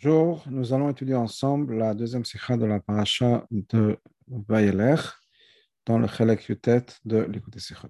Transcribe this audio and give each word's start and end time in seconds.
Bonjour, 0.00 0.44
nous 0.48 0.72
allons 0.72 0.90
étudier 0.90 1.16
ensemble 1.16 1.76
la 1.76 1.92
deuxième 1.92 2.24
sikha 2.24 2.56
de 2.56 2.66
la 2.66 2.78
paracha 2.78 3.44
de 3.50 3.98
Vayeler 4.28 4.94
dans 5.86 5.98
le 5.98 6.06
Chelek 6.06 6.48
Yutet 6.48 6.86
de 7.04 7.18
l'écoute 7.22 7.58
Sikhot. 7.58 7.88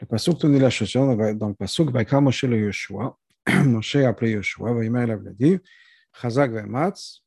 Le 0.00 0.06
pasuk 0.06 0.42
nous 0.42 0.58
la 0.58 0.70
chose 0.70 0.94
dans 0.94 1.48
le 1.48 1.54
pasuk 1.54 1.92
Vaikar 1.92 2.22
Moshe 2.22 2.42
le 2.42 2.58
Yoshua. 2.58 3.16
Moshe 3.66 3.96
a 3.96 4.08
appelé 4.08 4.32
Yoshua, 4.32 4.72
Vaïma 4.72 5.04
il 5.04 5.12
a 5.12 5.16
dit 5.16 5.58
Chazak 6.20 6.50
Vaimatz, 6.50 7.22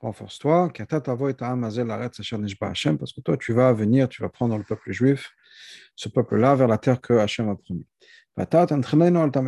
renforce-toi, 0.00 0.70
Kata 0.70 1.02
Tavo 1.02 1.28
et 1.28 1.34
Ta'am 1.34 1.64
Azel 1.64 1.90
Aretz 1.90 2.18
Asher 2.18 2.38
Nishba 2.38 2.68
Hashem, 2.68 2.96
parce 2.96 3.12
que 3.12 3.20
toi 3.20 3.36
tu 3.36 3.52
vas 3.52 3.74
venir, 3.74 4.08
tu 4.08 4.22
vas 4.22 4.30
prendre 4.30 4.56
le 4.56 4.64
peuple 4.64 4.90
juif, 4.90 5.32
ce 5.94 6.08
peuple-là, 6.08 6.54
vers 6.54 6.68
la 6.68 6.78
terre 6.78 7.02
que 7.02 7.12
Hashem 7.12 7.50
a 7.50 7.56
promis. 7.56 7.86
Mais 8.38 8.46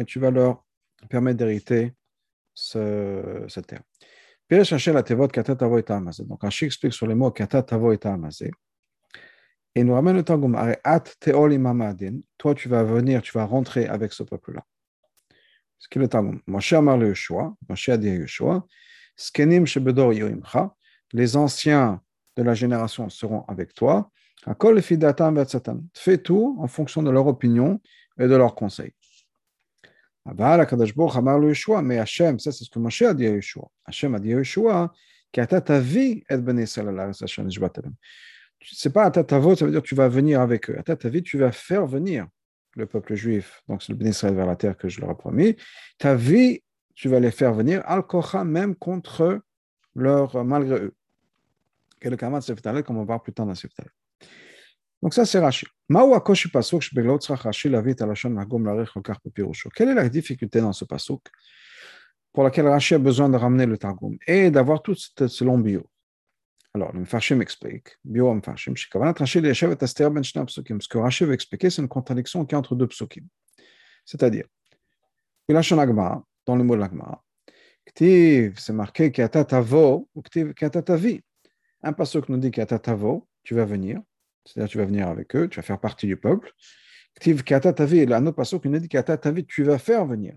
tu 0.04 0.18
vas 0.18 0.30
leur 0.30 0.67
permettre 1.08 1.38
d'hériter 1.38 1.94
ce, 2.54 3.44
cette 3.48 3.66
terre. 3.66 3.82
Donc 4.50 6.42
Rashi 6.42 6.64
explique 6.64 6.92
sur 6.92 7.06
les 7.06 7.14
mots 7.14 7.30
Kata 7.30 7.62
Tavo 7.62 7.92
et 7.92 9.84
nous 9.84 9.94
ramène 9.94 10.16
le 10.16 10.22
Targum, 10.24 10.56
toi 12.38 12.54
tu 12.54 12.68
vas 12.68 12.82
venir, 12.82 13.22
tu 13.22 13.32
vas 13.32 13.44
rentrer 13.44 13.86
avec 13.86 14.12
ce 14.12 14.22
peuple-là. 14.22 14.64
Ce 15.78 15.88
qui 15.88 15.98
est 15.98 16.02
le 16.02 16.08
Targum. 16.08 16.40
Moshe 16.46 16.72
Amar 16.72 16.96
le 16.96 17.10
Yeshua, 17.10 17.54
Moshe 17.68 17.88
a 17.90 17.96
dit 17.96 18.08
à 18.08 18.14
Yeshua, 18.14 18.66
Skenim 19.14 19.66
Shebedor 19.66 20.12
Yoimcha, 20.14 20.74
les 21.12 21.36
anciens 21.36 22.00
de 22.36 22.42
la 22.42 22.54
génération 22.54 23.08
seront 23.08 23.44
avec 23.48 23.74
toi. 23.74 24.10
Akol 24.46 24.80
Fidatam 24.80 25.36
Vetzatan. 25.36 25.80
Fais 25.94 26.18
tout 26.18 26.56
en 26.60 26.66
fonction 26.66 27.02
de 27.02 27.10
leur 27.10 27.26
opinion 27.26 27.80
et 28.18 28.26
de 28.26 28.34
leurs 28.34 28.54
conseils. 28.54 28.94
Mais 30.36 31.98
Hachem, 31.98 32.38
ça 32.38 32.52
c'est 32.52 32.64
ce 32.64 32.70
que 32.70 32.78
Moshe 32.78 33.02
a 33.02 33.14
dit 33.14 33.26
à 33.26 33.30
Yeshua. 33.30 33.68
Hachem 33.84 34.14
a 34.14 34.18
dit 34.18 34.32
à 34.34 34.38
Yeshua, 34.38 34.92
qu'ata 35.32 35.60
ta 35.60 35.80
vie 35.80 36.22
est 36.28 36.38
ben 36.38 36.58
Israël, 36.58 37.12
c'est 38.60 38.92
pas 38.92 39.10
ta 39.10 39.24
tavo, 39.24 39.54
ça 39.54 39.64
veut 39.64 39.70
dire 39.70 39.82
tu 39.82 39.94
vas 39.94 40.08
venir 40.08 40.40
avec 40.40 40.70
eux. 40.70 40.78
À 40.78 40.82
ta 40.82 41.08
vie, 41.08 41.22
tu 41.22 41.38
vas 41.38 41.52
faire 41.52 41.86
venir 41.86 42.26
le 42.74 42.86
peuple 42.86 43.14
juif, 43.14 43.62
donc 43.68 43.82
c'est 43.82 43.92
le 43.92 43.98
Ben 43.98 44.08
Israël 44.08 44.34
vers 44.34 44.46
la 44.46 44.56
terre 44.56 44.76
que 44.76 44.88
je 44.88 45.00
leur 45.00 45.10
ai 45.10 45.16
promis. 45.16 45.56
Ta 45.98 46.14
vie, 46.14 46.62
tu 46.94 47.08
vas 47.08 47.20
les 47.20 47.30
faire 47.30 47.52
venir, 47.54 47.82
al 47.86 48.04
même 48.44 48.74
contre 48.74 49.40
leur, 49.94 50.44
malgré 50.44 50.76
eux. 50.76 50.94
Quel 52.00 52.12
le 52.12 52.16
kamat 52.16 52.40
Seftalel, 52.40 52.84
comme 52.84 52.98
on 52.98 53.04
va 53.04 53.18
plus 53.18 53.32
tard 53.32 53.46
dans 53.46 53.54
Seftalel. 53.54 53.90
Donc 55.02 55.14
ça, 55.14 55.24
c'est 55.24 55.38
Rashi. 55.38 55.66
Quelle 55.88 56.02
est 59.88 59.94
la 59.94 60.08
difficulté 60.08 60.60
dans 60.60 60.72
ce 60.72 60.84
pasuk 60.84 61.22
pour 62.32 62.42
laquelle 62.44 62.66
Rashi 62.66 62.94
a 62.94 62.98
besoin 62.98 63.28
de 63.28 63.36
ramener 63.36 63.66
le 63.66 63.78
Targum 63.78 64.16
et 64.26 64.50
d'avoir 64.50 64.82
tout 64.82 64.96
ce 64.96 65.44
long 65.44 65.58
bio? 65.58 65.88
Alors, 66.74 66.92
le 66.92 67.00
Mfarshim 67.00 67.40
explique, 67.40 67.96
bio 68.04 68.34
Mfarshim, 68.34 68.74
ben 68.92 69.14
ce 70.22 70.88
que 70.88 70.98
Rashi 70.98 71.24
veut 71.24 71.32
expliquer, 71.32 71.70
c'est 71.70 71.80
une 71.80 71.88
contradiction 71.88 72.44
qui 72.44 72.54
est 72.54 72.58
entre 72.58 72.74
deux 72.74 72.86
psukim. 72.86 73.24
C'est-à-dire, 74.04 74.44
dans 75.48 76.56
le 76.56 76.64
mot 76.64 76.74
de 76.74 76.80
l'Agmara, 76.80 77.24
c'est 77.96 78.70
marqué 78.70 79.10
Kiata 79.10 79.44
Tavo 79.44 80.10
ou 80.14 80.22
Kiata 80.22 80.82
Tavi. 80.82 81.22
Un 81.82 81.94
pasuk 81.94 82.28
nous 82.28 82.36
dit 82.36 82.50
Kiata 82.50 82.78
Tavo, 82.78 83.26
tu 83.44 83.54
vas 83.54 83.64
venir, 83.64 84.02
c'est-à-dire 84.44 84.70
tu 84.70 84.78
vas 84.78 84.84
venir 84.84 85.08
avec 85.08 85.34
eux, 85.36 85.48
tu 85.48 85.56
vas 85.56 85.62
faire 85.62 85.80
partie 85.80 86.06
du 86.06 86.16
peuple. 86.16 86.52
Ktiv 87.16 87.42
kata 87.42 87.72
tavi, 87.72 88.02
un 88.12 88.26
autre 88.26 88.36
passage 88.36 88.60
qui 88.60 88.68
nous 88.68 88.78
dit 88.78 88.88
kata 88.88 89.16
tavi, 89.16 89.44
tu 89.44 89.64
vas 89.64 89.78
faire 89.78 90.06
venir. 90.06 90.36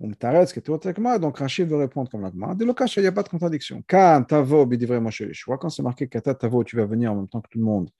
Donc 0.00 1.38
Rachid 1.38 1.68
veut 1.68 1.76
répondre 1.76 2.10
comme 2.10 2.22
l'agma. 2.22 2.54
De 2.54 2.64
l'occasion, 2.64 3.00
il 3.00 3.04
n'y 3.04 3.08
a 3.08 3.12
pas 3.12 3.22
de 3.22 3.28
contradiction. 3.28 3.84
Quand 3.86 4.24
tavo 4.26 4.66
quand 4.66 5.68
c'est 5.68 5.82
marqué 5.82 6.08
kata 6.08 6.34
tavo, 6.34 6.64
tu 6.64 6.76
vas 6.76 6.86
venir 6.86 7.12
en 7.12 7.16
même 7.16 7.28
temps 7.28 7.42
que 7.42 7.48
tout 7.50 7.58
le 7.58 7.64
monde 7.64 7.90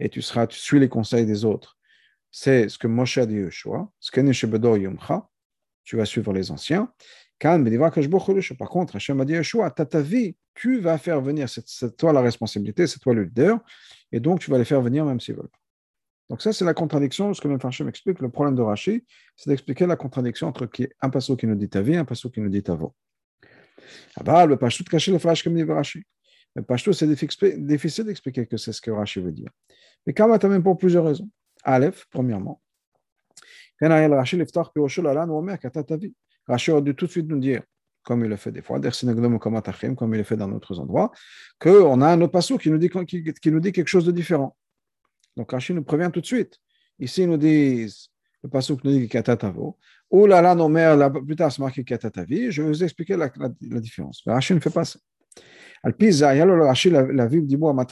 et 0.00 0.08
tu 0.08 0.22
seras, 0.22 0.46
tu 0.46 0.58
suis 0.58 0.78
les 0.78 0.88
conseils 0.88 1.26
des 1.26 1.44
autres. 1.44 1.76
C'est 2.30 2.68
ce 2.68 2.78
que 2.78 2.86
Moshe 2.86 3.18
a 3.18 3.26
dit 3.26 3.36
Yeshua. 3.36 3.90
Ce 4.00 4.10
que 4.10 4.20
Yumcha, 4.20 5.28
tu 5.84 5.96
vas 5.96 6.04
suivre 6.04 6.32
les 6.32 6.50
anciens. 6.50 6.92
Par 7.40 8.68
contre, 8.68 8.96
Hachem 8.96 9.20
a 9.20 9.24
dit 9.24 9.32
Yeshua, 9.32 9.70
ta 9.70 10.00
vie, 10.00 10.36
tu 10.58 10.80
vas 10.80 10.98
faire 10.98 11.20
venir, 11.20 11.48
c'est 11.48 11.96
toi 11.96 12.12
la 12.12 12.20
responsabilité, 12.20 12.88
c'est 12.88 12.98
toi 12.98 13.14
le 13.14 13.22
leader 13.22 13.60
et 14.10 14.18
donc 14.18 14.40
tu 14.40 14.50
vas 14.50 14.58
les 14.58 14.64
faire 14.64 14.82
venir 14.82 15.04
même 15.04 15.20
s'ils 15.20 15.36
veulent. 15.36 15.48
Donc 16.28 16.42
ça, 16.42 16.52
c'est 16.52 16.64
la 16.64 16.74
contradiction, 16.74 17.32
ce 17.32 17.40
que 17.40 17.46
M. 17.46 17.60
Farchem 17.60 17.88
explique, 17.88 18.20
le 18.20 18.28
problème 18.28 18.56
de 18.56 18.62
Rashi, 18.62 19.04
c'est 19.36 19.50
d'expliquer 19.50 19.86
la 19.86 19.94
contradiction 19.94 20.48
entre 20.48 20.68
un 21.00 21.10
passo 21.10 21.36
qui 21.36 21.46
nous 21.46 21.54
dit 21.54 21.68
ta 21.68 21.80
vie 21.80 21.96
un 21.96 22.04
passo 22.04 22.28
qui 22.28 22.40
nous 22.40 22.48
dit 22.48 22.62
ta 22.62 22.74
voix. 22.74 22.92
Ah 24.16 24.24
bah, 24.24 24.46
le 24.46 24.56
pashtout 24.56 24.84
caché 24.84 25.12
le 25.12 25.18
flash 25.18 25.44
comme 25.44 25.54
dit 25.54 25.62
Rashi. 25.62 26.02
Le 26.56 26.62
pashtout, 26.62 26.92
c'est 26.92 27.06
difficile 27.06 28.04
d'expliquer 28.04 28.46
que 28.46 28.56
c'est 28.56 28.72
ce 28.72 28.80
que 28.80 28.90
Rashi 28.90 29.20
veut 29.20 29.30
dire. 29.30 29.50
Mais 30.06 30.12
quand 30.12 30.48
même 30.48 30.62
pour 30.62 30.76
plusieurs 30.76 31.04
raisons. 31.04 31.30
Aleph, 31.62 32.06
premièrement. 32.10 32.60
Rashi 33.80 34.36
aurait 36.70 36.82
dû 36.82 36.94
tout 36.96 37.06
de 37.06 37.10
suite 37.10 37.28
nous 37.28 37.38
dire 37.38 37.62
comme 38.08 38.24
il 38.24 38.30
le 38.30 38.36
fait 38.36 38.52
des 38.52 38.62
fois, 38.62 38.80
comme 38.80 40.14
il 40.14 40.18
le 40.18 40.24
fait 40.24 40.36
dans 40.38 40.48
d'autres 40.48 40.80
endroits, 40.80 41.12
qu'on 41.60 42.00
a 42.00 42.08
un 42.08 42.20
autre 42.22 42.32
passage 42.32 42.56
qui 42.56 42.70
nous, 42.70 42.78
dit, 42.78 42.88
qui, 42.88 43.50
nous 43.50 43.60
dit 43.60 43.70
quelque 43.70 43.86
chose 43.86 44.06
de 44.06 44.12
différent. 44.12 44.56
Donc 45.36 45.52
Rachid 45.52 45.76
nous 45.76 45.84
prévient 45.84 46.08
tout 46.10 46.22
de 46.22 46.26
suite. 46.26 46.56
Ici, 46.98 47.24
ils 47.24 47.28
nous 47.28 47.36
disent, 47.36 48.08
le 48.42 48.48
passage 48.48 48.78
nous 48.82 48.90
dit 48.92 49.08
Katatavo, 49.10 49.76
ou 50.10 50.24
là, 50.24 50.40
là, 50.40 50.54
nos 50.54 50.70
mères, 50.70 50.96
là, 50.96 51.10
plus 51.10 51.36
tard, 51.36 51.52
c'est 51.52 51.60
marqué 51.60 51.84
Katatavi, 51.84 52.50
je 52.50 52.62
vais 52.62 52.68
vous 52.68 52.82
expliquer 52.82 53.14
la, 53.14 53.30
différence. 53.60 54.22
Mais 54.24 54.32
Rachid 54.32 54.56
ne 54.56 54.60
fait 54.60 54.70
pas 54.70 54.86
ça. 54.86 54.98
La 55.84 55.92
mot 57.58 57.84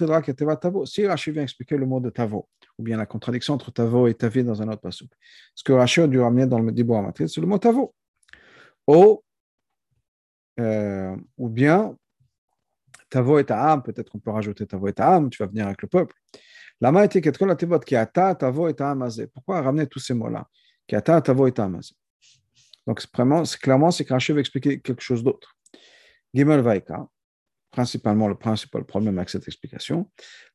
Tavo. 0.56 0.87
Si 0.87 1.06
Rachid 1.06 1.34
vient 1.34 1.43
expliquer 1.43 1.77
le 1.77 1.84
mot 1.84 2.00
de 2.00 2.09
Tavo, 2.09 2.48
ou 2.78 2.83
bien 2.83 2.97
la 2.97 3.04
contradiction 3.04 3.53
entre 3.53 3.71
Tavo 3.71 4.06
et 4.06 4.15
Tavi 4.15 4.43
dans 4.44 4.62
un 4.62 4.69
autre 4.69 4.81
passage, 4.81 5.09
ce 5.54 5.62
que 5.62 5.75
Rachid 5.75 6.04
a 6.04 6.06
dû 6.06 6.19
ramener 6.21 6.47
dans 6.47 6.59
le 6.59 6.72
Dibo 6.72 6.94
Amatrid, 6.94 7.28
c'est 7.28 7.43
le 7.43 7.47
mot 7.47 7.59
Tavo. 7.59 7.94
Ou 8.87 9.22
euh, 10.58 11.16
ou 11.36 11.48
bien 11.48 11.96
Tavo 13.08 13.38
et 13.38 13.44
ta 13.44 13.72
âme, 13.72 13.82
peut-être 13.82 14.10
qu'on 14.10 14.18
peut 14.18 14.30
rajouter 14.30 14.66
Tavo 14.66 14.88
et 14.88 14.92
ta 14.92 15.14
âme, 15.14 15.30
tu 15.30 15.42
vas 15.42 15.46
venir 15.46 15.66
avec 15.66 15.82
le 15.82 15.88
peuple. 15.88 16.14
Lama 16.80 17.04
était 17.04 17.20
la 17.40 17.56
tevot 17.56 17.78
qui 17.80 17.96
ata 17.96 18.34
Tavo 18.34 18.68
et 18.68 18.74
ta 18.74 18.94
Pourquoi 19.32 19.62
ramener 19.62 19.86
tous 19.86 19.98
ces 19.98 20.14
mots-là? 20.14 20.46
Qui 20.86 20.94
ata 20.94 21.20
Tavo 21.20 21.46
et 21.46 21.52
ta 21.52 21.70
Donc 22.86 23.02
vraiment, 23.14 23.42
clairement, 23.60 23.90
c'est 23.90 24.04
que 24.04 24.32
veut 24.32 24.40
expliquer 24.40 24.80
quelque 24.80 25.02
chose 25.02 25.24
d'autre. 25.24 25.56
Gimel 26.34 26.60
Vaika, 26.60 27.06
principalement 27.70 28.28
le 28.28 28.34
principal 28.34 28.84
problème 28.84 29.16
avec 29.16 29.30
cette 29.30 29.46
explication. 29.48 30.10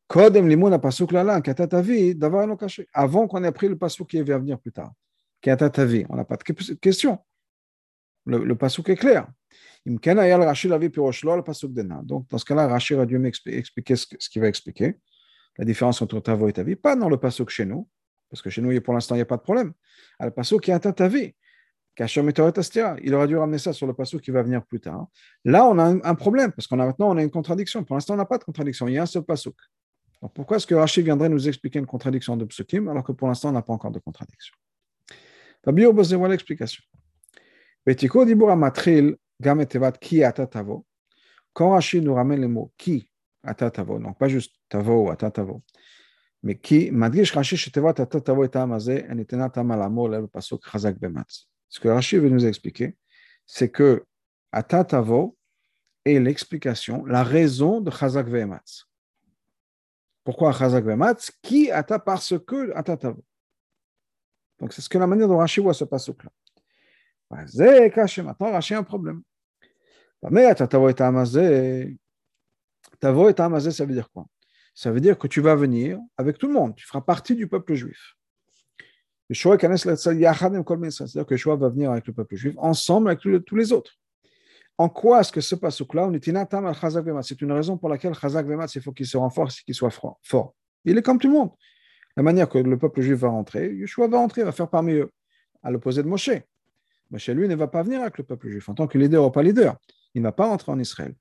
Kodem 0.07 0.47
limon 0.47 0.77
pasuk 0.77 1.11
lala, 1.11 1.41
kata 1.41 1.67
tavi, 1.67 2.13
d'avoir 2.13 2.47
un 2.47 2.55
caché. 2.55 2.87
Avant 2.93 3.27
qu'on 3.27 3.43
ait 3.43 3.47
appris 3.47 3.69
le 3.69 3.77
pasuk 3.77 4.09
qui 4.09 4.21
va 4.21 4.37
venir 4.37 4.59
plus 4.59 4.71
tard. 4.71 4.91
Kata 5.39 5.69
tavi, 5.69 6.05
on 6.09 6.17
n'a 6.17 6.25
pas 6.25 6.35
de 6.35 6.73
question. 6.73 7.17
Le, 8.25 8.43
le 8.43 8.55
pasuk 8.55 8.89
est 8.89 8.97
clair. 8.97 9.27
Donc, 9.85 10.03
dans 10.03 10.11
ce 12.37 12.45
cas-là, 12.45 12.67
Rachid 12.67 12.99
a 12.99 13.05
dû 13.05 13.17
m'expliquer 13.17 13.95
ce, 13.95 14.05
qu'il 14.29 14.41
va 14.41 14.47
expliquer, 14.47 14.97
la 15.57 15.65
différence 15.65 16.01
entre 16.01 16.19
ta 16.19 16.35
voix 16.35 16.49
et 16.49 16.53
ta 16.53 16.63
vie, 16.63 16.75
pas 16.75 16.95
dans 16.95 17.09
le 17.09 17.17
pasuk 17.17 17.49
chez 17.49 17.65
nous, 17.65 17.87
parce 18.29 18.41
que 18.41 18.49
chez 18.49 18.61
nous, 18.61 18.79
pour 18.81 18.93
l'instant, 18.93 19.15
il 19.15 19.17
n'y 19.17 19.23
a 19.23 19.25
pas 19.25 19.37
de 19.37 19.41
problème. 19.41 19.73
Le 20.19 20.29
pasuk 20.29 20.61
qui 20.61 20.71
atteint 20.71 20.91
ta 20.91 21.07
vie, 21.07 21.33
il 21.99 23.13
aurait 23.15 23.27
dû 23.27 23.35
ramener 23.35 23.57
ça 23.57 23.73
sur 23.73 23.87
le 23.87 23.93
pasuk 23.93 24.21
qui 24.21 24.31
va 24.31 24.43
venir 24.43 24.63
plus 24.65 24.79
tard. 24.79 25.07
Là, 25.43 25.65
on 25.65 25.77
a 25.77 25.83
un, 26.07 26.15
problème, 26.15 26.51
parce 26.51 26.67
qu'on 26.67 26.79
a 26.79 26.85
maintenant 26.85 27.17
une 27.17 27.29
contradiction. 27.29 27.83
Pour 27.83 27.95
l'instant, 27.95 28.13
on 28.13 28.17
n'a 28.17 28.25
pas 28.25 28.37
de 28.37 28.43
contradiction, 28.43 28.87
il 28.87 28.93
y 28.93 28.97
a 28.97 29.03
un 29.03 29.07
seul 29.07 29.23
pasuk. 29.23 29.55
Pourquoi 30.35 30.57
est-ce 30.57 30.67
que 30.67 30.75
Rachid 30.75 31.03
viendrait 31.03 31.29
nous 31.29 31.47
expliquer 31.47 31.79
une 31.79 31.87
contradiction 31.87 32.37
de 32.37 32.45
psukim, 32.45 32.87
alors 32.87 33.03
que 33.03 33.11
pour 33.11 33.27
l'instant, 33.27 33.49
on 33.49 33.53
n'a 33.53 33.63
pas 33.63 33.73
encore 33.73 33.91
de 33.91 33.99
contradiction? 33.99 34.55
Fabio, 35.65 35.91
voilà 35.93 36.29
l'explication. 36.29 36.83
Betiko 37.85 38.25
dibur 38.25 38.55
matril 38.55 39.15
Quand 41.53 41.71
Rachid 41.71 42.03
nous 42.03 42.13
ramène 42.13 42.41
le 42.41 42.47
mot 42.47 42.71
qui 42.77 43.11
atatavo, 43.43 43.99
donc 43.99 44.17
pas 44.17 44.27
juste 44.27 44.55
tavo 44.69 45.09
atatavo, 45.09 45.63
mais 46.43 46.57
qui, 46.57 46.89
atatavo 46.89 48.43
et 48.43 49.59
amalamo 49.59 50.07
le 50.07 50.27
pasuk 50.27 50.63
chazak 50.71 50.99
bematz. 50.99 51.49
Ce 51.69 51.79
que 51.79 51.87
Rachid 51.87 52.21
veut 52.21 52.29
nous 52.29 52.45
expliquer, 52.45 52.95
c'est 53.45 53.69
que 53.69 54.05
atatavo 54.51 55.37
est 56.05 56.19
l'explication, 56.19 57.05
la 57.05 57.23
raison 57.23 57.81
de 57.81 57.91
chazak 57.91 58.29
bematz. 58.29 58.85
Pourquoi 60.23 60.53
chazak 60.53 60.85
bematz 60.85 61.31
Qui 61.41 61.71
ata 61.71 61.99
parce 61.99 62.37
que 62.39 62.71
atatavo. 62.75 63.23
Donc 64.59 64.73
c'est 64.73 64.81
ce 64.81 64.89
que 64.89 64.97
la 64.97 65.07
manière 65.07 65.27
dont 65.27 65.37
Rachid 65.37 65.63
voit 65.63 65.73
ce 65.73 65.85
pasuk 65.85 66.23
là. 66.23 66.31
Maintenant, 67.31 68.51
Rachid 68.51 68.75
a 68.75 68.79
un 68.79 68.83
problème. 68.83 69.23
Mais 70.29 70.53
Tavo 70.53 70.89
et 70.89 71.01
Amazé, 71.01 71.97
et 73.69 73.71
ça 73.71 73.85
veut 73.85 73.93
dire 73.93 74.11
quoi? 74.11 74.27
Ça 74.75 74.91
veut 74.91 75.01
dire 75.01 75.17
que 75.17 75.27
tu 75.27 75.41
vas 75.41 75.55
venir 75.55 75.99
avec 76.17 76.37
tout 76.37 76.47
le 76.47 76.53
monde, 76.53 76.75
tu 76.75 76.85
feras 76.85 77.01
partie 77.01 77.35
du 77.35 77.47
peuple 77.47 77.73
juif. 77.73 78.15
C'est-à-dire 79.33 79.57
que 79.57 81.33
Yeshua 81.33 81.55
va 81.55 81.69
venir 81.69 81.91
avec 81.91 82.05
le 82.05 82.13
peuple 82.13 82.35
juif, 82.35 82.53
ensemble 82.57 83.09
avec 83.09 83.21
tous 83.45 83.55
les 83.55 83.71
autres. 83.71 83.97
En 84.77 84.89
quoi 84.89 85.21
est-ce 85.21 85.31
que 85.31 85.41
ce 85.41 85.55
pasouk-là, 85.55 86.09
c'est 87.21 87.41
une 87.41 87.51
raison 87.51 87.77
pour 87.77 87.89
laquelle 87.89 88.13
Chazak 88.13 88.45
Vemat, 88.45 88.67
il 88.75 88.81
faut 88.81 88.91
qu'il 88.91 89.05
se 89.05 89.17
renforce, 89.17 89.61
qu'il 89.61 89.75
soit 89.75 89.89
fort. 89.89 90.53
Il 90.85 90.97
est 90.97 91.01
comme 91.01 91.17
tout 91.17 91.27
le 91.27 91.33
monde. 91.33 91.51
La 92.17 92.23
manière 92.23 92.49
que 92.49 92.57
le 92.57 92.77
peuple 92.77 93.01
juif 93.01 93.19
va 93.19 93.29
rentrer, 93.29 93.73
Yeshua 93.73 94.07
va 94.07 94.17
rentrer, 94.17 94.43
va 94.43 94.51
faire 94.51 94.69
parmi 94.69 94.93
eux, 94.93 95.09
à 95.63 95.71
l'opposé 95.71 96.03
de 96.03 96.07
Moshe. 96.07 96.31
Moshe, 97.09 97.29
lui, 97.29 97.47
ne 97.47 97.55
va 97.55 97.67
pas 97.67 97.83
venir 97.83 98.01
avec 98.01 98.17
le 98.17 98.23
peuple 98.23 98.49
juif 98.49 98.67
en 98.69 98.73
tant 98.73 98.87
que 98.87 98.97
leader 98.97 99.25
ou 99.25 99.31
pas 99.31 99.43
leader. 99.43 99.77
Il 100.13 100.21
ne 100.21 100.27
va 100.27 100.31
pas 100.31 100.47
rentrer 100.47 100.71
en 100.71 100.79
Israël. 100.79 101.15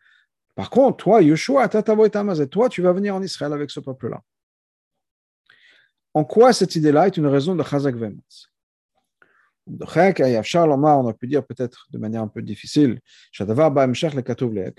Par 0.55 0.71
contre, 0.71 0.99
toi, 0.99 1.23
Yeshua, 1.23 1.69
toi, 1.69 2.69
tu 2.69 2.83
vas 2.83 2.93
venir 2.93 3.15
en 3.15 3.23
Israël 3.23 3.53
avec 3.53 3.71
ce 3.71 3.81
peuple-là. 3.81 4.23
En 6.13 6.25
quoi 6.25 6.53
cette 6.53 6.75
idée-là 6.75 7.07
est 7.07 7.17
une 7.17 7.27
raison 7.27 7.55
de 7.55 7.63
Chazak 7.63 7.95
Vematz 7.95 8.51
on 9.67 11.09
a 11.09 11.13
pu 11.13 11.27
dire 11.27 11.45
peut-être 11.45 11.87
de 11.91 11.99
manière 11.99 12.23
un 12.23 12.29
peu 12.29 12.43
difficile, 12.43 13.01
que 13.37 13.45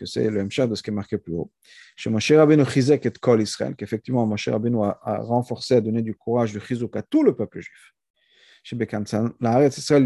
c'est 0.06 0.30
le 0.30 0.44
Mshach 0.44 0.68
de 0.68 0.76
ce 0.76 0.84
qui 0.84 0.90
est 0.90 0.94
marqué 0.94 1.18
plus 1.18 1.34
haut. 1.34 1.52
Chez 1.96 2.10
Moshe 2.10 2.34
Chizek 2.74 3.06
et 3.06 3.12
Kol 3.12 3.42
Israël, 3.42 3.76
qu'effectivement 3.76 4.26
Moshe 4.26 4.50
Rabbeinu 4.50 4.84
a, 4.84 5.00
a 5.02 5.20
renforcé, 5.20 5.76
a 5.76 5.82
donné 5.82 6.02
du 6.02 6.16
courage, 6.16 6.52
du 6.52 6.60
chizuk 6.60 6.96
à 6.96 7.02
tout 7.02 7.24
le 7.24 7.36
peuple 7.36 7.62
juif. 7.62 7.94
L'arrêt 9.40 9.68
Israël, 9.70 10.06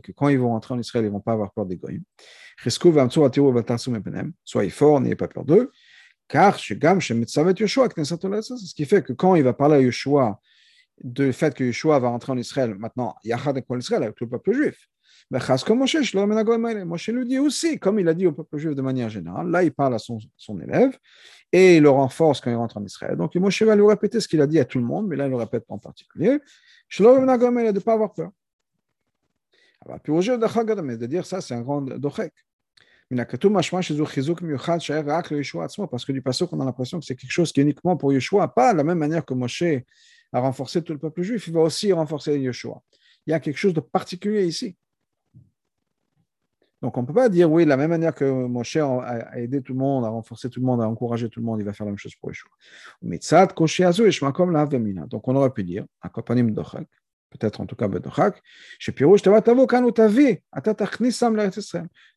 que 0.00 0.12
quand 0.12 0.28
ils 0.28 0.38
vont 0.38 0.48
rentrer 0.48 0.74
en 0.74 0.78
Israël, 0.78 1.04
ils 1.04 1.08
ne 1.08 1.12
vont 1.12 1.20
pas 1.20 1.32
avoir 1.32 1.52
peur 1.52 1.66
des 1.66 1.76
goyim. 1.76 2.02
Soyez 4.44 4.70
forts, 4.70 5.00
n'ayez 5.00 5.16
pas 5.16 5.28
peur 5.28 5.44
d'eux. 5.44 5.70
Car 6.28 6.58
ce 6.58 6.74
qui 8.74 8.84
fait 8.84 9.02
que 9.02 9.12
quand 9.12 9.34
il 9.34 9.42
va 9.42 9.52
parler 9.52 9.76
à 9.76 9.80
Yoshua, 9.80 10.40
du 11.02 11.32
fait 11.32 11.54
que 11.54 11.64
Yeshua 11.64 11.98
va 11.98 12.08
rentrer 12.08 12.32
en 12.32 12.38
Israël 12.38 12.74
maintenant, 12.74 13.14
Yachad 13.24 13.56
avec 13.56 13.66
Israël, 13.78 14.02
avec 14.04 14.20
le 14.20 14.28
peuple 14.28 14.52
juif. 14.52 14.88
Moshe 16.84 17.08
lui 17.08 17.26
dit 17.26 17.38
aussi, 17.38 17.78
comme 17.78 17.98
il 17.98 18.08
a 18.08 18.14
dit 18.14 18.26
au 18.26 18.32
peuple 18.32 18.58
juif 18.58 18.74
de 18.74 18.82
manière 18.82 19.08
générale, 19.08 19.48
là 19.48 19.62
il 19.62 19.72
parle 19.72 19.94
à 19.94 19.98
son, 19.98 20.18
élève 20.60 20.98
et 21.52 21.78
il 21.78 21.82
le 21.82 21.90
renforce 21.90 22.40
quand 22.40 22.50
il 22.50 22.56
rentre 22.56 22.76
en 22.76 22.84
Israël. 22.84 23.16
Donc 23.16 23.34
Moshe 23.36 23.62
va 23.62 23.74
lui 23.74 23.86
répéter 23.86 24.20
ce 24.20 24.28
qu'il 24.28 24.42
a 24.42 24.46
dit 24.46 24.58
à 24.58 24.66
tout 24.66 24.78
le 24.78 24.84
monde, 24.84 25.08
mais 25.08 25.16
là 25.16 25.26
il 25.26 25.30
le 25.30 25.36
répète 25.36 25.64
en 25.68 25.78
particulier. 25.78 26.38
de 26.98 27.02
ne 27.02 27.78
pas 27.78 27.94
avoir 27.94 28.12
peur. 28.12 28.30
de 29.86 31.06
dire 31.06 31.24
ça, 31.24 31.40
c'est 31.40 31.54
un 31.54 31.62
grand 31.62 31.80
dochek. 31.80 32.34
Parce 35.90 36.04
que 36.04 36.12
du 36.12 36.22
passage, 36.22 36.48
on 36.52 36.60
a 36.60 36.64
l'impression 36.64 36.98
que 36.98 37.04
c'est 37.04 37.16
quelque 37.16 37.30
chose 37.30 37.52
qui 37.52 37.60
est 37.60 37.62
uniquement 37.62 37.96
pour 37.96 38.12
Yeshua, 38.12 38.48
pas 38.48 38.72
de 38.72 38.78
la 38.78 38.84
même 38.84 38.98
manière 38.98 39.24
que 39.24 39.34
Moshe 39.34 39.64
à 40.32 40.40
renforcer 40.40 40.82
tout 40.82 40.92
le 40.92 40.98
peuple 40.98 41.22
juif, 41.22 41.46
il 41.46 41.52
va 41.52 41.60
aussi 41.60 41.92
renforcer 41.92 42.38
Yeshua. 42.38 42.82
Il 43.26 43.30
y 43.30 43.34
a 43.34 43.40
quelque 43.40 43.58
chose 43.58 43.74
de 43.74 43.80
particulier 43.80 44.46
ici. 44.46 44.76
Donc 46.82 46.98
on 46.98 47.02
ne 47.02 47.06
peut 47.06 47.14
pas 47.14 47.28
dire, 47.28 47.50
oui, 47.50 47.62
de 47.64 47.68
la 47.68 47.76
même 47.76 47.90
manière 47.90 48.12
que 48.14 48.24
Moshe 48.24 48.76
a 48.76 49.38
aidé 49.38 49.62
tout 49.62 49.72
le 49.72 49.78
monde, 49.78 50.04
a 50.04 50.08
renforcé 50.08 50.50
tout 50.50 50.58
le 50.58 50.66
monde, 50.66 50.82
a 50.82 50.88
encouragé 50.88 51.28
tout 51.28 51.38
le 51.38 51.46
monde, 51.46 51.60
il 51.60 51.64
va 51.64 51.72
faire 51.72 51.86
la 51.86 51.92
même 51.92 51.98
chose 51.98 52.16
pour 52.16 52.30
Yeshua. 52.30 52.50
Donc 55.06 55.28
on 55.28 55.36
aurait 55.36 55.50
pu 55.50 55.62
dire, 55.62 55.86
peut-être 57.30 57.60
en 57.60 57.66
tout 57.66 57.76
cas 57.76 57.86
Bedochak, 57.86 58.42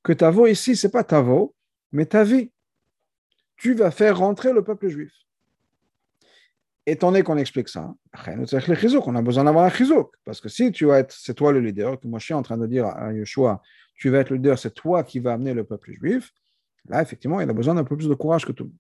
que 0.04 0.14
Tavo 0.14 0.48
ici, 0.48 0.76
ce 0.76 0.88
n'est 0.88 0.92
pas 0.92 1.04
Tavo, 1.04 1.56
mais 1.92 2.08
ta 2.08 2.24
vie. 2.24 2.52
Tu 3.58 3.76
vas 3.76 3.92
faire 3.92 4.18
rentrer 4.18 4.52
le 4.52 4.64
peuple 4.64 4.90
juif 4.90 5.14
étant 6.88 7.12
donné 7.12 7.24
qu'on 7.24 7.38
explique 7.38 7.70
ça, 7.70 7.96
on 8.28 9.16
a 9.16 9.22
besoin 9.22 9.44
d'avoir 9.44 9.66
un 9.66 9.70
chizouk. 9.70 10.14
Parce 10.24 10.40
que 10.40 10.50
si 10.50 10.72
tu 10.72 10.86
vas 10.86 11.00
être, 11.00 11.12
c'est 11.12 11.34
toi 11.34 11.52
le 11.52 11.60
leader, 11.60 12.00
que 12.00 12.08
je 12.08 12.20
suis 12.20 12.34
en 12.34 12.44
train 12.44 12.58
de 12.58 12.68
dire 12.68 12.86
à 12.86 13.12
Yeshua, 13.12 13.62
tu 13.96 14.10
vas 14.10 14.20
être 14.20 14.30
le 14.30 14.38
leader, 14.38 14.60
c'est 14.60 14.74
toi 14.74 15.04
qui 15.04 15.20
vas 15.20 15.34
amener 15.34 15.54
le 15.54 15.64
peuple 15.64 15.92
juif, 15.94 16.32
là, 16.88 17.02
effectivement, 17.02 17.42
il 17.42 17.50
a 17.50 17.54
besoin 17.54 17.76
d'un 17.76 17.84
peu 17.84 17.96
plus 17.96 18.08
de 18.08 18.14
courage 18.14 18.46
que 18.46 18.52
tout 18.52 18.64
le 18.66 18.70
monde. 18.70 18.80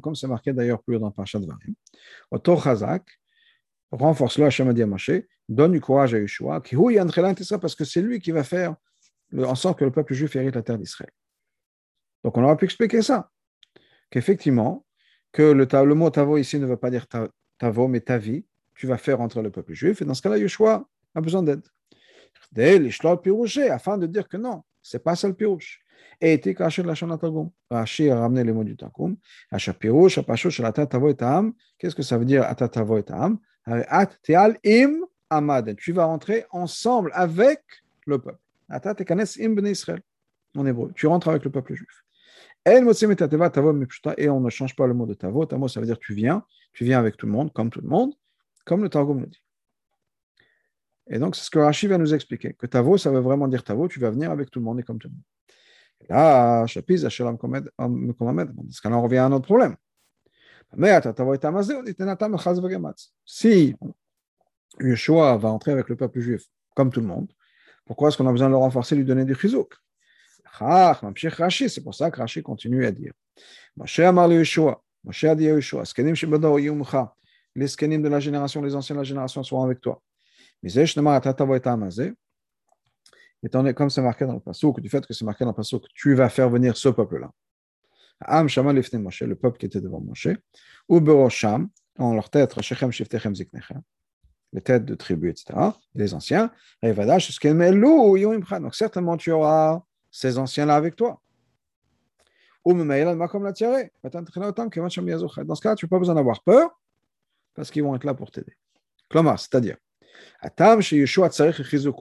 Comme 0.00 0.14
c'est 0.14 0.26
marqué 0.26 0.52
d'ailleurs 0.52 0.82
plus 0.82 0.98
dans 0.98 1.10
Parashat 1.10 1.40
Varim, 1.40 1.74
Oto 2.30 2.58
Chazak, 2.58 3.04
renforce-le 3.90 4.46
Hashem 4.46 4.72
Moshe, 4.86 5.10
donne 5.48 5.72
du 5.72 5.80
courage 5.80 6.14
à 6.14 6.18
Yeshua, 6.18 6.60
parce 7.60 7.74
que 7.74 7.84
c'est 7.84 8.02
lui 8.02 8.20
qui 8.20 8.30
va 8.32 8.42
faire 8.42 8.74
en 9.36 9.54
sorte 9.54 9.78
que 9.78 9.84
le 9.84 9.90
peuple 9.90 10.14
juif 10.14 10.34
hérite 10.36 10.54
la 10.54 10.62
terre 10.62 10.78
d'Israël. 10.78 11.10
Donc 12.24 12.36
on 12.36 12.44
aurait 12.44 12.56
pu 12.56 12.64
expliquer 12.64 13.02
ça 13.02 13.30
qu'effectivement, 14.10 14.84
que 15.32 15.42
le, 15.42 15.94
mot 15.94 16.10
tavo 16.10 16.38
ici 16.38 16.58
ne 16.58 16.66
veut 16.66 16.76
pas 16.76 16.90
dire 16.90 17.06
tavo, 17.58 17.88
mais 17.88 18.00
ta 18.00 18.18
vie, 18.18 18.46
tu 18.74 18.86
vas 18.86 18.96
faire 18.96 19.20
entrer 19.20 19.42
le 19.42 19.50
peuple 19.50 19.74
juif. 19.74 20.00
Et 20.00 20.04
dans 20.04 20.14
ce 20.14 20.22
cas-là, 20.22 20.38
Yeshua 20.38 20.88
a 21.14 21.20
besoin 21.20 21.42
d'aide. 21.42 21.62
Afin 23.70 23.98
de 23.98 24.06
dire 24.06 24.28
que 24.28 24.36
non, 24.36 24.62
c'est 24.82 25.02
pas 25.02 25.16
ça 25.16 25.28
le 25.28 25.34
pirouche. 25.34 25.80
Et 26.20 26.34
était 26.34 26.54
caché 26.54 26.82
la 26.82 26.94
Targum. 26.94 27.50
Rashi 27.70 28.08
a 28.08 28.18
ramené 28.20 28.44
les 28.44 28.52
mots 28.52 28.64
du 28.64 28.76
Targum. 28.76 29.16
Asha 29.50 29.72
pirouche, 29.74 30.18
apachot, 30.18 30.50
la 30.62 30.72
tavo 30.72 31.10
et 31.10 31.22
am. 31.22 31.52
Qu'est-ce 31.78 31.94
que 31.94 32.02
ça 32.02 32.16
veut 32.16 32.24
dire 32.24 32.42
atatavo 32.44 32.96
et 32.98 33.10
am? 33.10 33.38
At 33.66 34.10
teal 34.22 34.58
im 34.64 35.04
amad. 35.28 35.76
Tu 35.76 35.92
vas 35.92 36.06
rentrer 36.06 36.46
ensemble 36.50 37.10
avec 37.12 37.60
le 38.06 38.18
peuple. 38.18 38.38
Atat 38.68 38.94
kanes 39.04 39.36
im 39.40 39.54
ben 39.54 39.66
Israël. 39.66 40.00
En 40.56 40.64
hébreu. 40.64 40.92
Tu 40.94 41.06
rentres 41.06 41.28
avec 41.28 41.44
le 41.44 41.50
peuple 41.50 41.74
juif. 41.74 42.02
Et 42.64 42.78
on 42.78 44.40
ne 44.40 44.50
change 44.50 44.74
pas 44.74 44.86
le 44.86 44.94
mot 44.94 45.06
de 45.06 45.14
tavo. 45.14 45.44
Tavo, 45.46 45.68
ça 45.68 45.80
veut 45.80 45.86
dire 45.86 45.98
tu 45.98 46.14
viens, 46.14 46.44
tu 46.72 46.84
viens 46.84 46.98
avec 46.98 47.16
tout 47.16 47.26
le 47.26 47.32
monde, 47.32 47.52
comme 47.52 47.70
tout 47.70 47.80
le 47.80 47.88
monde, 47.88 48.14
comme 48.64 48.82
le 48.82 48.88
Targum 48.88 49.20
le 49.20 49.26
dit. 49.26 49.42
Et 51.08 51.18
donc, 51.18 51.36
c'est 51.36 51.44
ce 51.44 51.50
que 51.50 51.58
Rashi 51.58 51.86
va 51.86 51.98
nous 51.98 52.14
expliquer, 52.14 52.54
que 52.54 52.66
tavo, 52.66 52.98
ça 52.98 53.10
veut 53.10 53.20
vraiment 53.20 53.46
dire 53.48 53.62
tavo, 53.62 53.86
tu 53.88 54.00
vas 54.00 54.10
venir 54.10 54.30
avec 54.30 54.50
tout 54.50 54.58
le 54.58 54.64
monde 54.64 54.80
et 54.80 54.82
comme 54.82 54.98
tout 54.98 55.08
le 55.08 55.14
monde. 55.14 55.22
Et 56.00 56.12
là, 56.12 56.66
Chapiz, 56.66 57.02
dans 57.02 57.10
ce 57.10 57.22
cas-là, 57.22 59.00
revient 59.00 59.18
à 59.18 59.26
un 59.26 59.32
autre 59.32 59.44
problème. 59.44 59.76
Si 63.24 63.76
Yeshua 64.80 65.36
va 65.36 65.48
entrer 65.48 65.72
avec 65.72 65.88
le 65.88 65.96
peuple 65.96 66.20
juif, 66.20 66.42
comme 66.74 66.90
tout 66.90 67.00
le 67.00 67.06
monde, 67.06 67.30
pourquoi 67.84 68.08
est-ce 68.08 68.18
qu'on 68.18 68.26
a 68.26 68.32
besoin 68.32 68.48
de 68.48 68.52
le 68.52 68.58
renforcer, 68.58 68.96
lui 68.96 69.04
donner 69.04 69.24
du 69.24 69.34
chizouk 69.34 69.74
c'est 70.58 71.82
pour 71.82 71.94
ça 71.94 72.10
que 72.10 72.18
Rashi 72.18 72.42
continue 72.42 72.86
à 72.86 72.90
dire. 72.90 73.12
Moshe 73.76 73.98
Amar 74.00 74.32
Yeshua, 74.32 74.82
Moshe 75.04 75.24
a 75.24 75.34
Yeshua, 75.34 75.82
les 77.54 77.68
Skenim 77.68 78.02
de 78.02 78.08
la 78.08 78.20
génération, 78.20 78.62
les 78.62 78.74
anciens 78.74 78.94
de 78.94 79.00
la 79.00 79.04
génération 79.04 79.42
seront 79.42 79.64
avec 79.64 79.80
toi. 79.80 80.02
Étant 83.42 83.58
donné 83.60 83.74
comme 83.74 83.90
c'est 83.90 84.02
marqué 84.02 84.26
dans 84.26 84.34
le 84.34 84.40
Passouk, 84.40 84.80
du 84.80 84.88
fait 84.88 85.06
que 85.06 85.14
c'est 85.14 85.24
marqué 85.24 85.44
dans 85.44 85.50
le 85.50 85.56
Passouk, 85.56 85.84
tu 85.94 86.14
vas 86.14 86.28
faire 86.28 86.50
venir 86.50 86.76
ce 86.76 86.88
peuple-là. 86.88 87.30
Am 88.20 88.48
Shama 88.48 88.72
Lefne 88.72 88.98
Moshe, 88.98 89.22
le 89.22 89.36
peuple 89.36 89.58
qui 89.58 89.66
était 89.66 89.80
devant 89.80 90.00
Moshe, 90.00 90.28
ou 90.88 91.00
Berosham, 91.00 91.68
en 91.98 92.14
leur 92.14 92.30
tête, 92.30 92.60
Shechem 92.60 92.90
Shiftechem 92.90 93.34
Ziknechem, 93.34 93.82
les 94.52 94.62
têtes 94.62 94.84
de 94.84 94.94
tribus, 94.94 95.42
etc., 95.42 95.70
les 95.94 96.14
anciens, 96.14 96.50
Revadash, 96.82 97.30
Skemelou, 97.30 98.16
Yumcha. 98.16 98.58
Donc 98.58 98.74
certainement 98.74 99.16
tu 99.16 99.30
auras 99.32 99.82
ces 100.10 100.38
anciens-là 100.38 100.76
avec 100.76 100.96
toi. 100.96 101.20
Ou 102.64 102.72
Dans 102.72 102.84
ce 102.84 103.20
cas-là, 105.60 105.76
tu 105.76 105.84
n'as 105.84 105.88
pas 105.88 105.98
besoin 105.98 106.14
d'avoir 106.16 106.42
peur 106.42 106.80
parce 107.54 107.70
qu'ils 107.70 107.84
vont 107.84 107.94
être 107.94 108.04
là 108.04 108.14
pour 108.14 108.30
t'aider. 108.30 108.56
c'est-à-dire, 109.12 109.76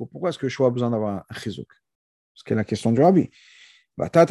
pourquoi 0.09 0.29
est-ce 0.29 0.37
que 0.37 0.45
Yeshua 0.45 0.67
a 0.67 0.69
besoin 0.69 0.91
d'avoir 0.91 1.25
un 1.29 1.35
chizouk 1.35 1.69
c'est 2.35 2.53
la 2.53 2.65
question 2.65 2.91
du 2.91 3.01
rabbi. 3.01 3.29
Pourquoi 3.97 4.21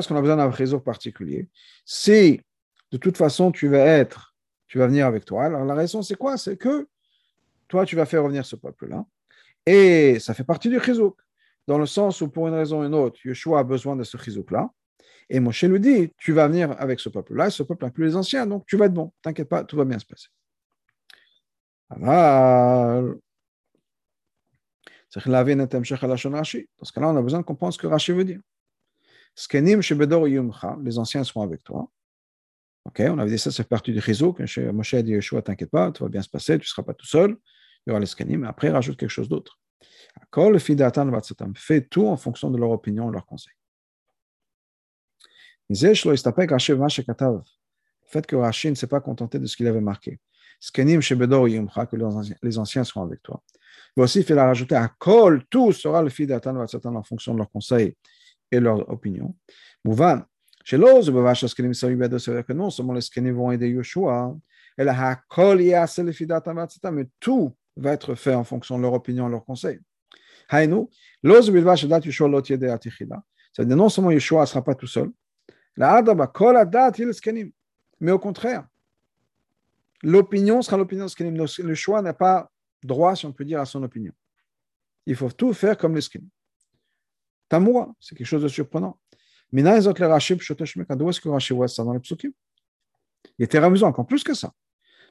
est-ce 0.00 0.08
qu'on 0.08 0.16
a 0.16 0.20
besoin 0.20 0.36
d'un 0.36 0.50
chizouk 0.50 0.82
particulier 0.82 1.48
Si 1.84 2.40
de 2.90 2.96
toute 2.96 3.18
façon 3.18 3.52
tu 3.52 3.68
vas 3.68 3.84
être, 3.84 4.34
tu 4.66 4.78
vas 4.78 4.86
venir 4.86 5.06
avec 5.06 5.26
toi, 5.26 5.44
alors 5.44 5.64
la 5.64 5.74
raison 5.74 6.00
c'est 6.02 6.16
quoi? 6.16 6.38
C'est 6.38 6.56
que 6.56 6.88
toi, 7.68 7.84
tu 7.84 7.96
vas 7.96 8.06
faire 8.06 8.22
revenir 8.22 8.44
ce 8.46 8.56
peuple-là. 8.56 9.04
Et 9.66 10.18
ça 10.20 10.32
fait 10.32 10.44
partie 10.44 10.70
du 10.70 10.80
chizouk, 10.80 11.18
dans 11.66 11.78
le 11.78 11.84
sens 11.84 12.22
où, 12.22 12.28
pour 12.28 12.48
une 12.48 12.54
raison 12.54 12.80
ou 12.80 12.84
une 12.84 12.94
autre, 12.94 13.20
Yeshua 13.24 13.60
a 13.60 13.64
besoin 13.64 13.94
de 13.94 14.04
ce 14.04 14.16
chizouk-là. 14.16 14.70
Et 15.30 15.40
Moshe 15.40 15.64
lui 15.64 15.80
dit, 15.80 16.12
tu 16.16 16.32
vas 16.32 16.48
venir 16.48 16.74
avec 16.78 17.00
ce 17.00 17.08
peuple-là, 17.08 17.50
ce 17.50 17.62
peuple 17.62 17.90
plus 17.90 18.06
les 18.06 18.16
anciens, 18.16 18.46
donc 18.46 18.64
tu 18.66 18.76
vas 18.76 18.86
être 18.86 18.94
bon, 18.94 19.12
t'inquiète 19.22 19.48
pas, 19.48 19.64
tout 19.64 19.76
va 19.76 19.84
bien 19.84 19.98
se 19.98 20.06
passer. 20.06 20.28
Dans 21.90 21.98
ce 25.14 26.92
cas-là, 26.92 27.08
on 27.08 27.16
a 27.16 27.22
besoin 27.22 27.40
de 27.40 27.44
comprendre 27.44 27.72
ce 27.72 27.78
que 27.78 27.86
Rashi 27.86 28.12
veut 28.12 28.24
dire. 28.24 28.40
Les 30.82 30.98
anciens 30.98 31.24
seront 31.24 31.42
avec 31.42 31.62
toi. 31.62 31.90
On 32.98 33.18
avait 33.18 33.30
dit 33.30 33.38
ça, 33.38 33.50
c'est 33.50 33.68
partie 33.68 33.92
du 33.92 33.98
réseau. 33.98 34.34
Moshe 34.72 34.94
a 34.94 35.02
dit 35.02 35.12
Yeshua, 35.12 35.42
t'inquiète 35.42 35.70
pas, 35.70 35.92
tout 35.92 36.04
va 36.04 36.10
bien 36.10 36.22
se 36.22 36.28
passer, 36.28 36.58
tu 36.58 36.64
ne 36.64 36.68
seras 36.68 36.82
pas 36.82 36.94
tout 36.94 37.06
seul 37.06 37.36
il 37.86 37.90
y 37.90 37.92
aura 37.92 38.00
les 38.00 38.36
mais 38.36 38.46
après, 38.46 38.70
rajoute 38.70 38.98
quelque 38.98 39.08
chose 39.08 39.28
d'autre. 39.28 39.58
Fais 41.56 41.80
tout 41.82 42.06
en 42.06 42.16
fonction 42.16 42.50
de 42.50 42.58
leur 42.58 42.70
opinion, 42.70 43.08
de 43.08 43.12
leur 43.12 43.24
conseil. 43.24 43.54
Le 45.70 45.74
fait 48.06 48.26
que 48.26 48.36
Rashi 48.36 48.70
ne 48.70 48.74
s'est 48.74 48.86
pas 48.86 49.00
contenté 49.00 49.38
de 49.38 49.46
ce 49.46 49.56
qu'il 49.56 49.66
avait 49.66 49.80
marqué. 49.80 50.18
Skenim 50.60 51.00
que 51.00 52.36
les 52.42 52.58
anciens 52.58 52.84
seront 52.84 53.02
avec 53.02 53.22
toi. 53.22 53.42
Mais 53.96 54.02
aussi, 54.02 54.20
il 54.20 54.38
a 54.38 54.46
rajouté 54.46 54.74
à 54.74 54.88
Kol, 54.98 55.44
tout 55.50 55.72
sera 55.72 56.02
le 56.02 56.08
fils 56.08 56.26
d'Atan 56.26 56.56
en 56.56 57.02
fonction 57.02 57.32
de 57.34 57.38
leurs 57.38 57.50
conseils 57.50 57.94
et 58.50 58.60
leurs 58.60 58.88
opinions. 58.90 59.36
Mouvan, 59.84 60.22
chez 60.64 60.78
l'ose, 60.78 61.10
que 61.10 62.52
non 62.52 62.70
seulement 62.70 62.94
les 62.94 63.00
Skenim 63.02 63.32
vont 63.32 63.52
aider 63.52 63.68
Yoshua, 63.68 64.34
et 64.78 64.84
la 64.84 65.16
Kol 65.28 65.58
le 65.58 66.12
fils 66.12 66.26
d'Atan 66.26 66.66
mais 66.92 67.08
tout 67.20 67.54
va 67.76 67.92
être 67.92 68.14
fait 68.14 68.34
en 68.34 68.44
fonction 68.44 68.78
de 68.78 68.82
leur 68.82 68.94
opinion 68.94 69.28
et 69.28 69.30
leurs 69.30 69.44
conseils. 69.44 69.80
Hainu, 70.50 70.86
l'ose 71.22 71.50
bilvash 71.50 71.84
dat 71.84 72.00
Yoshua 72.00 72.28
lot 72.28 72.48
yede 72.48 72.64
atichida. 72.64 73.22
C'est-à-dire 73.52 73.76
non 73.76 73.88
seulement 73.88 74.10
Yeshua 74.10 74.42
ne 74.42 74.46
sera 74.46 74.64
pas 74.64 74.74
tout 74.74 74.86
seul, 74.86 75.10
mais 78.00 78.12
au 78.12 78.18
contraire, 78.18 78.66
l'opinion 80.02 80.60
sera 80.62 80.76
l'opinion 80.76 81.04
de 81.04 81.10
skenim. 81.10 81.46
Le 81.58 81.74
choix 81.74 82.02
n'a 82.02 82.12
pas 82.12 82.50
droit, 82.82 83.14
si 83.14 83.26
on 83.26 83.32
peut 83.32 83.44
dire, 83.44 83.60
à 83.60 83.64
son 83.64 83.82
opinion. 83.82 84.12
Il 85.06 85.14
faut 85.14 85.30
tout 85.30 85.52
faire 85.52 85.78
comme 85.78 85.94
les 85.94 86.00
skenim. 86.00 86.28
Tamoura, 87.48 87.94
c'est 88.00 88.16
quelque 88.16 88.26
chose 88.26 88.42
de 88.42 88.48
surprenant. 88.48 88.98
Ça 89.50 89.58
dans 91.84 91.92
les 91.92 92.16
Il 93.38 93.44
était 93.44 93.58
amusant, 93.58 93.88
encore 93.88 94.06
plus 94.06 94.22
que 94.22 94.34
ça. 94.34 94.52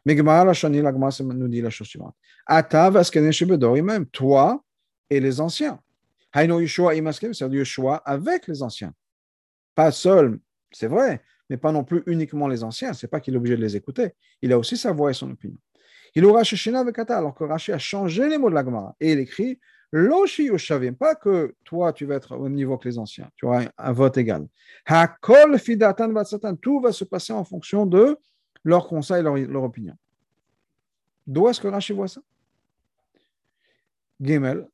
Mais 0.06 0.16
Gemara 0.16 0.46
la 0.46 0.54
Shani, 0.54 0.82
la 0.82 0.92
Gemara 0.92 1.12
nous 1.22 1.48
dit 1.48 1.62
la 1.62 1.70
chose 1.70 1.88
suivante. 1.88 2.16
Ata 2.46 2.90
vaskenim 2.90 3.32
shebedori 3.32 3.82
même, 3.82 4.06
toi 4.06 4.64
et 5.10 5.20
les 5.20 5.42
anciens. 5.42 5.80
Haino 6.34 6.60
Yeshua 6.60 6.94
imaskem, 6.94 7.34
c'est-à-dire 7.34 7.60
Yeshua 7.60 7.96
avec 8.06 8.48
les 8.48 8.62
anciens. 8.62 8.94
Pas 9.74 9.92
seul, 9.92 10.40
c'est 10.72 10.88
vrai, 10.88 11.22
mais 11.50 11.58
pas 11.58 11.72
non 11.72 11.84
plus 11.84 12.04
uniquement 12.06 12.48
les 12.48 12.64
anciens. 12.64 12.94
C'est 12.94 13.08
pas 13.08 13.20
qu'il 13.20 13.34
est 13.34 13.38
obligé 13.38 13.56
de 13.56 13.62
les 13.62 13.76
écouter. 13.76 14.14
Il 14.42 14.52
a 14.54 14.60
aussi 14.60 14.78
sa 14.78 14.92
voix 14.92 15.12
et 15.12 15.14
son 15.14 15.32
opinion. 15.32 15.58
Il 16.16 16.26
aura 16.26 16.44
Shishina 16.44 16.80
avec 16.80 16.98
alors 16.98 17.36
que 17.36 17.44
Rashi 17.44 17.72
a 17.72 17.78
changé 17.78 18.28
les 18.28 18.38
mots 18.38 18.50
de 18.50 18.56
la 18.56 18.64
Gemara. 18.64 18.96
Et 19.00 19.12
il 19.14 19.20
écrit 19.20 19.60
Loshi 19.92 20.46
Yoshavim, 20.46 20.94
pas 20.94 21.16
que 21.16 21.56
toi 21.64 21.94
tu 21.94 22.06
vas 22.06 22.16
être 22.16 22.36
au 22.36 22.50
niveau 22.50 22.78
que 22.78 22.90
les 22.90 22.98
anciens, 22.98 23.30
tu 23.36 23.46
auras 23.46 23.66
un, 23.78 23.92
vote 23.94 24.18
égal. 24.18 24.48
Hakol 24.86 25.58
Fidatan 25.60 26.12
Vatsatan, 26.12 26.56
tout 26.56 26.82
va 26.82 26.92
se 26.92 27.06
passer 27.06 27.32
en 27.32 27.46
fonction 27.46 27.86
de 27.86 28.18
leur 28.64 28.88
conseil, 28.88 29.24
leur, 29.24 29.38
leur 29.38 29.64
opinion. 29.64 29.94
D'où 31.26 31.48
est-ce 31.48 31.62
que 31.62 31.68
Rashi 31.68 31.94
voit 31.94 32.10
ça? 32.10 32.22
Gimel, 34.20 34.68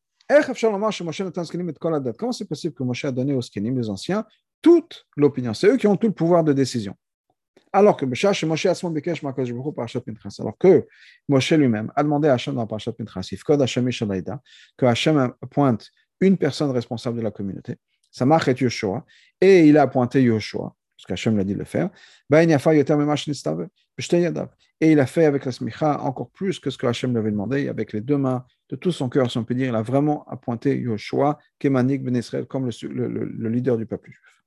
Comment 2.17 2.31
c'est 2.31 2.47
possible 2.47 2.73
que 2.73 2.83
Moshe 2.83 3.05
a 3.05 3.11
donné 3.11 3.33
aux 3.33 3.41
les 3.55 3.89
anciens, 3.89 4.25
toute 4.63 5.05
l'opinion 5.15 5.53
C'est 5.53 5.67
eux 5.67 5.77
qui 5.77 5.85
ont 5.85 5.95
tout 5.95 6.07
le 6.07 6.13
pouvoir 6.13 6.43
de 6.43 6.53
décision. 6.53 6.95
Alors 7.71 7.97
que 7.97 8.05
Moshe 8.05 8.25
alors 8.25 8.35
que 10.57 10.87
Moshe 11.27 11.53
lui-même 11.53 11.91
a 11.95 12.03
demandé 12.03 12.27
à 12.27 12.33
Hachem 12.33 12.55
dans 12.55 12.67
Parashat 12.67 12.93
Pinchas, 12.93 13.29
que 14.77 14.85
Hachem 14.85 15.33
pointe 15.51 15.91
une 16.21 16.37
personne 16.37 16.71
responsable 16.71 17.17
de 17.17 17.23
la 17.23 17.31
communauté, 17.31 17.77
ça 18.11 18.25
marque 18.25 18.59
Yoshua, 18.59 19.05
et 19.41 19.67
il 19.67 19.77
a 19.77 19.83
appointé 19.83 20.21
Yoshua, 20.21 20.75
parce 20.95 21.05
qu'Hachem 21.07 21.35
l'a 21.35 21.43
dit 21.43 21.53
de 21.53 21.59
le 21.59 21.65
faire, 21.65 21.89
et 24.79 24.91
il 24.91 24.99
a 24.99 25.05
fait 25.07 25.25
avec 25.25 25.45
la 25.45 25.51
smicha 25.51 25.99
encore 26.01 26.29
plus 26.29 26.59
que 26.59 26.69
ce 26.69 26.77
que 26.77 26.85
Hachem 26.85 27.11
lui 27.11 27.17
avait 27.17 27.31
demandé, 27.31 27.69
avec 27.69 27.91
les 27.91 28.01
deux 28.01 28.17
mains, 28.17 28.45
de 28.69 28.75
tout 28.75 28.91
son 28.91 29.09
cœur, 29.09 29.31
si 29.31 29.37
on 29.37 29.45
il 29.49 29.75
a 29.75 29.81
vraiment 29.81 30.27
appointé 30.27 30.77
Yoshua, 30.77 31.39
Kemanik 31.57 32.03
Ben 32.03 32.15
Israël, 32.15 32.45
comme 32.45 32.67
le, 32.67 33.49
leader 33.49 33.77
du 33.77 33.85
peuple 33.85 34.11
juif. 34.11 34.42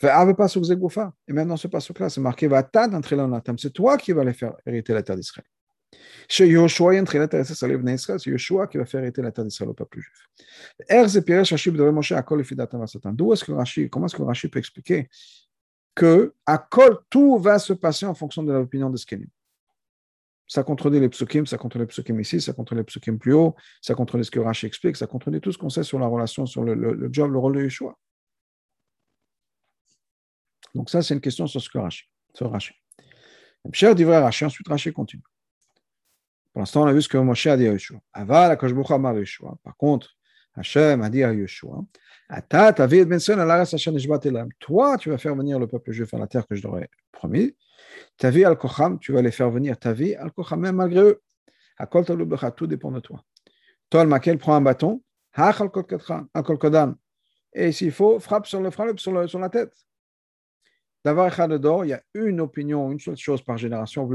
Et 0.00 1.32
maintenant, 1.32 1.56
ce 1.56 1.66
passage-là, 1.66 2.08
c'est 2.08 2.20
marqué 2.20 2.48
C'est 3.56 3.72
toi 3.72 3.96
qui 3.98 4.12
vas 4.12 4.24
les 4.24 4.32
faire 4.32 4.54
hériter 4.64 4.94
la 4.94 5.02
terre 5.02 5.16
d'Israël. 5.16 5.46
C'est 6.28 6.46
Yoshua 6.46 7.02
qui 8.66 8.78
va 8.78 8.84
faire 8.84 9.00
hériter 9.00 9.22
la 9.22 9.32
terre 9.32 9.44
d'Israël 9.44 9.70
au 9.70 9.74
peuple 9.74 10.00
juif. 10.00 10.28
D'où 13.12 13.32
est-ce 13.32 13.44
que 13.44 13.52
Rashi, 13.52 13.90
comment 13.90 14.06
est-ce 14.06 14.16
que 14.16 14.22
Rashi 14.22 14.48
peut 14.48 14.58
expliquer 14.58 15.08
que 15.94 16.34
à 16.46 16.68
tout 17.10 17.38
va 17.38 17.58
se 17.58 17.72
passer 17.72 18.06
en 18.06 18.14
fonction 18.14 18.42
de 18.42 18.52
l'opinion 18.52 18.90
de 18.90 18.96
Skenim? 18.96 19.26
Ça 20.46 20.62
contredit 20.62 21.00
les 21.00 21.08
psukim, 21.10 21.44
ça 21.44 21.58
contredit 21.58 21.84
les 21.84 21.88
psukim 21.88 22.20
ici, 22.20 22.40
ça 22.40 22.54
contredit 22.54 22.80
les 22.80 22.84
psukim 22.84 23.18
plus 23.18 23.34
haut, 23.34 23.54
ça 23.82 23.94
contredit 23.94 24.24
ce 24.24 24.30
que 24.30 24.40
Rashi 24.40 24.66
explique, 24.66 24.96
ça 24.96 25.06
contredit 25.06 25.40
tout 25.40 25.52
ce 25.52 25.58
qu'on 25.58 25.68
sait 25.68 25.82
sur 25.82 25.98
la 25.98 26.06
relation, 26.06 26.46
sur 26.46 26.62
le, 26.62 27.08
job, 27.12 27.32
le 27.32 27.38
rôle 27.38 27.56
de 27.56 27.62
Yeshua. 27.64 27.94
Donc 30.74 30.90
ça, 30.90 31.02
c'est 31.02 31.14
une 31.14 31.20
question 31.20 31.46
sur 31.46 31.60
ce 31.60 31.68
que 31.68 31.78
Rashi, 31.78 32.04
sur 32.34 32.50
Rashi. 32.50 32.74
Cher 33.72 33.94
dit 33.94 34.04
vrai 34.04 34.18
Rashi, 34.18 34.44
ensuite 34.44 34.68
Rashi 34.68 34.92
continue. 34.92 35.22
Pour 36.52 36.60
l'instant, 36.60 36.82
on 36.82 36.86
a 36.86 36.92
vu 36.92 37.02
ce 37.02 37.08
que 37.08 37.18
Moshe 37.18 37.46
a 37.46 37.56
dit 37.56 37.68
à 37.68 37.72
Yeshua. 37.72 37.98
Aval, 38.12 38.58
Yeshua. 39.18 39.56
Par 39.62 39.76
contre, 39.76 40.16
Hachem 40.56 41.02
a 41.02 41.10
dit 41.10 41.22
à 41.22 41.32
Yeshua, 41.32 41.84
toi, 44.58 44.98
tu 44.98 45.10
vas 45.10 45.18
faire 45.18 45.34
venir 45.34 45.58
le 45.58 45.66
peuple 45.66 45.92
juif 45.92 46.12
à 46.14 46.18
la 46.18 46.26
terre 46.26 46.46
que 46.46 46.54
je 46.54 46.62
leur 46.62 46.78
ai 46.78 46.90
promis. 47.12 47.56
Ta 48.16 48.30
vie 48.30 48.44
al-Kocham, 48.44 48.98
tu 48.98 49.12
vas 49.12 49.22
les 49.22 49.30
faire 49.30 49.50
venir 49.50 49.78
ta 49.78 49.92
vie 49.92 50.14
al-Kocham, 50.14 50.60
même 50.60 50.76
malgré 50.76 51.00
eux. 51.00 51.22
Tout 52.56 52.66
dépend 52.66 52.90
de 52.90 53.00
toi. 53.00 53.24
Tol 53.88 54.08
Makel 54.08 54.36
prend 54.36 54.54
un 54.56 54.60
bâton. 54.60 55.02
Et 57.54 57.72
s'il 57.72 57.92
faut, 57.92 58.18
frappe 58.18 58.46
sur 58.46 58.60
le 58.60 58.70
frappe 58.70 58.98
sur 58.98 59.12
la 59.12 59.48
tête. 59.48 59.72
D'avoir 61.04 61.48
d'or, 61.58 61.84
il 61.84 61.88
y 61.88 61.92
a 61.92 62.02
une 62.14 62.40
opinion, 62.40 62.90
une 62.90 62.98
seule 62.98 63.16
chose 63.16 63.42
par 63.42 63.56
génération. 63.56 64.08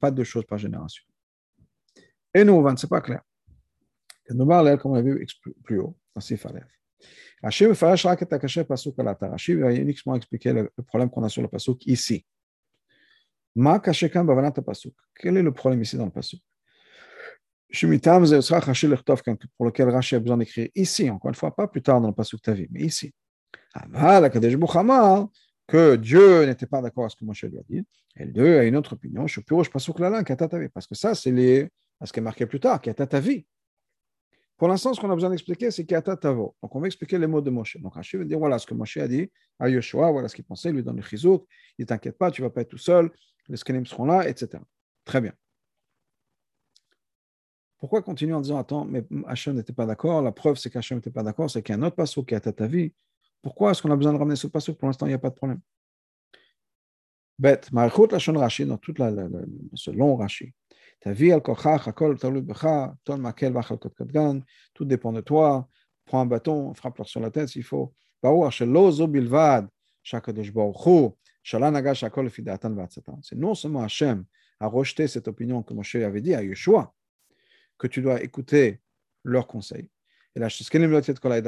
Pas 0.00 0.10
deux 0.10 0.24
choses 0.24 0.44
par 0.44 0.58
génération. 0.58 1.04
Et 2.32 2.44
nous, 2.44 2.64
c'est 2.76 2.88
pas 2.88 3.00
clair. 3.00 3.22
Comme 4.28 4.40
on 4.40 4.94
l'a 4.94 5.02
vu 5.02 5.26
plus 5.64 5.78
haut, 5.78 5.96
dans 6.14 6.20
Sifalev. 6.20 6.66
Rashi 7.42 7.66
va 9.54 9.72
uniquement 9.72 10.16
expliquer 10.16 10.52
le, 10.52 10.70
problème 10.86 11.10
qu'on 11.10 11.22
a 11.22 11.28
sur 11.28 11.42
le 11.42 11.48
pasuk 11.48 11.86
ici. 11.86 12.24
Ma 13.54 13.78
Quel 13.78 15.36
est 15.36 15.42
le 15.42 15.52
problème 15.52 15.82
ici 15.82 15.96
dans 15.96 16.06
le 16.06 16.10
pasuk? 16.10 16.40
Pour 19.56 19.66
lequel 19.66 19.90
Rashi 19.90 20.14
a 20.14 20.20
besoin 20.20 20.38
d'écrire 20.38 20.68
ici, 20.74 21.10
encore 21.10 21.28
une 21.28 21.34
fois, 21.34 21.54
pas 21.54 21.68
plus 21.68 21.82
tard 21.82 22.00
dans 22.00 22.08
le 22.08 22.14
pasuk 22.14 22.40
Tavi, 22.42 22.66
mais 22.70 22.82
ici. 22.82 23.14
Que 25.66 25.96
Dieu 25.96 26.44
n'était 26.46 26.66
pas 26.66 26.80
d'accord 26.80 27.04
avec 27.04 27.12
ce 27.12 27.16
que 27.16 27.24
Moshe 27.24 27.44
lui 27.44 27.58
a 27.58 27.62
dit, 27.68 27.84
et 28.16 28.26
Dieu 28.26 28.58
a 28.58 28.64
une 28.64 28.76
autre 28.76 28.92
opinion, 28.92 29.26
parce 29.26 30.86
que 30.86 30.94
ça, 30.94 31.14
c'est 31.14 31.32
les, 31.32 31.68
ce 32.04 32.12
qui 32.12 32.20
est 32.20 32.22
marqué 32.22 32.46
plus 32.46 32.60
tard, 32.60 32.80
Katatavi. 32.80 33.44
Pour 34.56 34.68
l'instant, 34.68 34.94
ce 34.94 35.00
qu'on 35.00 35.10
a 35.10 35.14
besoin 35.14 35.30
d'expliquer, 35.30 35.70
c'est 35.70 35.84
Kata 35.84 36.16
Tavo. 36.16 36.56
Donc, 36.62 36.74
on 36.74 36.80
va 36.80 36.86
expliquer 36.86 37.18
les 37.18 37.26
mots 37.26 37.42
de 37.42 37.50
Moshe. 37.50 37.76
Donc, 37.78 37.94
Rachid 37.94 38.20
va 38.20 38.24
dire 38.24 38.38
voilà 38.38 38.58
ce 38.58 38.66
que 38.66 38.72
Moshe 38.72 38.96
a 38.96 39.06
dit 39.06 39.30
à 39.58 39.68
Yoshua, 39.68 40.10
voilà 40.10 40.28
ce 40.28 40.34
qu'il 40.34 40.44
pensait, 40.44 40.70
il 40.70 40.76
lui 40.76 40.82
donne 40.82 40.96
le 40.96 41.02
chizouk, 41.02 41.46
il 41.78 41.82
ne 41.82 41.86
t'inquiète 41.86 42.16
pas, 42.16 42.30
tu 42.30 42.40
ne 42.40 42.46
vas 42.46 42.50
pas 42.50 42.62
être 42.62 42.70
tout 42.70 42.78
seul, 42.78 43.10
les 43.48 43.56
skenim 43.56 43.84
seront 43.84 44.06
là, 44.06 44.26
etc. 44.26 44.62
Très 45.04 45.20
bien. 45.20 45.32
Pourquoi 47.78 48.00
continuer 48.00 48.32
en 48.32 48.40
disant 48.40 48.56
attends, 48.56 48.86
mais 48.86 49.04
Hachem 49.26 49.54
n'était 49.54 49.74
pas 49.74 49.84
d'accord? 49.84 50.22
La 50.22 50.32
preuve, 50.32 50.56
c'est 50.56 50.70
qu'Hachem 50.70 50.98
n'était 50.98 51.10
pas 51.10 51.22
d'accord, 51.22 51.50
c'est 51.50 51.62
qu'il 51.62 51.74
y 51.74 51.78
a 51.78 51.80
un 51.80 51.86
autre 51.86 51.96
passo 51.96 52.24
qui 52.24 52.34
est 52.34 52.46
à 52.46 52.52
ta 52.52 52.66
vie. 52.66 52.94
Pourquoi 53.46 53.70
est-ce 53.70 53.80
qu'on 53.80 53.92
a 53.92 53.96
besoin 53.96 54.12
de 54.12 54.18
ramener 54.18 54.34
ce 54.34 54.48
passo 54.48 54.74
Pour 54.74 54.88
l'instant, 54.88 55.06
il 55.06 55.10
n'y 55.10 55.14
a 55.14 55.20
pas 55.20 55.30
de 55.30 55.36
problème. 55.36 55.60
Bête, 57.38 57.70
Marichut 57.70 58.08
Lachon 58.10 58.36
Rashi, 58.36 58.66
dans 58.66 58.76
toute 58.76 58.98
la, 58.98 59.12
ce 59.72 59.92
long 59.92 60.16
Rashi, 60.16 60.52
ta 60.98 61.12
vie, 61.12 61.30
al 61.30 61.40
tout 64.74 64.84
dépend 64.84 65.12
de 65.12 65.20
toi. 65.20 65.68
Prends 66.06 66.22
un 66.22 66.26
bâton, 66.26 66.74
frappe-leur 66.74 67.06
sur 67.06 67.20
la 67.20 67.30
tête 67.30 67.48
s'il 67.50 67.62
faut. 67.62 67.94
C'est 68.20 68.66
non 73.36 73.54
seulement 73.54 73.82
Hachem 73.84 74.24
a 74.58 74.66
rejeté 74.66 75.06
cette 75.06 75.28
opinion 75.28 75.62
que 75.62 75.72
Moshe 75.72 75.94
avait 75.94 76.20
dit 76.20 76.34
à 76.34 76.42
Yeshua, 76.42 76.92
que 77.78 77.86
tu 77.86 78.02
dois 78.02 78.20
écouter 78.24 78.80
leurs 79.22 79.46
conseils. 79.46 79.88
Et 80.36 80.38
là, 80.38 80.48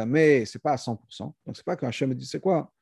mais 0.07 0.47
ce 0.47 0.57
n'est 0.57 0.61
pas 0.63 0.73
à 0.73 0.77
100%. 0.77 1.19
Donc, 1.19 1.37
ce 1.53 1.61
n'est 1.61 1.65
pas 1.65 1.77
que 1.77 1.85
Hachem 1.85 2.15
dit, 2.15 2.25
c'est 2.25 2.41
quoi? 2.41 2.73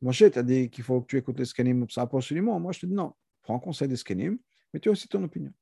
Moshe 0.00 0.24
t'a 0.30 0.42
dit 0.42 0.70
qu'il 0.70 0.82
faut 0.82 1.02
que 1.02 1.06
tu 1.06 1.18
écoutes 1.18 1.38
les 1.38 1.44
skenim 1.44 1.86
absolument. 1.96 2.58
Moi, 2.58 2.72
je 2.72 2.80
te 2.80 2.86
dis 2.86 2.94
non. 2.94 3.12
Prends 3.42 3.58
conseil 3.58 3.88
des 3.88 3.96
skenim, 3.96 4.38
mais 4.72 4.80
tu 4.80 4.88
as 4.88 4.92
aussi 4.92 5.06
ton 5.06 5.22
opinion. 5.22 5.52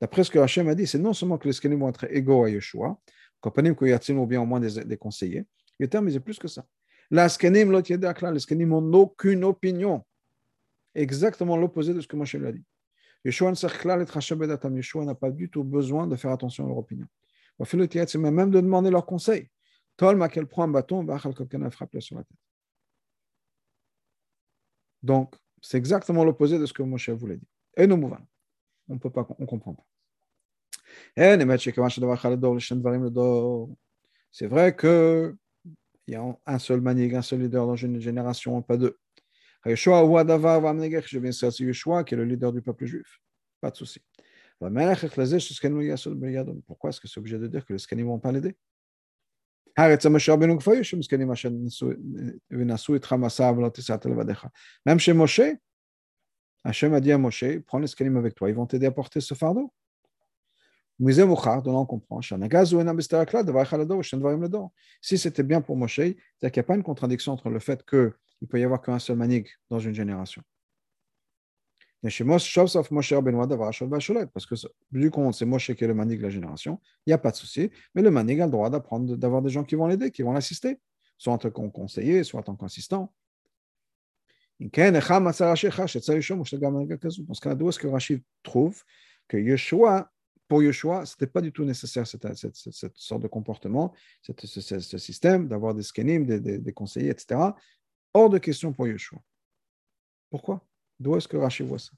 D'après 0.00 0.24
ce 0.24 0.30
que 0.30 0.38
Hachem 0.38 0.68
a 0.68 0.74
dit, 0.74 0.86
c'est 0.86 0.98
non 0.98 1.12
seulement 1.12 1.36
que 1.36 1.48
les 1.48 1.52
skenim 1.52 1.78
vont 1.78 1.90
être 1.90 2.06
égaux 2.10 2.44
à 2.44 2.50
Yeshua, 2.50 2.98
compagnie 3.40 3.76
que 3.76 4.12
ou 4.12 4.26
bien 4.26 4.40
au 4.40 4.46
moins 4.46 4.60
des, 4.60 4.96
conseillers, 4.96 5.44
mais 5.78 5.88
c'est 5.90 6.20
plus 6.20 6.38
que 6.38 6.48
ça. 6.48 6.64
La 7.10 7.28
skenim, 7.28 7.70
les 7.72 8.38
skenim 8.38 8.68
n'ont 8.70 8.94
aucune 8.94 9.44
opinion. 9.44 10.02
Exactement 10.94 11.58
l'opposé 11.58 11.92
de 11.92 12.00
ce 12.00 12.08
que 12.08 12.16
Moshe 12.16 12.36
lui 12.36 12.46
a 12.46 12.52
dit. 12.52 12.64
Yeshua 13.24 13.52
n'a 15.04 15.14
pas 15.14 15.30
du 15.30 15.50
tout 15.50 15.64
besoin 15.64 16.06
de 16.06 16.16
faire 16.16 16.30
attention 16.30 16.64
à 16.64 16.68
leur 16.68 16.78
opinion. 16.78 17.06
C'est 17.62 18.16
même 18.16 18.50
de 18.50 18.60
demander 18.60 18.90
leur 18.90 19.04
conseil. 19.04 19.50
Tolma 19.96 20.28
qu'elle 20.28 20.46
prend 20.46 20.62
un 20.64 20.68
bâton, 20.68 21.06
quelqu'un 21.06 21.70
frappe 21.70 22.00
sur 22.00 22.16
la 22.16 22.24
tête. 22.24 22.38
Donc, 25.02 25.34
c'est 25.60 25.76
exactement 25.76 26.24
l'opposé 26.24 26.58
de 26.58 26.64
ce 26.64 26.72
que 26.72 26.82
Moshe 26.82 27.10
voulait 27.10 27.36
dire. 27.36 27.48
Et 27.76 27.86
nous 27.86 27.96
mouvons. 27.96 28.16
On 28.88 28.94
ne 28.94 28.98
peut 28.98 29.10
pas, 29.10 29.26
on 29.38 29.46
comprend 29.46 29.74
pas. 29.74 29.84
C'est 34.32 34.46
vrai 34.46 34.76
qu'il 34.76 35.36
y 36.08 36.14
a 36.14 36.38
un 36.46 36.58
seul 36.58 36.80
manique, 36.80 37.14
un 37.14 37.22
seul 37.22 37.40
leader 37.40 37.66
dans 37.66 37.76
une 37.76 38.00
génération, 38.00 38.62
pas 38.62 38.76
deux. 38.76 38.98
Je 39.66 41.18
viens 41.18 41.30
Yeshua 41.66 42.04
qui 42.04 42.14
est 42.14 42.16
le 42.16 42.24
leader 42.24 42.52
du 42.52 42.62
peuple 42.62 42.86
juif. 42.86 43.20
Pas 43.60 43.70
de 43.70 43.76
souci. 43.76 44.00
Pourquoi 46.66 46.90
est-ce 46.90 47.00
que 47.00 47.08
c'est 47.08 47.18
obligé 47.18 47.38
de 47.38 47.46
dire 47.46 47.64
que 47.64 47.72
les 47.72 47.78
scanim 47.78 48.04
ne 48.04 48.10
vont 48.10 48.18
pas 48.18 48.32
l'aider? 48.32 48.56
Même 54.86 54.98
chez 54.98 55.12
Moshe, 55.12 55.40
Hachem 56.64 56.92
a 56.92 57.00
dit 57.00 57.12
à 57.12 57.18
Moshe, 57.18 57.44
prends 57.66 57.78
les 57.78 57.86
scanim 57.86 58.16
avec 58.16 58.34
toi, 58.34 58.50
ils 58.50 58.54
vont 58.54 58.66
t'aider 58.66 58.86
à 58.86 58.90
porter 58.90 59.20
ce 59.20 59.32
fardeau. 59.34 59.72
Si 65.00 65.18
c'était 65.18 65.42
bien 65.42 65.60
pour 65.62 65.76
Moshe, 65.76 65.96
qu'il 65.96 66.16
n'y 66.42 66.58
a 66.58 66.62
pas 66.62 66.74
une 66.74 66.82
contradiction 66.82 67.32
entre 67.32 67.48
le 67.48 67.58
fait 67.58 67.82
qu'il 67.88 68.12
ne 68.42 68.46
peut 68.46 68.60
y 68.60 68.64
avoir 68.64 68.82
qu'un 68.82 68.98
seul 68.98 69.16
manig 69.16 69.48
dans 69.70 69.78
une 69.78 69.94
génération. 69.94 70.42
Parce 72.02 72.16
que 74.46 74.54
du 74.92 75.10
compte, 75.10 75.34
c'est 75.34 75.46
Moshe 75.46 75.72
qui 75.74 75.84
est 75.84 75.86
le 75.86 75.94
manig 75.94 76.18
de 76.18 76.24
la 76.24 76.30
génération, 76.30 76.78
il 77.06 77.10
n'y 77.10 77.14
a 77.14 77.18
pas 77.18 77.30
de 77.30 77.36
souci, 77.36 77.70
mais 77.94 78.02
le 78.02 78.10
manig 78.10 78.40
a 78.40 78.44
le 78.44 78.52
droit 78.52 78.68
d'apprendre, 78.68 79.16
d'avoir 79.16 79.40
des 79.40 79.50
gens 79.50 79.64
qui 79.64 79.76
vont 79.76 79.86
l'aider, 79.86 80.10
qui 80.10 80.22
vont 80.22 80.32
l'assister, 80.32 80.78
soit 81.16 81.32
en 81.32 81.38
tant 81.38 81.50
que 81.50 81.68
conseiller, 81.68 82.24
soit 82.24 82.40
en 82.40 82.42
tant 82.42 82.56
qu'assistant. 82.56 83.12
Dans 84.60 84.74
ce 84.92 85.00
cas-là, 87.40 87.54
d'où 87.54 87.68
est-ce 87.70 87.78
que 87.78 87.86
Rachid 87.86 88.22
trouve 88.42 88.82
que 89.28 89.38
Yeshua 89.38 90.10
pour 90.50 90.64
Yeshua, 90.64 91.06
ce 91.06 91.14
n'était 91.14 91.28
pas 91.28 91.40
du 91.40 91.52
tout 91.52 91.64
nécessaire 91.64 92.08
cette, 92.08 92.26
cette, 92.36 92.56
cette, 92.56 92.96
sorte 92.96 93.22
de 93.22 93.28
comportement, 93.28 93.94
ce, 94.20 94.98
système 94.98 95.46
d'avoir 95.46 95.74
des 95.74 95.84
skenim, 95.84 96.26
des, 96.26 96.40
des, 96.40 96.72
conseillers, 96.72 97.10
etc. 97.10 97.40
Hors 98.12 98.28
de 98.28 98.38
question 98.38 98.72
pour 98.72 98.88
Yeshua. 98.88 99.20
Pourquoi? 100.28 100.66
D'où 100.98 101.14
est-ce 101.14 101.28
que 101.28 101.36
Rashi 101.36 101.62
voit 101.62 101.78
ça? 101.78 101.92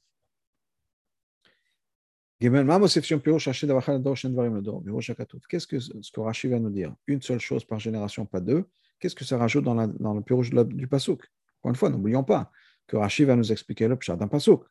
Qu'est-ce 5.48 5.66
que 5.66 5.80
ce 5.80 6.12
que 6.12 6.20
Rashi 6.20 6.48
va 6.48 6.58
nous 6.58 6.68
dire? 6.70 6.94
Une 7.06 7.22
seule 7.22 7.40
chose 7.40 7.64
par 7.64 7.78
génération, 7.78 8.26
pas 8.26 8.40
deux. 8.40 8.66
Qu'est-ce 8.98 9.14
que 9.14 9.24
ça 9.24 9.38
rajoute 9.38 9.64
dans, 9.64 9.74
la, 9.74 9.86
dans 9.86 10.12
le 10.12 10.20
pirouge 10.20 10.50
du 10.50 10.86
Pasuk? 10.88 11.22
Encore 11.60 11.70
une 11.70 11.76
fois, 11.76 11.88
n'oublions 11.88 12.22
pas 12.22 12.52
que 12.86 12.98
Rashi 12.98 13.24
va 13.24 13.34
nous 13.34 13.50
expliquer 13.50 13.88
le 13.88 13.96
pshat 13.96 14.16
d'un 14.16 14.28
Pasuk. 14.28 14.66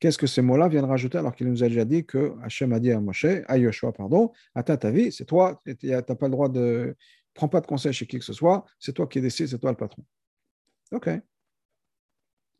Qu'est-ce 0.00 0.16
que 0.16 0.26
ces 0.26 0.40
mots-là 0.40 0.68
viennent 0.68 0.86
rajouter 0.86 1.18
alors 1.18 1.34
qu'il 1.34 1.46
nous 1.46 1.62
a 1.62 1.68
déjà 1.68 1.84
dit 1.84 2.06
que 2.06 2.34
Hachem 2.42 2.72
a 2.72 2.80
dit 2.80 2.90
à 2.90 3.00
Moshe, 3.00 3.26
à 3.46 3.58
Yoshua, 3.58 3.92
pardon, 3.92 4.32
à 4.54 4.62
ta 4.62 4.90
vie, 4.90 5.12
c'est 5.12 5.26
toi, 5.26 5.62
tu 5.78 5.88
n'as 5.88 6.02
pas 6.02 6.26
le 6.26 6.30
droit 6.30 6.48
de. 6.48 6.96
Prends 7.34 7.48
pas 7.48 7.60
de 7.60 7.66
conseil 7.66 7.92
chez 7.92 8.06
qui 8.06 8.18
que 8.18 8.24
ce 8.24 8.32
soit, 8.32 8.64
c'est 8.78 8.94
toi 8.94 9.06
qui 9.06 9.20
décides, 9.20 9.48
c'est 9.48 9.58
toi 9.58 9.70
le 9.70 9.76
patron. 9.76 10.02
Ok. 10.90 11.10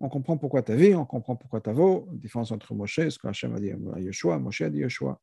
On 0.01 0.09
comprend 0.09 0.37
pourquoi 0.37 0.63
ta 0.63 0.77
vie, 0.77 0.95
on 0.95 1.07
comprend 1.07 1.35
pourquoi 1.35 1.61
ta 1.61 1.73
vaut, 1.73 2.09
différence 2.13 2.53
entre 2.53 2.75
Moshe, 2.75 3.09
ce 3.09 3.19
que 3.19 3.27
Hachem 3.27 3.55
a 3.55 3.59
dit 3.59 3.73
à 3.73 4.01
Yoshua, 4.01 4.39
Moshe 4.39 4.61
a 4.61 4.71
dit 4.71 4.79
Yoshua. 4.79 5.19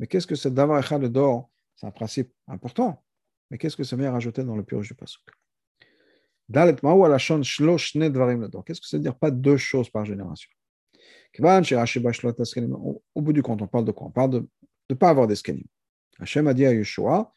Mais 0.00 0.08
qu'est-ce 0.08 0.26
que 0.26 0.34
c'est 0.34 0.52
d'avoir 0.52 0.80
Echad 0.80 1.04
d'or 1.04 1.50
C'est 1.76 1.86
un 1.86 1.92
principe 1.92 2.32
important. 2.48 3.04
Mais 3.50 3.58
qu'est-ce 3.58 3.76
que 3.76 3.84
ça 3.84 3.96
vient 3.96 4.10
rajouter 4.10 4.42
dans 4.42 4.56
le 4.56 4.64
purge 4.64 4.88
du 4.88 4.94
Pasuk? 4.94 5.22
La 6.48 6.72
Qu'est-ce 6.72 8.80
que 8.80 8.86
ça 8.86 8.96
veut 8.96 9.02
dire? 9.02 9.16
Pas 9.16 9.30
deux 9.30 9.56
choses 9.56 9.88
par 9.88 10.04
génération 10.04 10.50
au 13.14 13.20
bout 13.22 13.32
du 13.32 13.42
compte, 13.42 13.62
on 13.62 13.66
parle 13.66 13.84
de 13.84 13.92
quoi 13.92 14.06
On 14.06 14.10
parle 14.10 14.30
de 14.30 14.48
ne 14.90 14.94
pas 14.94 15.08
avoir 15.08 15.26
des 15.26 15.34
scanim. 15.34 15.64
Hachem 16.20 16.46
a 16.46 16.54
dit 16.54 16.64
à 16.64 16.72
Yeshua, 16.72 17.32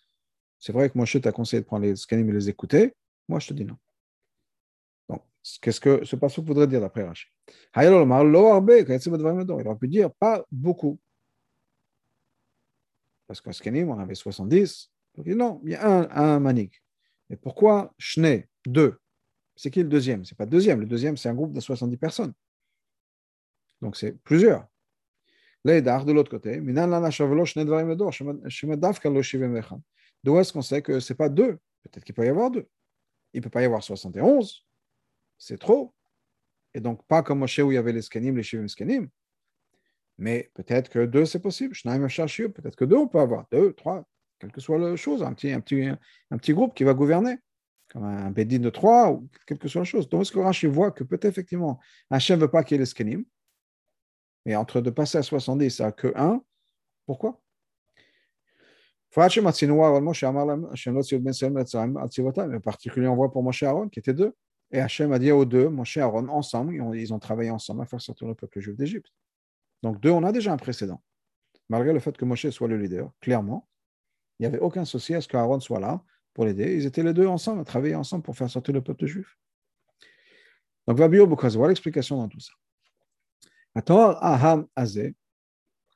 c'est 0.59 0.71
vrai 0.71 0.89
que 0.89 0.97
Moshe 0.97 1.19
t'a 1.21 1.31
conseillé 1.31 1.61
de 1.61 1.65
prendre 1.65 1.85
les 1.85 1.95
scanim 1.95 2.29
et 2.29 2.33
les 2.33 2.49
écouter. 2.49 2.93
Moi, 3.27 3.39
je 3.39 3.47
te 3.47 3.53
dis 3.53 3.65
non. 3.65 3.77
Donc, 5.09 5.23
qu'est-ce 5.61 5.79
que 5.79 6.05
ce 6.05 6.15
passage 6.15 6.45
voudrait 6.45 6.67
dire 6.67 6.81
d'après 6.81 7.03
Rachid 7.03 7.29
Il 7.75 7.87
aurait 7.87 9.77
pu 9.77 9.87
dire 9.87 10.11
pas 10.11 10.45
beaucoup. 10.51 10.99
Parce 13.25 13.41
qu'en 13.41 13.51
scanim, 13.51 13.89
on 13.89 13.99
avait 13.99 14.15
70. 14.15 14.91
Donc, 15.15 15.25
non, 15.27 15.61
il 15.63 15.71
y 15.71 15.75
a 15.75 15.87
un, 15.87 16.09
un 16.09 16.39
manik. 16.39 16.83
Mais 17.29 17.35
pourquoi 17.35 17.93
Shne, 17.97 18.43
deux? 18.65 18.97
C'est 19.55 19.71
qui 19.71 19.81
le 19.81 19.89
deuxième? 19.89 20.23
C'est 20.23 20.37
pas 20.37 20.45
le 20.45 20.51
deuxième. 20.51 20.79
Le 20.79 20.85
deuxième, 20.85 21.17
c'est 21.17 21.29
un 21.29 21.33
groupe 21.33 21.51
de 21.51 21.59
70 21.59 21.97
personnes. 21.97 22.33
Donc 23.81 23.95
c'est 23.97 24.13
plusieurs. 24.23 24.65
L'Eidar, 25.63 26.05
de 26.05 26.13
l'autre 26.13 26.31
côté, 26.31 26.61
D'où 30.23 30.39
est-ce 30.39 30.53
qu'on 30.53 30.61
sait 30.61 30.81
que 30.81 30.99
ce 30.99 31.13
n'est 31.13 31.17
pas 31.17 31.29
deux? 31.29 31.59
Peut-être 31.83 32.03
qu'il 32.03 32.15
peut 32.15 32.25
y 32.25 32.29
avoir 32.29 32.51
deux. 32.51 32.67
Il 33.33 33.39
ne 33.39 33.43
peut 33.43 33.49
pas 33.49 33.61
y 33.61 33.65
avoir 33.65 33.83
71. 33.83 34.65
C'est 35.37 35.59
trop. 35.59 35.93
Et 36.73 36.79
donc, 36.79 37.05
pas 37.07 37.23
comme 37.23 37.39
Moshe 37.39 37.59
où 37.59 37.71
il 37.71 37.75
y 37.75 37.77
avait 37.77 37.93
les 37.93 38.01
skenim, 38.01 38.35
les 38.35 38.43
shivim 38.43 38.67
skenim. 38.67 39.09
Mais 40.17 40.51
peut-être 40.53 40.89
que 40.89 41.05
deux, 41.05 41.25
c'est 41.25 41.39
possible. 41.39 41.73
Peut-être 41.73 42.75
que 42.75 42.85
deux, 42.85 42.95
on 42.95 43.07
peut 43.07 43.19
avoir. 43.19 43.45
Deux, 43.51 43.73
trois, 43.73 44.07
quelle 44.39 44.51
que 44.51 44.61
soit 44.61 44.77
la 44.77 44.95
chose. 44.95 45.21
Un 45.23 45.33
petit, 45.33 45.51
un 45.51 45.61
petit, 45.61 45.85
un 45.85 46.37
petit 46.37 46.53
groupe 46.53 46.73
qui 46.75 46.83
va 46.83 46.93
gouverner. 46.93 47.37
Comme 47.89 48.03
un 48.03 48.31
bédine 48.31 48.63
de 48.63 48.69
trois, 48.69 49.11
ou 49.11 49.29
quelle 49.45 49.59
que 49.59 49.67
soit 49.67 49.81
la 49.81 49.85
chose. 49.85 50.09
Donc, 50.09 50.21
est-ce 50.21 50.31
que 50.31 50.39
Rashi 50.39 50.67
voit 50.67 50.91
que 50.91 51.03
peut-être 51.03 51.25
effectivement, 51.25 51.79
Hachem 52.09 52.37
ne 52.37 52.45
veut 52.45 52.51
pas 52.51 52.63
qu'il 52.63 52.75
y 52.75 52.77
ait 52.77 52.79
les 52.79 52.85
skenim? 52.85 53.23
Mais 54.47 54.55
entre 54.55 54.79
de 54.79 54.89
passer 54.89 55.17
à 55.17 55.23
70 55.23 55.81
à 55.81 55.91
que 55.91 56.13
1, 56.15 56.41
pourquoi? 57.05 57.41
En 59.13 59.21
particulier, 62.61 63.09
on 63.09 63.15
voit 63.15 63.29
pour 63.29 63.43
Moshe 63.43 63.63
Aaron, 63.63 63.89
qui 63.89 63.99
étaient 63.99 64.13
deux. 64.13 64.33
Et 64.71 64.79
Hachem 64.79 65.11
a 65.11 65.19
dit 65.19 65.31
aux 65.31 65.43
deux, 65.43 65.67
Moshe 65.67 65.97
Aaron, 65.97 66.29
ensemble, 66.29 66.75
ils 66.95 67.13
ont 67.13 67.19
travaillé 67.19 67.51
ensemble 67.51 67.81
à 67.81 67.85
faire 67.85 67.99
sortir 67.99 68.25
le 68.25 68.35
peuple 68.35 68.61
juif 68.61 68.77
d'Égypte. 68.77 69.11
Donc, 69.83 69.99
deux, 69.99 70.11
on 70.11 70.23
a 70.23 70.31
déjà 70.31 70.53
un 70.53 70.57
précédent. 70.57 71.03
Malgré 71.67 71.91
le 71.91 71.99
fait 71.99 72.15
que 72.15 72.23
Moshe 72.23 72.49
soit 72.49 72.69
le 72.69 72.77
leader, 72.77 73.11
clairement, 73.19 73.67
il 74.39 74.43
n'y 74.43 74.47
avait 74.47 74.59
aucun 74.59 74.85
souci 74.85 75.13
à 75.13 75.19
ce 75.19 75.27
qu'Aaron 75.27 75.59
soit 75.59 75.81
là 75.81 76.01
pour 76.33 76.45
l'aider. 76.45 76.73
Ils 76.73 76.85
étaient 76.85 77.03
les 77.03 77.13
deux 77.13 77.27
ensemble, 77.27 77.59
à 77.59 77.65
travailler 77.65 77.95
ensemble 77.95 78.23
pour 78.23 78.37
faire 78.37 78.49
sortir 78.49 78.73
le 78.73 78.81
peuple 78.81 79.07
juif. 79.07 79.37
Donc, 80.87 80.97
Vabio 80.97 81.27
Boukaz, 81.27 81.57
voilà 81.57 81.71
l'explication 81.71 82.15
dans 82.15 82.29
tout 82.29 82.39
ça. 82.39 82.53
Quand 83.85 84.17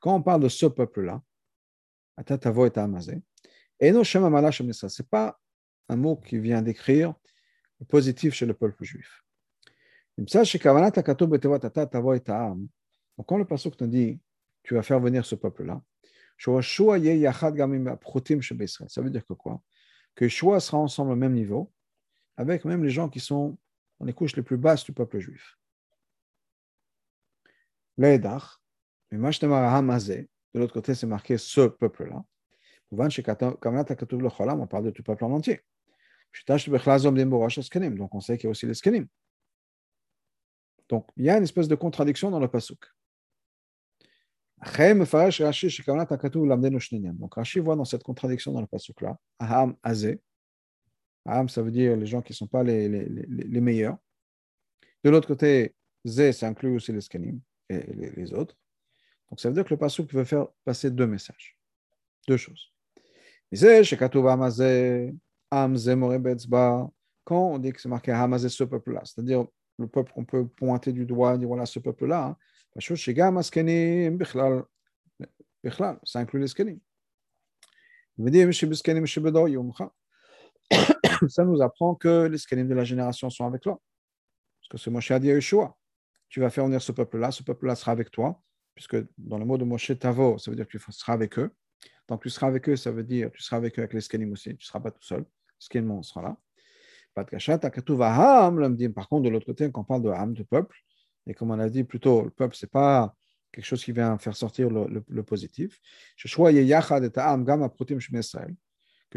on 0.06 0.22
parle 0.22 0.44
de 0.44 0.50
ce 0.50 0.68
peuple-là, 0.68 1.22
ce 2.18 2.22
n'est 5.02 5.08
pas 5.10 5.40
un 5.90 5.96
mot 5.96 6.18
qui 6.18 6.38
vient 6.38 6.62
décrire 6.62 7.16
le 7.80 7.86
positif 7.86 8.34
chez 8.34 8.46
le 8.46 8.54
peuple 8.54 8.84
juif. 8.84 9.24
Quand 13.26 13.38
le 13.38 13.46
pasuk 13.46 13.82
nous 13.82 13.88
dit 13.88 14.20
tu 14.64 14.76
vas 14.76 14.84
faire 14.84 15.00
venir 15.00 15.26
ce 15.26 15.34
peuple-là, 15.36 15.82
ça 16.38 16.52
veut 19.02 19.10
dire 19.10 19.26
que 19.26 19.34
quoi? 19.34 19.62
Que 20.16 20.28
Shua 20.28 20.60
sera 20.60 20.78
ensemble 20.78 21.12
au 21.12 21.16
même 21.16 21.34
niveau, 21.34 21.72
avec 22.38 22.66
même 22.66 22.84
les 22.84 22.90
gens 22.90 23.10
qui 23.10 23.20
sont 23.20 23.58
dans 24.00 24.06
les 24.06 24.14
couches 24.14 24.36
les 24.36 24.44
plus 24.44 24.58
basses 24.58 24.84
du 24.84 24.92
peuple 24.92 25.20
juif. 25.20 25.58
Mais 27.98 28.18
de 30.54 30.60
l'autre 30.60 30.74
côté, 30.74 30.96
c'est 30.96 31.08
marqué 31.08 31.38
ce 31.38 31.68
peuple-là. 31.68 32.24
On 32.92 32.98
parle 34.68 34.84
de 34.86 34.90
tout 34.92 35.04
peuple 35.04 35.24
en 35.24 35.32
entier. 35.32 35.62
Donc, 36.48 38.16
on 38.16 38.20
sait 38.20 38.38
qu'il 38.38 38.46
y 38.46 38.48
a 38.48 38.52
aussi 38.52 38.66
les 38.66 38.74
skenim. 38.74 39.08
Donc, 40.90 41.08
il 41.16 41.26
y 41.26 41.30
a 41.30 41.38
une 41.38 41.44
espèce 41.44 41.68
de 41.70 41.76
contradiction 41.76 42.32
dans 42.32 42.40
le 42.40 42.48
pasuk. 42.50 42.86
Donc, 47.14 47.34
Rashi 47.34 47.60
voit 47.60 47.76
dans 47.76 47.86
cette 47.86 48.04
contradiction 48.04 48.52
dans 48.52 48.62
le 48.62 48.68
pasuk-là, 48.68 49.18
Aham 49.40 49.76
Azé. 49.84 50.22
Aham, 51.26 51.50
ça 51.50 51.62
veut 51.62 51.72
dire 51.72 51.96
les 51.96 52.06
gens 52.06 52.22
qui 52.22 52.34
ne 52.34 52.36
sont 52.36 52.48
pas 52.48 52.64
les 52.64 52.90
meilleurs. 53.62 53.98
De 55.04 55.10
l'autre 55.10 55.28
côté, 55.28 55.76
Zé, 56.06 56.32
ça 56.34 56.48
inclut 56.48 56.76
aussi 56.76 56.92
les 56.92 57.02
skenim 57.02 57.40
les, 58.16 58.34
autres. 58.34 58.58
Donc 59.30 59.40
ça 59.40 59.50
veut 59.50 59.56
dire 59.56 59.64
que 59.64 59.74
le 59.74 59.78
pasuk 59.78 60.12
veut 60.14 60.24
faire 60.24 60.48
passer 60.66 60.92
deux 60.92 61.08
messages, 61.08 61.58
deux 62.28 62.38
choses. 62.38 62.72
Quand 67.24 67.54
on 67.54 67.60
dit 67.60 67.72
que 67.72 67.82
c'est 67.82 67.90
marqué 67.90 68.12
Hamazé, 68.12 68.50
ce 68.50 68.64
peuple-là, 68.64 69.02
c'est-à-dire 69.06 69.46
le 69.78 69.88
peuple 69.88 70.12
qu'on 70.14 70.26
peut 70.26 70.48
pointer 70.48 70.92
du 70.92 71.06
doigt, 71.06 71.38
dire 71.38 71.48
voilà 71.48 71.66
ce 71.66 71.80
peuple-là, 71.80 72.38
ça 72.80 72.94
inclut 76.20 76.40
les 76.40 76.48
skenim. 76.48 76.80
Ça 81.30 81.44
nous 81.44 81.62
apprend 81.62 81.96
que 81.96 82.28
les 82.28 82.38
skenim 82.38 82.68
de 82.68 82.74
la 82.74 82.84
génération 82.84 83.30
sont 83.30 83.46
avec 83.46 83.62
toi. 83.62 83.80
Parce 84.60 84.70
que 84.70 84.78
ce 84.78 84.90
Moshe 84.90 85.12
a 85.12 85.20
dit 85.20 85.32
à 85.32 85.36
Yeshua, 85.36 85.76
tu 86.32 86.40
vas 86.40 86.50
faire 86.50 86.66
venir 86.66 86.82
ce 86.82 86.94
peuple-là, 86.94 87.30
ce 87.30 87.44
peuple-là 87.44 87.76
sera 87.76 87.92
avec 87.92 88.10
toi, 88.10 88.42
puisque 88.74 88.96
dans 89.18 89.38
le 89.38 89.46
mot 89.46 89.58
de 89.58 89.66
Moshe 89.66 89.92
Tavo, 90.00 90.38
ça 90.38 90.50
veut 90.50 90.56
dire 90.56 90.66
que 90.66 90.78
tu 90.78 90.92
seras 90.92 91.14
avec 91.14 91.38
eux. 91.38 91.52
Donc 92.08 92.24
tu 92.24 92.30
seras 92.30 92.48
avec 92.48 92.68
eux, 92.70 92.78
ça 92.78 92.90
veut 92.90 93.04
dire 93.04 93.30
tu 93.32 93.44
seras 93.44 93.58
avec 93.58 93.78
eux 93.78 93.82
avec 93.82 93.94
les 93.94 94.00
skenim 94.02 94.32
aussi, 94.32 94.50
tu 94.52 94.56
ne 94.56 94.62
seras 94.62 94.80
pas 94.80 94.92
tout 94.92 95.04
seul. 95.04 95.26
Skenim, 95.60 96.02
sera 96.02 96.22
là. 96.22 96.38
Pas 97.14 97.26
de 97.26 98.88
Par 98.88 99.10
contre, 99.10 99.24
de 99.24 99.30
l'autre 99.30 99.46
côté, 99.46 99.70
quand 99.70 99.82
on 99.82 99.84
parle 99.84 100.04
de 100.04 100.10
Ham, 100.10 100.34
de 100.34 100.44
peuple, 100.44 100.78
et 101.28 101.34
comme 101.34 101.52
on 101.52 101.60
a 101.60 101.70
dit 101.70 101.84
plus 101.84 102.00
tôt, 102.00 102.24
le 102.24 102.30
peuple, 102.30 102.56
ce 102.56 102.66
n'est 102.66 102.70
pas 102.70 103.14
quelque 103.52 103.66
chose 103.66 103.84
qui 103.84 103.92
vient 103.92 104.18
faire 104.18 104.36
sortir 104.36 104.70
le, 104.70 105.24
positif. 105.24 105.82
Que 106.18 106.30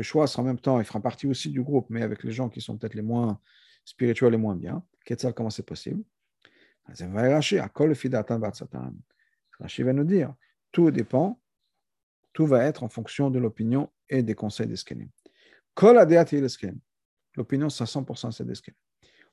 choix 0.03 0.27
sera 0.27 0.42
en 0.42 0.46
même 0.46 0.59
temps, 0.59 0.81
il 0.81 0.85
fera 0.85 1.00
partie 1.00 1.29
aussi 1.29 1.50
du 1.50 1.62
groupe, 1.62 1.87
mais 1.90 2.03
avec 2.03 2.24
les 2.24 2.33
gens 2.33 2.48
qui 2.48 2.61
sont 2.61 2.77
peut-être 2.77 2.94
les 2.94 3.03
moins 3.03 3.40
spirituels, 3.85 4.33
les 4.33 4.37
moins 4.37 4.57
bien. 4.57 4.83
Comment 5.37 5.50
c'est 5.50 5.64
possible? 5.64 6.03
Rashi 9.61 9.83
va 9.83 9.92
nous 9.92 10.05
dire 10.05 10.35
tout 10.73 10.90
dépend, 10.90 11.40
tout 12.33 12.47
va 12.47 12.64
être 12.64 12.83
en 12.83 12.88
fonction 12.88 13.31
de 13.31 13.38
l'opinion 13.38 13.90
et 14.09 14.23
des 14.23 14.35
conseils 14.35 14.66
des 14.66 14.77
skenim. 14.77 15.09
L'opinion, 17.37 17.68
c'est 17.68 17.83
à 17.83 17.87
100% 17.87 18.33
c'est 18.33 18.44
des 18.44 18.55
skenim. 18.55 18.77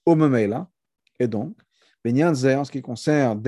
Au 0.05 0.15
là, 0.15 0.69
et 1.19 1.27
donc, 1.27 1.57
en 2.05 2.63
ce 2.63 2.71
qui 2.71 2.81
concerne 2.81 3.43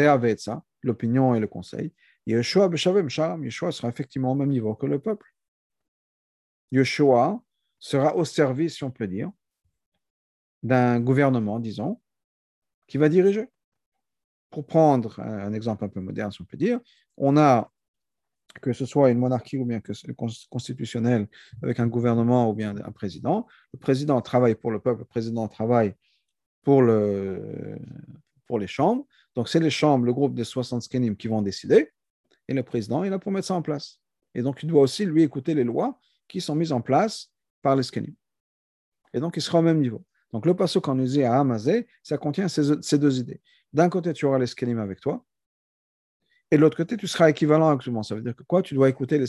l'opinion 0.83 1.35
et 1.35 1.39
le 1.39 1.47
conseil, 1.47 1.93
Yeshua 2.25 2.69
Yeshua 2.69 3.71
sera 3.71 3.89
effectivement 3.89 4.31
au 4.31 4.35
même 4.35 4.49
niveau 4.49 4.75
que 4.75 4.85
le 4.85 4.99
peuple. 4.99 5.33
Yeshua 6.71 7.43
sera 7.79 8.15
au 8.15 8.25
service, 8.25 8.75
si 8.75 8.83
on 8.83 8.91
peut 8.91 9.07
dire, 9.07 9.31
d'un 10.61 10.99
gouvernement, 10.99 11.59
disons, 11.59 11.99
qui 12.87 12.97
va 12.97 13.09
diriger. 13.09 13.49
Pour 14.53 14.67
prendre 14.67 15.19
un 15.19 15.51
exemple 15.51 15.83
un 15.83 15.89
peu 15.89 15.99
moderne, 15.99 16.31
si 16.31 16.39
on 16.39 16.45
peut 16.45 16.57
dire, 16.57 16.79
on 17.17 17.37
a, 17.37 17.71
que 18.61 18.71
ce 18.71 18.85
soit 18.85 19.09
une 19.09 19.17
monarchie 19.17 19.57
ou 19.57 19.65
bien 19.65 19.81
que 19.81 19.93
constitutionnel, 20.47 21.27
avec 21.63 21.79
un 21.79 21.87
gouvernement 21.87 22.51
ou 22.51 22.53
bien 22.53 22.75
un 22.77 22.91
président, 22.91 23.47
le 23.73 23.79
président 23.79 24.21
travaille 24.21 24.53
pour 24.53 24.69
le 24.69 24.79
peuple, 24.79 24.99
le 24.99 25.05
président 25.05 25.47
travaille 25.47 25.95
pour, 26.61 26.83
le, 26.83 27.79
pour 28.45 28.59
les 28.59 28.67
chambres. 28.67 29.07
Donc, 29.35 29.49
c'est 29.49 29.59
les 29.59 29.71
chambres, 29.71 30.05
le 30.05 30.13
groupe 30.13 30.35
des 30.35 30.43
60 30.43 30.83
skenim 30.83 31.15
qui 31.15 31.27
vont 31.27 31.41
décider, 31.41 31.89
et 32.47 32.53
le 32.53 32.61
président, 32.61 33.03
il 33.03 33.11
a 33.11 33.17
pour 33.17 33.31
mettre 33.31 33.47
ça 33.47 33.55
en 33.55 33.63
place. 33.63 33.99
Et 34.35 34.43
donc, 34.43 34.61
il 34.61 34.69
doit 34.69 34.81
aussi, 34.83 35.03
lui, 35.03 35.23
écouter 35.23 35.55
les 35.55 35.63
lois 35.63 35.99
qui 36.27 36.41
sont 36.41 36.53
mises 36.53 36.71
en 36.71 36.81
place 36.81 37.31
par 37.63 37.75
les 37.75 37.81
skenim. 37.81 38.13
Et 39.15 39.19
donc, 39.19 39.35
il 39.35 39.41
sera 39.41 39.59
au 39.59 39.63
même 39.63 39.79
niveau. 39.79 40.05
Donc, 40.33 40.47
le 40.47 40.55
passo 40.55 40.81
qu'on 40.81 40.95
nous 40.95 41.19
à 41.19 41.39
Amazé, 41.39 41.87
ça 42.01 42.17
contient 42.17 42.47
ces, 42.47 42.97
deux 42.97 43.19
idées. 43.19 43.39
D'un 43.73 43.89
côté, 43.89 44.13
tu 44.13 44.25
auras 44.25 44.39
les 44.39 44.79
avec 44.79 44.99
toi, 44.99 45.25
et 46.51 46.55
de 46.55 46.62
l'autre 46.62 46.77
côté, 46.77 46.97
tu 46.97 47.07
seras 47.07 47.29
équivalent 47.29 47.69
à 47.69 47.77
tout 47.77 47.89
le 47.89 47.95
monde. 47.95 48.05
Ça 48.05 48.13
veut 48.13 48.21
dire 48.21 48.36
que 48.36 48.43
quoi? 48.43 48.62
Tu 48.62 48.75
dois 48.75 48.88
écouter 48.88 49.17
les. 49.17 49.25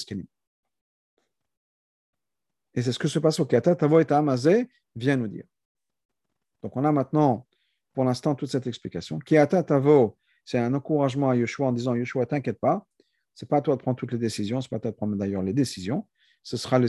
Et 2.75 2.83
c'est 2.83 2.93
ce 2.93 2.99
que 2.99 3.09
ce 3.09 3.19
passo 3.19 3.47
Kata 3.47 3.75
Tavo 3.75 3.99
et 3.99 4.13
Amazé 4.13 4.69
vient 4.95 5.17
nous 5.17 5.29
dire. 5.29 5.45
Donc, 6.63 6.77
on 6.77 6.85
a 6.85 6.93
maintenant 6.93 7.47
pour 7.95 8.05
l'instant 8.05 8.35
toute 8.35 8.51
cette 8.51 8.67
explication. 8.67 9.19
Kiata 9.21 9.63
Tavo, 9.63 10.19
c'est 10.45 10.59
un 10.59 10.75
encouragement 10.75 11.31
à 11.31 11.37
Yeshua 11.37 11.69
en 11.69 11.73
disant 11.73 11.95
Yeshua, 11.95 12.27
t'inquiète 12.27 12.59
pas, 12.59 12.87
c'est 13.35 13.49
pas 13.49 13.59
à 13.59 13.61
toi 13.63 13.77
de 13.77 13.81
prendre 13.81 13.97
toutes 13.97 14.13
les 14.13 14.19
décisions, 14.19 14.61
c'est 14.61 14.69
pas 14.69 14.77
à 14.77 14.81
toi 14.81 14.91
de 14.91 14.97
prendre 14.97 15.17
d'ailleurs 15.17 15.43
les 15.43 15.55
décisions, 15.55 16.07
ce 16.43 16.57
sera 16.57 16.79
les 16.79 16.89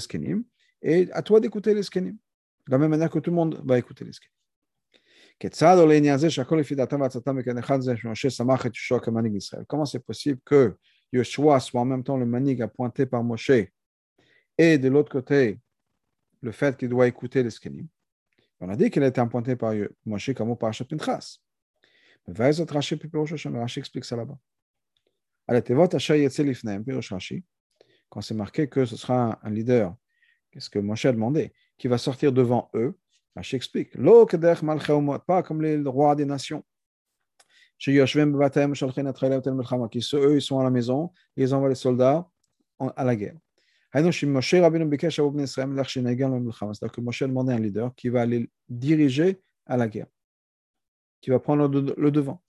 et 0.82 1.10
à 1.13 1.22
toi 1.22 1.39
d'écouter 1.39 1.74
les. 1.74 1.82
De 1.82 2.72
la 2.72 2.78
même 2.78 2.89
manière 2.89 3.10
que 3.10 3.20
tout 3.20 3.30
le 3.30 3.36
monde 3.36 3.62
va 3.63 3.78
écouter 3.78 4.04
les. 4.04 4.12
Comment 9.67 9.86
c'est 9.86 10.00
possible 10.00 10.39
que 10.45 10.78
Yeshua 11.12 11.60
soit 11.60 11.82
en 11.82 11.86
même 11.86 12.04
temps 12.04 12.17
le 12.17 12.26
manig 12.26 12.62
appointé 12.62 13.06
par 13.06 13.24
Moshe 13.24 13.52
et 14.58 14.78
de 14.78 14.88
l'autre 14.88 15.12
côté, 15.12 15.60
le 16.41 16.52
fait 16.52 16.78
qu'il 16.78 16.89
doit 16.89 17.08
écouter 17.08 17.43
les 17.43 17.50
on 18.62 18.69
a 18.69 18.76
dit 18.76 18.89
qu'il 18.89 19.04
a 19.04 19.08
été 19.08 19.19
appointé 19.19 19.56
par 19.56 19.74
Moshe 20.06 20.34
comme 20.34 20.58
par 20.58 20.71
Pinchas. 20.71 21.39
Mais 22.28 22.34
Rashi 23.60 23.80
explique 23.80 24.06
ça 24.06 24.15
là-bas. 24.15 24.38
Quand 28.10 28.21
c'est 28.21 28.34
marqué 28.34 28.69
que 28.69 28.86
ce 28.86 28.95
sera 28.95 29.39
un 29.43 29.50
leader, 29.52 29.95
qu'est-ce 30.52 30.69
que 30.69 30.80
Moshe 30.80 31.06
a 31.06 31.12
demandé? 31.12 31.54
Qui 31.78 31.88
va 31.88 31.98
sortir 31.98 32.32
devant 32.32 32.69
eux 32.74 32.98
Rashi 33.36 33.56
explique. 33.56 33.91
Pas 35.28 35.43
comme 35.43 35.62
les 35.62 35.78
rois 35.78 36.15
des 36.15 36.26
nations. 36.26 36.63
Qui 37.78 37.98
eux, 37.98 38.06
ils 40.36 40.41
sont 40.41 40.60
à 40.60 40.63
la 40.63 40.69
maison, 40.69 41.12
ils 41.36 41.54
envoient 41.54 41.69
les 41.69 41.76
soldats 41.76 42.30
à 42.80 43.04
la 43.04 43.15
guerre. 43.15 43.36
C'est-à-dire 43.93 44.12
que 46.91 47.02
Moshe 47.02 47.21
a 47.21 47.28
demandé 47.28 47.54
un 47.54 47.60
leader 47.60 47.93
qui 47.95 48.10
va 48.10 48.21
aller 48.21 48.50
diriger 48.69 49.41
à 49.65 49.78
la 49.78 49.88
guerre, 49.88 50.08
qui 51.21 51.30
va 51.30 51.39
prendre 51.39 51.67
le 51.67 52.12
devant. 52.12 52.41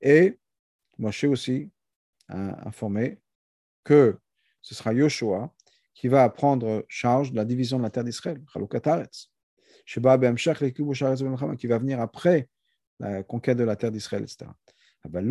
Et 0.00 0.38
Moshe 0.98 1.24
aussi 1.24 1.70
a 2.28 2.68
informé 2.68 3.18
que 3.82 4.18
ce 4.62 4.74
sera 4.74 4.92
Yoshua 4.92 5.52
qui 5.94 6.08
va 6.08 6.28
prendre 6.28 6.84
charge 6.88 7.30
de 7.30 7.36
la 7.36 7.44
division 7.44 7.78
de 7.78 7.84
la 7.84 7.90
terre 7.90 8.04
d'Israël, 8.04 8.42
qui 11.56 11.66
va 11.66 11.78
venir 11.78 12.00
après 12.00 12.48
la 13.00 13.22
conquête 13.22 13.58
de 13.58 13.64
la 13.64 13.76
terre 13.76 13.92
d'Israël, 13.92 14.24
etc. 14.24 14.50
Mais 15.06 15.22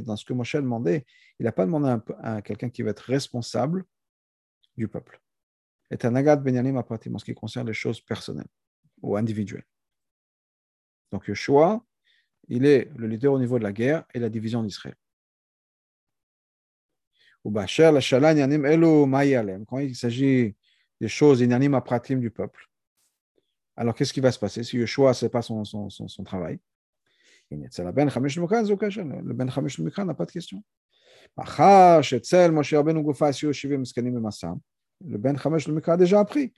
dans 0.00 0.16
ce 0.16 0.24
que 0.24 0.32
Moshe 0.32 0.54
a 0.54 0.60
demandé, 0.60 1.04
il 1.40 1.44
n'a 1.44 1.52
pas 1.52 1.66
demandé 1.66 1.96
à, 2.20 2.40
quelqu'un 2.42 2.70
qui 2.70 2.82
va 2.82 2.90
être 2.90 3.00
responsable 3.00 3.84
du 4.76 4.86
peuple. 4.86 5.20
C'est 5.90 6.04
un 6.04 6.14
agat 6.14 6.36
benyanim 6.36 6.76
en 6.76 7.18
ce 7.18 7.24
qui 7.24 7.34
concerne 7.34 7.66
les 7.66 7.74
choses 7.74 8.00
personnelles 8.00 8.46
ou 9.02 9.16
individuelles. 9.16 9.66
Donc 11.10 11.26
Yeshua, 11.26 11.84
il 12.48 12.64
est 12.64 12.90
le 12.96 13.08
leader 13.08 13.32
au 13.32 13.38
niveau 13.38 13.58
de 13.58 13.64
la 13.64 13.72
guerre 13.72 14.04
et 14.14 14.20
la 14.20 14.28
division 14.28 14.62
d'Israël. 14.62 14.96
Quand 17.44 17.66
il 19.78 19.96
s'agit 19.96 20.54
des 21.00 21.08
choses 21.08 21.40
inanimes 21.40 21.74
à 21.74 21.82
du 22.08 22.30
peuple, 22.30 22.68
alors 23.76 23.94
qu'est-ce 23.94 24.12
qui 24.12 24.20
va 24.20 24.30
se 24.30 24.38
passer 24.38 24.62
si 24.62 24.76
Yeshua, 24.78 25.14
ce 25.14 25.24
n'est 25.24 25.30
pas 25.30 25.42
son, 25.42 25.64
son, 25.64 25.90
son, 25.90 26.06
son 26.06 26.24
travail? 26.24 26.60
Le 27.50 27.90
Ben 27.92 28.08
Chamish 28.08 28.38
Mikran 28.38 30.04
n'a 30.04 30.14
pas 30.14 30.24
de 30.24 30.30
question. 30.30 30.62
Le 35.04 35.18
Ben 35.18 35.36
Chamish 35.38 35.68
Mikran 35.68 35.92
a 35.92 35.96
déjà 35.96 36.20
appris 36.20 36.52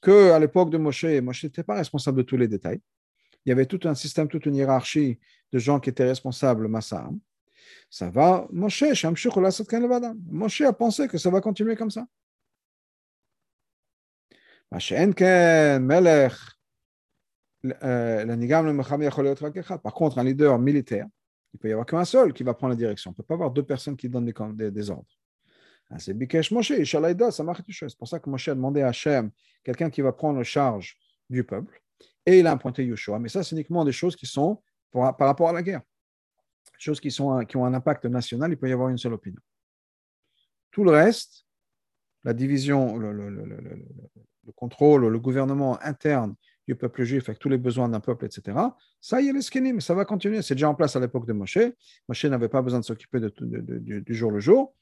qu'à 0.00 0.38
l'époque 0.38 0.70
de 0.70 0.78
Moshe, 0.78 1.04
Moshe 1.04 1.44
n'était 1.44 1.62
pas 1.62 1.74
responsable 1.74 2.18
de 2.18 2.22
tous 2.22 2.36
les 2.36 2.48
détails. 2.48 2.80
Il 3.44 3.50
y 3.50 3.52
avait 3.52 3.66
tout 3.66 3.80
un 3.84 3.94
système, 3.94 4.28
toute 4.28 4.46
une 4.46 4.54
hiérarchie 4.54 5.18
de 5.52 5.58
gens 5.58 5.80
qui 5.80 5.90
étaient 5.90 6.04
responsables, 6.04 6.68
Massam. 6.68 7.18
Ça 7.90 8.10
va, 8.10 8.46
Moshe, 8.50 8.84
Moshe 10.30 10.60
a 10.62 10.72
pensé 10.72 11.08
que 11.08 11.18
ça 11.18 11.30
va 11.30 11.40
continuer 11.40 11.76
comme 11.76 11.90
ça. 11.90 12.06
Par 19.82 19.94
contre, 19.94 20.18
un 20.18 20.24
leader 20.24 20.58
militaire, 20.58 21.06
il 21.52 21.60
peut 21.60 21.68
y 21.68 21.72
avoir 21.72 21.86
qu'un 21.86 22.04
seul 22.04 22.32
qui 22.32 22.42
va 22.42 22.54
prendre 22.54 22.70
la 22.70 22.76
direction. 22.76 23.10
Il 23.10 23.12
ne 23.12 23.16
peut 23.16 23.22
pas 23.22 23.34
avoir 23.34 23.50
deux 23.50 23.62
personnes 23.62 23.96
qui 23.96 24.08
donnent 24.08 24.24
des, 24.24 24.90
ordres. 24.90 25.04
Ah, 25.90 25.98
c'est 25.98 26.14
Bikesh 26.14 26.50
Moshe, 26.50 26.72
C'est 26.72 27.98
pour 27.98 28.08
ça 28.08 28.18
que 28.18 28.30
Moshe 28.30 28.48
a 28.48 28.54
demandé 28.54 28.80
à 28.80 28.88
Hachem 28.88 29.30
quelqu'un 29.62 29.90
qui 29.90 30.00
va 30.00 30.12
prendre 30.12 30.42
charge 30.42 30.96
du 31.28 31.44
peuple. 31.44 31.82
Et 32.24 32.38
il 32.38 32.46
a 32.46 32.52
appointé 32.52 32.86
Yeshua. 32.86 33.18
Mais 33.18 33.28
ça, 33.28 33.42
c'est 33.42 33.54
uniquement 33.54 33.84
des 33.84 33.92
choses 33.92 34.16
qui 34.16 34.26
sont 34.26 34.62
par 34.90 35.18
rapport 35.18 35.50
à 35.50 35.52
la 35.52 35.62
guerre. 35.62 35.82
Choses 36.82 37.00
qui, 37.00 37.12
sont, 37.12 37.44
qui 37.44 37.56
ont 37.56 37.64
un 37.64 37.74
impact 37.74 38.06
national, 38.06 38.50
il 38.50 38.56
peut 38.56 38.68
y 38.68 38.72
avoir 38.72 38.88
une 38.88 38.98
seule 38.98 39.12
opinion. 39.12 39.40
Tout 40.72 40.82
le 40.82 40.90
reste, 40.90 41.46
la 42.24 42.34
division, 42.34 42.96
le, 42.96 43.12
le, 43.12 43.30
le, 43.30 43.44
le 44.46 44.52
contrôle, 44.52 45.06
le 45.06 45.18
gouvernement 45.20 45.78
interne 45.80 46.34
du 46.66 46.74
peuple 46.74 47.04
juif 47.04 47.28
avec 47.28 47.38
tous 47.38 47.48
les 47.48 47.58
besoins 47.58 47.88
d'un 47.88 48.00
peuple, 48.00 48.24
etc. 48.24 48.58
Ça 49.00 49.20
y 49.20 49.28
est, 49.28 49.32
les 49.32 49.42
skenim, 49.42 49.80
ça 49.80 49.94
va 49.94 50.04
continuer. 50.04 50.42
C'est 50.42 50.54
déjà 50.54 50.68
en 50.68 50.74
place 50.74 50.96
à 50.96 51.00
l'époque 51.00 51.26
de 51.26 51.32
Moshe. 51.32 51.58
Moshe 52.08 52.24
n'avait 52.24 52.48
pas 52.48 52.62
besoin 52.62 52.80
de 52.80 52.84
s'occuper 52.84 53.20
du 53.20 54.14
jour 54.14 54.32
le 54.32 54.40
jour. 54.40 54.74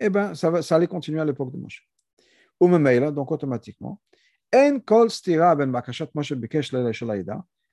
Eh 0.00 0.08
bien, 0.08 0.34
ça, 0.34 0.62
ça 0.62 0.76
allait 0.76 0.86
continuer 0.86 1.20
à 1.20 1.24
l'époque 1.26 1.52
de 1.52 1.58
Moshe. 1.58 1.86
Ou 2.60 2.68
donc 2.68 3.30
automatiquement. 3.30 4.00
En 4.54 4.80
kol 4.80 5.10
stira 5.10 5.54
ben 5.54 5.70
bakashat 5.70 6.08
Moshe 6.14 6.32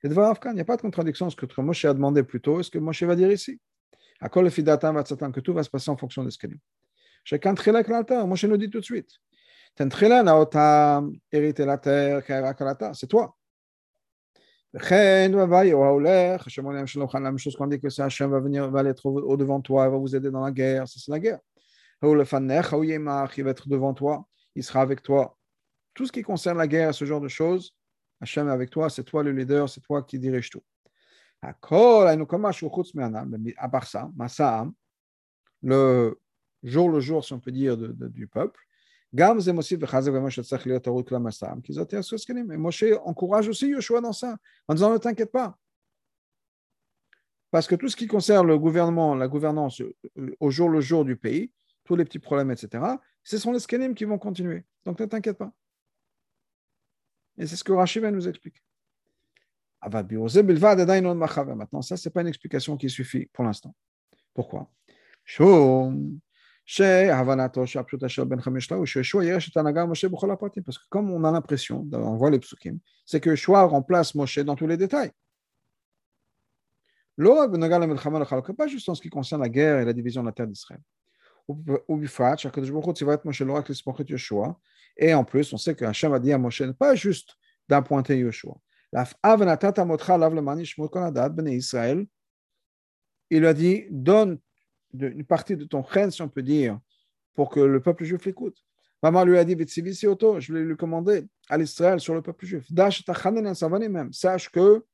et 0.05 0.07
de 0.07 0.13
il 0.13 0.53
n'y 0.53 0.61
a 0.61 0.65
pas 0.65 0.77
de 0.77 0.83
contradiction 0.83 1.31
ce 1.31 1.35
que 1.35 1.61
Moshe 1.61 1.83
a 1.83 1.91
demandé 1.91 2.21
plus 2.21 2.39
tôt 2.39 2.59
et 2.59 2.63
ce 2.63 2.69
que 2.69 2.77
Moshe 2.77 3.01
va 3.01 3.15
dire 3.15 3.31
ici. 3.31 3.59
À 4.21 4.29
quoi 4.29 4.43
le 4.43 4.51
fidatam 4.51 4.93
va 4.93 5.03
que 5.03 5.39
tout 5.39 5.51
va 5.51 5.63
se 5.63 5.69
passer 5.71 5.89
en 5.89 5.97
fonction 5.97 6.23
de 6.23 6.29
ce 6.29 6.37
qu'il 6.37 6.51
dit. 6.51 6.59
Chacun 7.23 7.55
trilak 7.55 7.87
l'altar, 7.87 8.27
Moshe 8.27 8.43
nous 8.45 8.57
dit 8.57 8.69
tout 8.69 8.81
de 8.81 8.85
suite. 8.85 9.09
Tentrila 9.73 10.21
naotam, 10.21 11.11
hériter 11.31 11.65
la 11.65 11.79
terre, 11.79 12.23
kairak 12.23 12.59
c'est 12.93 13.07
toi. 13.07 13.35
Chen 14.79 15.35
va 15.35 15.63
la 15.63 17.19
même 17.19 17.37
chose 17.39 17.55
qu'on 17.55 17.65
dit 17.65 17.79
que 17.79 17.89
c'est 17.89 18.03
Hashem 18.03 18.29
va 18.29 18.39
venir, 18.39 18.69
va 18.69 18.83
être 18.83 19.07
au 19.07 19.35
devant 19.35 19.59
toi, 19.59 19.89
va 19.89 19.97
vous 19.97 20.15
aider 20.15 20.29
dans 20.29 20.45
la 20.45 20.51
guerre, 20.51 20.87
c'est 20.87 21.09
la 21.09 21.19
guerre. 21.19 21.39
Il 22.03 22.15
va 22.15 23.49
être 23.49 23.67
devant 23.67 23.95
toi, 23.95 24.27
il 24.53 24.63
sera 24.63 24.81
avec 24.81 25.01
toi. 25.01 25.35
Tout 25.95 26.05
ce 26.05 26.11
qui 26.11 26.21
concerne 26.21 26.59
la 26.59 26.67
guerre, 26.67 26.93
ce 26.93 27.05
genre 27.05 27.21
de 27.21 27.27
choses, 27.27 27.73
Hachem 28.25 28.49
avec 28.49 28.71
toi, 28.71 28.89
c'est 28.89 29.03
toi 29.03 29.21
le 29.21 29.31
leader, 29.31 29.69
c'est 29.69 29.81
toi 29.81 30.01
qui 30.01 30.17
dirige 30.17 30.49
tout. 30.49 30.63
À 31.43 31.53
part 33.69 33.87
ça, 33.87 34.09
le 35.61 36.19
jour 36.63 36.89
le 36.89 36.99
jour, 36.99 37.23
si 37.23 37.33
on 37.33 37.39
peut 37.39 37.51
dire, 37.51 37.77
de, 37.77 37.87
de, 37.87 38.07
du 38.07 38.25
peuple, 38.27 38.59
Et 39.15 39.21
Moshe 42.57 42.83
encourage 43.03 43.47
aussi 43.47 43.67
Yoshua 43.67 44.01
dans 44.01 44.11
ça, 44.11 44.37
en 44.67 44.73
disant 44.73 44.91
ne 44.91 44.97
t'inquiète 44.97 45.31
pas. 45.31 45.55
Parce 47.51 47.67
que 47.67 47.75
tout 47.75 47.89
ce 47.89 47.95
qui 47.95 48.07
concerne 48.07 48.47
le 48.47 48.57
gouvernement, 48.57 49.13
la 49.13 49.27
gouvernance 49.27 49.83
au 50.39 50.49
jour 50.49 50.69
le 50.69 50.81
jour 50.81 51.05
du 51.05 51.15
pays, 51.15 51.51
tous 51.83 51.95
les 51.95 52.05
petits 52.05 52.17
problèmes, 52.17 52.49
etc., 52.49 52.83
ce 53.23 53.37
sont 53.37 53.51
les 53.51 53.59
skenim 53.59 53.93
qui 53.93 54.05
vont 54.05 54.17
continuer. 54.17 54.65
Donc 54.83 54.99
ne 54.99 55.05
t'inquiète 55.05 55.37
pas. 55.37 55.53
Et 57.37 57.47
c'est 57.47 57.55
ce 57.55 57.63
que 57.63 57.71
Rachid 57.73 58.01
va 58.01 58.11
nous 58.11 58.27
expliquer. 58.27 58.61
Maintenant, 61.55 61.81
ça, 61.81 61.97
ce 61.97 62.07
n'est 62.07 62.13
pas 62.13 62.21
une 62.21 62.27
explication 62.27 62.77
qui 62.77 62.89
suffit 62.89 63.27
pour 63.33 63.43
l'instant. 63.43 63.75
Pourquoi? 64.33 64.71
Parce 70.65 70.77
que 70.79 70.87
comme 70.89 71.11
on 71.11 71.23
a 71.23 71.31
l'impression, 71.31 71.87
on 71.93 72.15
voit 72.15 72.31
les 72.31 72.39
psukim, 72.39 72.79
c'est 73.05 73.19
que 73.19 73.29
Yeshua 73.29 73.63
remplace 73.65 74.15
Moshe 74.15 74.39
dans 74.39 74.55
tous 74.55 74.65
les 74.65 74.77
détails. 74.77 75.11
Pas 77.17 78.67
juste 78.67 78.89
en 78.89 78.95
ce 78.95 79.01
qui 79.01 79.09
concerne 79.09 79.41
la 79.41 79.49
guerre 79.49 79.79
et 79.79 79.85
la 79.85 79.93
division 79.93 80.21
de 80.21 80.27
la 80.27 80.33
terre 80.33 80.47
d'Israël. 80.47 80.81
Et 84.97 85.13
en 85.13 85.23
plus, 85.23 85.51
on 85.53 85.57
sait 85.57 85.75
que 85.75 85.85
Hachem 85.85 86.13
a 86.13 86.19
dit 86.19 86.31
à 86.31 86.37
Moshe, 86.37 86.63
pas 86.73 86.95
juste 86.95 87.35
d'appointer 87.67 88.17
Yeshua. 88.17 88.55
Il 93.31 93.39
lui 93.39 93.47
a 93.47 93.53
dit, 93.53 93.85
donne 93.89 94.39
une 94.93 95.25
partie 95.25 95.57
de 95.57 95.65
ton 95.65 95.83
chêne, 95.83 96.11
si 96.11 96.21
on 96.21 96.29
peut 96.29 96.43
dire, 96.43 96.79
pour 97.33 97.49
que 97.49 97.59
le 97.59 97.81
peuple 97.81 98.05
juif 98.05 98.23
l'écoute. 98.25 98.57
Maman 99.03 99.25
lui 99.25 99.37
a 99.37 99.43
dit, 99.43 99.57
je 99.57 100.53
vais 100.53 100.61
lui 100.61 100.77
commander 100.77 101.27
à 101.49 101.57
l'Israël 101.57 101.99
sur 101.99 102.13
le 102.13 102.21
peuple 102.21 102.45
juif. 102.45 102.65
Sache 104.11 104.49
que 104.49 104.85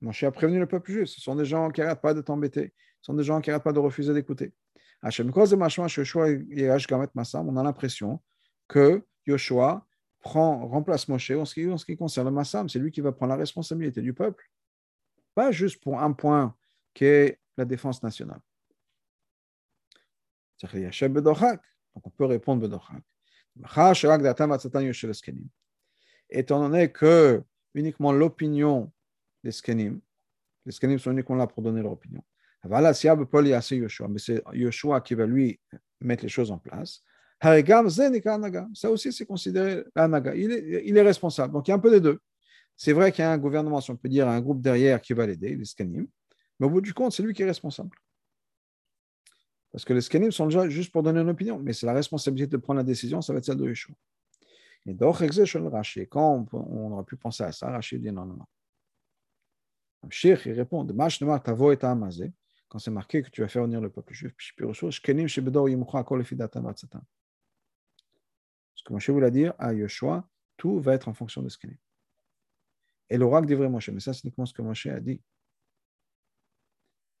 mon 0.00 0.12
chien 0.12 0.28
a 0.28 0.30
prévenu 0.30 0.60
le 0.60 0.66
peuple 0.66 0.92
juif. 0.92 1.08
Ce 1.08 1.20
sont 1.20 1.34
des 1.34 1.44
gens 1.44 1.70
qui 1.70 1.80
n'arrêtent 1.80 2.00
pas 2.00 2.14
de 2.14 2.20
t'embêter. 2.20 2.72
Ce 3.00 3.06
sont 3.06 3.14
des 3.14 3.24
gens 3.24 3.40
qui 3.40 3.50
n'arrêtent 3.50 3.64
pas 3.64 3.72
de 3.72 3.80
refuser 3.80 4.14
d'écouter. 4.14 4.52
On 5.02 5.08
a 5.08 5.10
l'impression 7.62 8.20
que 8.68 9.02
Yoshua 9.26 9.86
prend, 10.20 10.66
remplace 10.68 11.08
Moshe 11.08 11.30
en 11.30 11.44
ce 11.44 11.54
qui, 11.54 11.68
en 11.68 11.78
ce 11.78 11.84
qui 11.84 11.96
concerne 11.96 12.26
le 12.28 12.32
Massam. 12.32 12.68
C'est 12.68 12.78
lui 12.78 12.90
qui 12.90 13.00
va 13.00 13.12
prendre 13.12 13.30
la 13.30 13.36
responsabilité 13.36 14.02
du 14.02 14.12
peuple. 14.12 14.44
Pas 15.34 15.50
juste 15.50 15.82
pour 15.82 16.00
un 16.00 16.12
point 16.12 16.54
qui 16.94 17.04
est 17.04 17.40
la 17.56 17.64
défense 17.64 18.02
nationale. 18.02 18.40
Donc 20.62 22.06
on 22.06 22.10
peut 22.10 22.24
répondre 22.24 22.62
Bedochak. 22.62 23.02
Étant 26.30 26.60
donné 26.60 26.92
que 26.92 27.42
uniquement 27.74 28.12
l'opinion 28.12 28.92
des 29.42 29.52
skenim, 29.52 30.00
les 30.64 30.72
skenim 30.72 30.98
sont 30.98 31.12
uniquement 31.12 31.36
là 31.36 31.46
pour 31.46 31.62
donner 31.62 31.82
leur 31.82 31.92
opinion. 31.92 32.22
Mais 32.64 34.18
c'est 34.18 34.42
Yoshua 34.52 35.00
qui 35.00 35.14
va 35.14 35.26
lui 35.26 35.60
mettre 36.00 36.24
les 36.24 36.28
choses 36.28 36.50
en 36.50 36.58
place. 36.58 37.02
Ça 37.40 38.90
aussi, 38.90 39.12
c'est 39.12 39.26
considéré 39.26 39.84
l'anaga. 39.94 40.34
Il 40.34 40.50
est, 40.50 40.82
il 40.86 40.96
est 40.96 41.02
responsable. 41.02 41.52
Donc 41.52 41.68
il 41.68 41.70
y 41.70 41.72
a 41.72 41.76
un 41.76 41.80
peu 41.80 41.90
des 41.90 42.00
deux. 42.00 42.20
C'est 42.76 42.92
vrai 42.92 43.12
qu'il 43.12 43.22
y 43.22 43.26
a 43.26 43.32
un 43.32 43.38
gouvernement, 43.38 43.80
si 43.80 43.90
on 43.90 43.96
peut 43.96 44.08
dire, 44.08 44.28
un 44.28 44.40
groupe 44.40 44.60
derrière 44.60 45.00
qui 45.00 45.12
va 45.12 45.26
l'aider, 45.26 45.56
les 45.56 45.64
skenim. 45.64 46.06
Mais 46.58 46.66
au 46.66 46.70
bout 46.70 46.80
du 46.80 46.94
compte, 46.94 47.12
c'est 47.12 47.22
lui 47.22 47.34
qui 47.34 47.42
est 47.42 47.46
responsable. 47.46 47.96
Parce 49.72 49.84
que 49.84 49.92
les 49.92 50.00
skenim 50.00 50.30
sont 50.30 50.46
déjà 50.46 50.68
juste 50.68 50.92
pour 50.92 51.02
donner 51.02 51.20
une 51.20 51.28
opinion, 51.28 51.58
mais 51.58 51.72
c'est 51.72 51.86
la 51.86 51.92
responsabilité 51.92 52.50
de 52.50 52.56
prendre 52.56 52.78
la 52.78 52.84
décision, 52.84 53.20
ça 53.20 53.32
va 53.32 53.38
être 53.38 53.44
celle 53.44 53.58
de 53.58 53.68
Yeshua. 53.68 53.94
Et 54.86 54.94
donc, 54.94 55.16
Rashi, 55.16 56.08
quand 56.08 56.46
on, 56.52 56.58
on, 56.58 56.92
aurait 56.92 57.04
pu 57.04 57.16
penser 57.16 57.42
à 57.44 57.52
ça, 57.52 57.70
Rashi 57.70 57.98
dit 57.98 58.10
non, 58.10 58.24
non, 58.24 58.34
non. 58.34 58.46
Sheikh, 60.10 60.46
il 60.46 60.52
répond, 60.52 60.84
quand 62.68 62.78
c'est 62.78 62.90
marqué 62.90 63.22
que 63.22 63.30
tu 63.30 63.40
vas 63.40 63.48
faire 63.48 63.64
venir 63.64 63.80
le 63.80 63.90
peuple 63.90 64.14
juif, 64.14 64.32
ce 68.78 68.84
que 68.84 68.92
Moshe 68.92 69.10
voulait 69.10 69.32
dire 69.32 69.54
à 69.58 69.74
Yeshua, 69.74 70.24
tout 70.56 70.78
va 70.78 70.94
être 70.94 71.08
en 71.08 71.12
fonction 71.12 71.42
de 71.42 71.48
skenim. 71.48 71.76
Et 73.10 73.16
l'oracle 73.16 73.48
dit 73.48 73.54
vrai 73.54 73.68
Moshe, 73.68 73.90
mais 73.90 73.98
ça 73.98 74.14
c'est 74.14 74.22
uniquement 74.22 74.46
ce 74.46 74.54
que 74.54 74.62
Moshe 74.62 74.86
a 74.86 75.00
dit. 75.00 75.20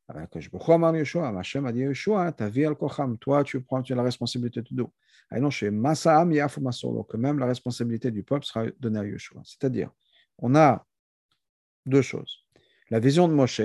Hachem 0.08 1.66
a 1.66 1.72
dit 1.72 1.80
Yeshua, 1.80 2.30
ta 2.32 2.48
vie 2.48 2.64
al 2.64 2.76
toi 3.20 3.42
tu 3.42 3.60
prends 3.60 3.82
tu 3.82 3.92
as 3.92 3.96
la 3.96 4.04
responsabilité 4.04 4.62
de 4.62 4.68
tout. 4.68 4.92
Et 5.34 5.40
non, 5.40 5.50
chez 5.50 5.70
Masaam 5.70 6.30
Yafu 6.30 6.60
Masolo, 6.60 7.02
que 7.02 7.16
même 7.16 7.40
la 7.40 7.46
responsabilité 7.46 8.12
du 8.12 8.22
peuple 8.22 8.46
sera 8.46 8.66
donnée 8.78 9.00
à 9.00 9.04
Yeshua. 9.04 9.42
C'est-à-dire, 9.44 9.90
on 10.38 10.54
a 10.54 10.86
deux 11.84 12.02
choses. 12.02 12.46
La 12.88 13.00
vision 13.00 13.26
de 13.26 13.34
Moshe, 13.34 13.62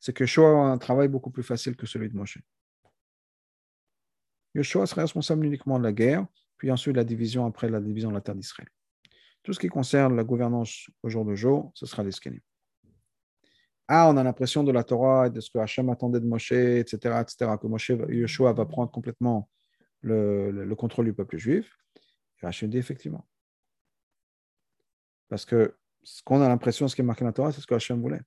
c'est 0.00 0.12
que 0.12 0.24
Yeshua 0.24 0.48
a 0.48 0.72
un 0.72 0.78
travail 0.78 1.06
beaucoup 1.06 1.30
plus 1.30 1.44
facile 1.44 1.76
que 1.76 1.86
celui 1.86 2.10
de 2.10 2.16
Moshe. 2.16 2.38
Yeshua 4.56 4.86
sera 4.86 5.02
responsable 5.02 5.46
uniquement 5.46 5.78
de 5.78 5.84
la 5.84 5.92
guerre, 5.92 6.26
puis 6.62 6.70
ensuite 6.70 6.94
la 6.94 7.02
division 7.02 7.44
après 7.44 7.68
la 7.68 7.80
division 7.80 8.10
de 8.10 8.14
la 8.14 8.20
terre 8.20 8.36
d'Israël. 8.36 8.68
Tout 9.42 9.52
ce 9.52 9.58
qui 9.58 9.66
concerne 9.66 10.14
la 10.14 10.22
gouvernance 10.22 10.86
au 11.02 11.08
jour 11.08 11.24
le 11.24 11.34
jour, 11.34 11.72
ce 11.74 11.86
sera 11.86 12.04
les 12.04 12.12
skenim. 12.12 12.38
Ah, 13.88 14.08
on 14.08 14.16
a 14.16 14.22
l'impression 14.22 14.62
de 14.62 14.70
la 14.70 14.84
Torah 14.84 15.26
et 15.26 15.30
de 15.30 15.40
ce 15.40 15.50
que 15.50 15.58
Hachem 15.58 15.90
attendait 15.90 16.20
de 16.20 16.24
Moshe, 16.24 16.52
etc., 16.52 17.20
etc., 17.20 17.50
que 17.60 17.66
Moshe, 17.66 17.90
Yeshua 18.10 18.52
va 18.52 18.64
prendre 18.64 18.92
complètement 18.92 19.50
le, 20.02 20.72
contrôle 20.76 21.06
du 21.06 21.12
peuple 21.12 21.36
juif. 21.36 21.76
Et 22.40 22.46
Hachem 22.46 22.70
dit 22.70 22.78
effectivement. 22.78 23.26
Parce 25.28 25.44
que 25.44 25.74
ce 26.04 26.22
qu'on 26.22 26.42
a 26.42 26.48
l'impression, 26.48 26.86
ce 26.86 26.94
qui 26.94 27.00
est 27.00 27.04
marqué 27.04 27.22
dans 27.22 27.30
la 27.30 27.32
Torah, 27.32 27.50
c'est 27.50 27.60
ce 27.60 27.66
que 27.66 27.74
Hachem 27.74 28.00
voulait. 28.00 28.22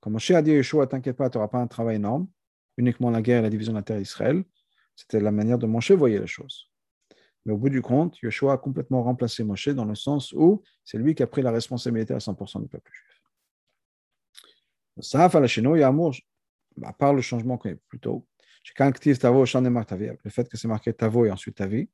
Quand 0.00 0.10
Moshe 0.10 0.32
a 0.32 0.42
dit 0.42 0.50
Yeshua, 0.50 0.88
t'inquiète 0.88 1.16
pas, 1.16 1.30
tu 1.30 1.38
n'auras 1.38 1.46
pas 1.46 1.60
un 1.60 1.68
travail 1.68 1.94
énorme, 1.94 2.26
uniquement 2.78 3.10
la 3.10 3.22
guerre 3.22 3.38
et 3.38 3.42
la 3.42 3.50
division 3.50 3.74
de 3.74 3.78
la 3.78 3.84
terre 3.84 3.98
d'Israël, 3.98 4.42
c'était 4.96 5.20
la 5.20 5.30
manière 5.30 5.56
de 5.56 5.68
Moshe 5.68 5.92
voyait 5.92 6.18
les 6.18 6.26
choses. 6.26 6.69
Mais 7.46 7.52
au 7.52 7.56
bout 7.56 7.70
du 7.70 7.80
compte, 7.80 8.20
Yeshua 8.22 8.54
a 8.54 8.58
complètement 8.58 9.02
remplacé 9.02 9.44
Moshe 9.44 9.68
dans 9.68 9.84
le 9.84 9.94
sens 9.94 10.32
où 10.32 10.62
c'est 10.84 10.98
lui 10.98 11.14
qui 11.14 11.22
a 11.22 11.26
pris 11.26 11.42
la 11.42 11.50
responsabilité 11.50 12.12
à 12.14 12.18
100% 12.18 12.60
du 12.62 12.68
peuple 12.68 12.90
juif. 12.92 13.22
À 16.82 16.92
part 16.92 17.14
le 17.14 17.22
changement 17.22 17.58
plutôt, 17.88 18.26
le 18.78 20.30
fait 20.30 20.48
que 20.48 20.56
c'est 20.56 20.68
marqué 20.68 20.92
Tavo 20.92 21.24
et 21.24 21.30
ensuite 21.30 21.56
Tavi, 21.56 21.88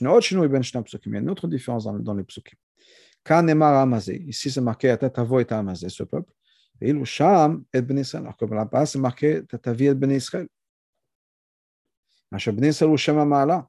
il 0.00 0.02
y 0.02 0.06
a 0.06 1.18
une 1.18 1.30
autre 1.30 1.46
différence 1.46 1.84
dans, 1.84 2.14
les 2.14 2.24
psukim. 2.24 2.58
Ici, 4.28 4.50
c'est 4.50 4.60
marqué 4.60 4.96
Tavo 4.98 5.38
et 5.38 5.44
Tamazé, 5.44 5.88
ce 5.88 6.02
peuple. 6.02 6.32
Et 6.80 6.90
il 6.90 7.04
Sham 7.04 7.64
et 7.72 7.80
Ben 7.80 7.98
Israël. 7.98 8.24
Alors 8.24 8.36
que 8.36 8.44
là-bas, 8.44 8.86
c'est 8.86 8.98
marqué 8.98 9.42
Tavi 9.46 9.86
et 9.86 9.94
Ben 9.94 10.10
Israël. 10.10 10.48
Ben 12.30 12.64
Israël 12.64 12.92
ou 12.92 12.96
Shema 12.96 13.24
Ma'ala. 13.24 13.68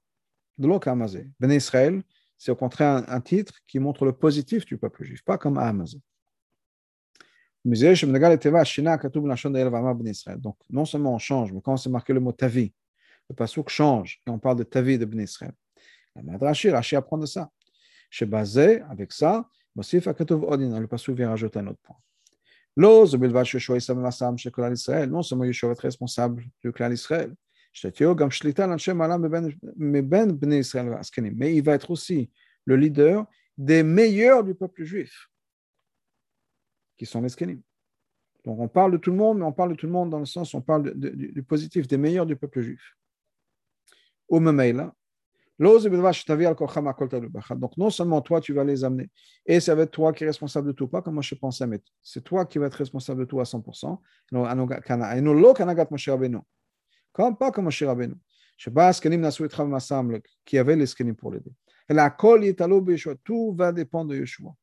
De 0.58 0.68
l'eau 0.68 0.80
qu'Amazé. 0.80 1.30
Ben 1.40 1.52
Israël, 1.52 2.02
c'est 2.38 2.52
au 2.52 2.56
contraire 2.56 3.04
un, 3.08 3.16
un, 3.16 3.22
titre 3.22 3.54
qui 3.68 3.80
montre 3.80 4.06
le 4.06 4.14
positif 4.14 4.66
du 4.66 4.78
peuple 4.78 5.04
juif, 5.04 5.24
pas 5.24 5.38
comme 5.38 5.58
Amazé. 5.58 6.00
Donc, 10.38 10.58
non 10.70 10.86
seulement 10.86 11.14
on 11.14 11.18
change, 11.18 11.52
mais 11.52 11.60
quand 11.62 11.76
c'est 11.76 11.90
marqué 11.90 12.14
le 12.14 12.20
mot 12.22 12.32
tavi, 12.32 12.74
le 13.30 13.36
pasouk 13.36 13.70
change 13.70 14.22
et 14.26 14.30
on 14.30 14.40
parle 14.40 14.58
de 14.58 14.64
tavi 14.64 14.98
de 14.98 15.06
Ben 15.06 15.20
Israël. 15.20 15.52
La 16.16 16.22
Madrashi, 16.24 16.70
Rashi 16.70 16.96
apprend 16.96 17.18
de 17.18 17.26
ça. 17.26 17.50
Chez 18.10 18.26
basé, 18.26 18.82
avec 18.90 19.12
ça, 19.12 19.50
Mosif 19.76 20.08
Akatov 20.08 20.44
Odin, 20.44 20.80
le 20.80 20.88
pasouk 20.88 21.18
vient 21.18 21.30
rajouter 21.30 21.60
un 21.60 21.68
autre 21.68 21.80
point. 21.84 21.98
Non 22.78 23.06
seulement 23.06 23.36
Yeshua 25.44 25.72
être 25.72 25.80
responsable 25.82 26.46
du 26.64 26.72
clan 26.72 26.90
d'Israël, 26.90 27.34
mais 31.36 31.56
il 31.56 31.64
va 31.64 31.74
être 31.74 31.92
aussi 31.92 32.32
le 32.66 32.76
leader 32.76 33.26
des 33.58 33.84
meilleurs 33.84 34.44
du 34.44 34.54
peuple 34.56 34.84
juif 34.84 35.30
qui 36.98 37.06
sont 37.06 37.22
les 37.22 37.30
skenim. 37.30 37.62
Donc 38.46 38.60
on 38.60 38.68
parle 38.68 38.92
de 38.94 38.98
tout 38.98 39.12
le 39.12 39.18
monde, 39.18 39.40
mais 39.40 39.46
on 39.46 39.54
parle 39.54 39.72
de 39.72 39.76
tout 39.76 39.86
le 39.86 39.92
monde 39.92 40.10
dans 40.10 40.20
le 40.20 40.26
sens 40.26 40.54
où 40.54 40.58
on 40.58 40.62
parle 40.62 40.94
du, 40.96 41.44
positif, 41.44 41.88
des 41.88 41.98
meilleurs 41.98 42.26
du 42.26 42.36
peuple 42.36 42.62
juif. 42.62 42.96
Là, 44.80 44.94
donc 47.56 47.78
non 47.78 47.90
seulement 47.90 48.22
toi, 48.22 48.40
tu 48.40 48.54
vas 48.54 48.64
les 48.64 48.84
amener, 48.84 49.10
et 49.46 49.60
ça 49.60 49.74
va 49.74 49.84
être 49.84 49.92
toi 49.92 50.14
qui 50.14 50.24
es 50.24 50.28
responsable 50.28 50.68
de 50.68 50.72
tout, 50.72 50.88
pas 50.88 51.02
comme 51.02 51.16
moi 51.16 51.24
je 51.24 51.34
pensais, 51.34 51.66
mais 51.66 51.82
c'est 52.04 52.24
toi 52.24 52.46
qui 52.46 52.60
vas 52.60 52.68
être 52.68 52.76
responsable 52.76 53.22
de 53.22 53.26
tout 53.26 53.40
à 53.40 53.44
100%. 53.44 54.00
Comme, 57.18 57.36
pas 57.36 57.52
comme 57.52 57.66
Moshe 57.66 57.82
Rabbeinu. 57.82 58.14
Qui 60.46 60.58
avait 60.60 60.76
les 60.76 60.86
skenim 60.86 61.16
pour 61.16 61.32
l'aider. 61.32 61.52
La 61.90 62.12
kol 62.12 62.46
yitalo 62.46 62.88
Yeshua. 62.88 63.16
Tout 63.24 63.56
va 63.58 63.72
dépendre 63.72 64.12
de 64.12 64.18
Yeshua. 64.18 64.54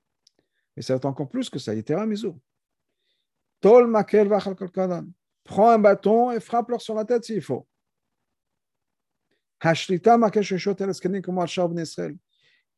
Et 0.76 0.82
ça 0.82 0.92
va 0.92 0.98
être 0.98 1.04
encore 1.06 1.28
plus 1.28 1.50
que 1.50 1.58
ça. 1.58 1.74
Yitera 1.74 2.06
mizou. 2.06 2.40
Tol 3.60 3.88
makel 3.88 4.28
vachal 4.28 4.54
kolkadan. 4.54 5.06
Prends 5.42 5.70
un 5.70 5.80
bâton 5.80 6.30
et 6.30 6.38
frappe-leur 6.38 6.80
sur 6.80 6.94
la 6.94 7.04
tête 7.04 7.24
s'il 7.24 7.42
faut. 7.42 7.66
Hashrita 9.60 10.16
makel 10.16 10.44
sheshot 10.44 10.76
el 10.78 10.94
skenim 10.94 11.22
comme 11.22 11.40
Achar 11.40 11.68
ben 11.68 11.82
Israël. 11.82 12.16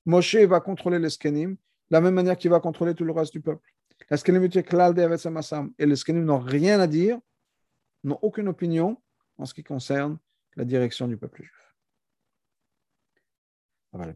Moshe 0.06 0.36
va 0.36 0.60
contrôler 0.60 0.98
les 0.98 1.10
skenim 1.10 1.50
de 1.50 1.58
la 1.90 2.00
même 2.00 2.14
manière 2.14 2.38
qu'il 2.38 2.50
va 2.50 2.60
contrôler 2.60 2.94
tout 2.94 3.04
le 3.04 3.12
reste 3.12 3.32
du 3.34 3.42
peuple. 3.42 3.68
Les 4.10 4.16
skenim 4.16 4.42
et 4.42 5.86
les 5.86 5.96
skenim 5.96 6.24
n'ont 6.24 6.38
rien 6.38 6.80
à 6.80 6.86
dire, 6.86 7.18
n'ont 8.04 8.18
aucune 8.22 8.48
opinion, 8.48 8.96
en 9.38 9.46
ce 9.46 9.54
qui 9.54 9.62
concerne 9.62 10.18
la 10.56 10.64
direction 10.64 11.08
du 11.08 11.16
peuple 11.16 11.42
juif. 11.42 11.74
Alors, 13.92 14.06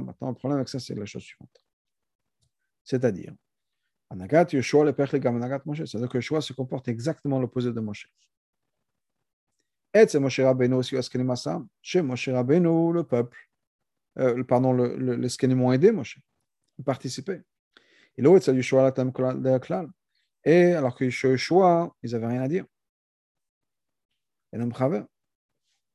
maintenant, 0.00 0.28
le 0.28 0.34
problème 0.34 0.58
avec 0.58 0.68
ça, 0.68 0.78
c'est 0.78 0.94
la 0.94 1.06
chose 1.06 1.22
suivante. 1.22 1.64
C'est-à-dire, 2.82 3.34
Anagat 4.10 4.46
Yeshua 4.52 4.84
le 4.84 5.18
Gam 5.18 5.36
Anagat 5.36 5.62
Moshe. 5.64 5.84
C'est-à-dire 5.84 6.08
que 6.08 6.18
Yeshua 6.18 6.40
se 6.40 6.52
comporte 6.52 6.88
exactement 6.88 7.40
l'opposé 7.40 7.72
de 7.72 7.80
Moshe. 7.80 8.08
Et 9.92 10.06
c'est 10.06 10.20
Moshe 10.20 10.40
Rabbeinu 10.40 10.74
aussi, 10.74 10.96
Askenim 10.96 11.30
Asam. 11.30 11.66
Chez 11.80 12.02
Moshe 12.02 12.28
Rabbeinu, 12.28 12.92
le 12.92 13.04
peuple, 13.04 13.38
euh, 14.18 14.42
pardon, 14.44 14.72
le, 14.72 14.96
le, 14.96 15.16
les 15.16 15.54
ont 15.54 15.72
aidé 15.72 15.92
Moshe, 15.92 16.18
ont 16.78 16.82
participé. 16.82 17.40
Et 18.16 18.22
l'autre, 18.22 18.44
c'est 18.44 18.54
Yeshua 18.54 18.92
la 18.92 19.58
Klal. 19.60 19.88
Et 20.44 20.74
alors 20.74 20.94
que 20.94 21.04
Yeshua, 21.04 21.94
ils 22.02 22.12
n'avaient 22.12 22.26
rien 22.26 22.42
à 22.42 22.48
dire. 22.48 22.66
Et 24.54 24.56
l'homme 24.56 24.72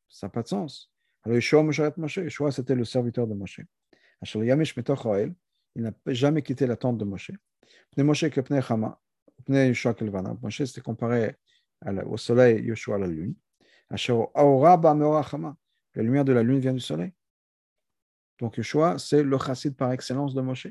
ça 0.10 0.28
n'a 0.28 0.30
pas 0.32 0.44
de 0.44 0.48
sens. 0.50 0.92
Alors 1.24 1.38
Yeshua 1.38 1.64
Moshe 1.64 1.82
Moshe, 1.96 2.18
Yeshua 2.18 2.52
c'était 2.52 2.76
le 2.76 2.84
serviteur 2.84 3.26
de 3.26 3.34
Moshe. 3.34 3.62
Il 5.76 5.84
n'a 5.84 5.94
jamais 6.08 6.42
quitté 6.42 6.68
la 6.68 6.76
tente 6.76 6.98
de 6.98 7.06
Moshe. 7.06 7.32
Moshe 7.96 8.26
c'était 10.66 10.82
comparé 10.82 11.38
au 12.06 12.18
soleil, 12.18 12.66
Yeshua 12.66 12.98
la 12.98 13.08
lune. 13.08 13.34
La 13.90 13.98
lumière 16.04 16.26
de 16.26 16.34
la 16.34 16.44
lune 16.44 16.60
vient 16.60 16.74
du 16.74 16.82
soleil. 16.82 17.14
Donc 18.40 18.58
Yeshua, 18.58 18.98
c'est 19.00 19.24
le 19.24 19.38
chassid 19.38 19.74
par 19.78 19.94
excellence 19.94 20.34
de 20.34 20.42
Moshe. 20.42 20.68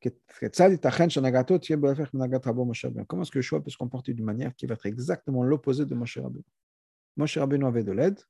Comment 0.00 0.10
est-ce 3.22 3.30
que 3.30 3.38
Yeshua 3.38 3.60
peut 3.62 3.70
se 3.70 3.76
comporter 3.76 4.14
d'une 4.14 4.24
manière 4.24 4.52
qui 4.56 4.66
va 4.66 4.74
être 4.74 4.86
exactement 4.86 5.44
l'opposé 5.44 5.86
de 5.86 5.94
Moshe 5.94 6.18
Rabbeinu? 6.18 6.44
Moshe 7.18 7.36
Rabbeinu 7.36 7.66
avait 7.66 7.84
de 7.84 7.92
l'aide. 7.92 8.20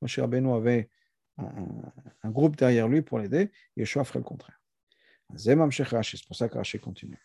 Moshe 0.00 0.18
Rabbeinu 0.18 0.52
avait 0.52 0.88
un, 1.36 2.30
groupe 2.30 2.56
derrière 2.56 2.88
lui 2.88 3.02
pour 3.02 3.18
l'aider. 3.18 3.50
Yeshua 3.76 4.04
ferait 4.04 4.20
le 4.20 4.24
contraire. 4.24 4.58
C'est 5.36 5.56
pour 6.26 6.36
ça 6.36 6.48
que 6.48 6.56
Rashi 6.56 6.78
continue. 6.78 7.20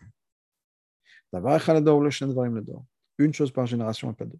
Une 3.17 3.33
chose 3.33 3.51
par 3.51 3.65
génération 3.65 4.11
et 4.11 4.15
pas 4.15 4.25
deux. 4.25 4.39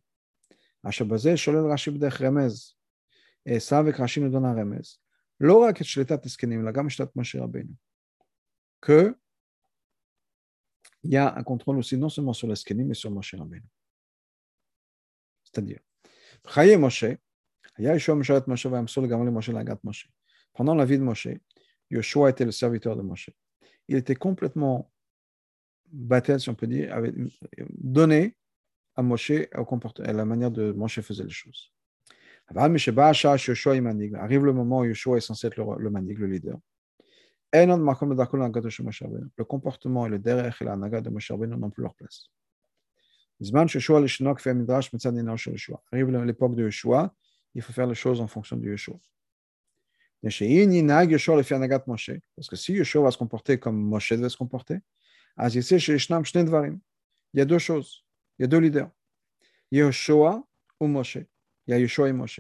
Et 3.46 3.60
ça, 3.60 3.80
avec 3.80 3.96
Rashi, 3.96 4.22
nous 4.22 4.30
donne 4.30 4.46
un 4.46 4.54
remez. 4.54 4.82
Que 8.82 9.18
il 11.04 11.12
y 11.12 11.18
a 11.18 11.36
un 11.36 11.44
contrôle 11.44 11.78
aussi 11.78 11.98
non 11.98 12.10
seulement 12.10 12.34
sur 12.34 12.48
l'eskenim, 12.48 12.88
mais 12.88 12.96
sur 12.96 13.12
Moshe 13.12 13.36
Rabbeinu. 13.36 13.66
C'est-à-dire, 15.44 15.80
Chaye 16.48 16.78
Moshe, 16.78 17.06
pendant 20.54 20.76
la 20.76 20.86
vie 20.86 20.98
de 20.98 21.04
Moshe, 21.04 21.28
Yoshua 21.92 22.30
était 22.30 22.46
le 22.46 22.52
serviteur 22.52 22.96
de 22.96 23.02
Moshe. 23.02 23.30
Il 23.88 23.98
était 23.98 24.16
complètement 24.16 24.92
battu, 25.92 26.40
si 26.40 26.50
on 26.50 26.56
peut 26.56 26.68
dire, 26.68 26.96
donné 27.70 28.36
à 28.96 29.02
Moshe 29.02 29.32
à 29.32 30.14
la 30.14 30.26
manière 30.26 30.52
de 30.52 30.72
Moshe 30.72 31.02
faisait 31.02 31.24
les 31.24 31.30
choses. 31.30 31.72
Arrive 32.48 32.86
le 34.46 34.54
moment 34.54 34.80
où 34.80 34.86
Yoshua 34.86 35.18
est 35.18 35.22
censé 35.22 35.48
être 35.48 35.58
le, 35.58 35.66
le 35.84 35.90
manig, 35.90 36.18
le 36.18 36.28
leader. 36.28 36.58
Le 37.54 39.44
comportement 39.44 40.06
et 40.06 40.10
le 40.10 40.20
derrière 40.20 40.62
et 40.62 40.66
la 40.66 40.76
de 40.76 41.10
Moshe 41.10 41.32
n'ont 41.32 41.70
plus 41.70 41.84
leur 41.84 41.96
place. 41.96 42.30
Arrive 45.92 46.10
l'époque 46.24 46.56
de 46.56 46.64
Yoshua, 46.64 47.14
il 47.54 47.62
faut 47.62 47.74
faire 47.74 47.88
les 47.88 47.96
choses 47.96 48.22
Yeshua. 48.72 48.98
Parce 50.22 50.40
Yeshua 52.74 53.04
va 53.04 53.12
se 53.12 53.18
comporter 53.18 53.60
Moshe 53.76 54.14
devait 54.14 54.30
se 54.30 54.38
comporter, 54.38 54.80
il 55.38 55.54
y 57.34 57.42
a 57.42 57.46
deux 57.46 57.60
choses, 57.60 58.06
il 58.40 58.44
y 58.44 58.46
a 58.46 58.48
deux 58.48 58.60
leaders. 58.60 58.90
Yeshua 59.72 60.42
ou 60.80 60.88
Moshe. 60.88 61.18
Il 61.68 61.72
y 61.72 61.74
a 61.74 61.80
Yeshua 61.80 62.08
et 62.08 62.14
Moshe. 62.14 62.40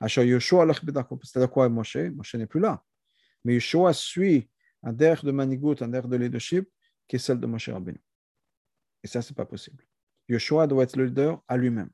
C'est-à-dire 0.00 1.50
quoi 1.50 1.68
Moshe? 1.68 1.96
Moshe 1.96 2.34
n'est 2.34 2.46
plus 2.46 2.60
là. 2.60 2.82
Mais 3.44 3.54
Yeshua 3.54 3.92
suit 3.92 4.48
un 4.82 4.92
derrière 4.92 5.24
de 5.24 5.30
manigout, 5.30 5.76
un 5.80 5.88
derrière 5.88 6.08
de 6.08 6.16
leadership 6.16 6.68
qui 7.06 7.16
est 7.16 7.20
celle 7.20 7.38
de 7.38 7.46
Moshe 7.46 7.68
Rabbeinu. 7.68 8.00
Et 9.04 9.06
ça, 9.06 9.22
c'est 9.22 9.36
pas 9.36 9.44
possible. 9.44 9.84
Yeshua 10.28 10.66
doit 10.66 10.84
être 10.84 10.96
le 10.96 11.06
leader 11.06 11.42
à 11.48 11.56
lui-même 11.56 11.90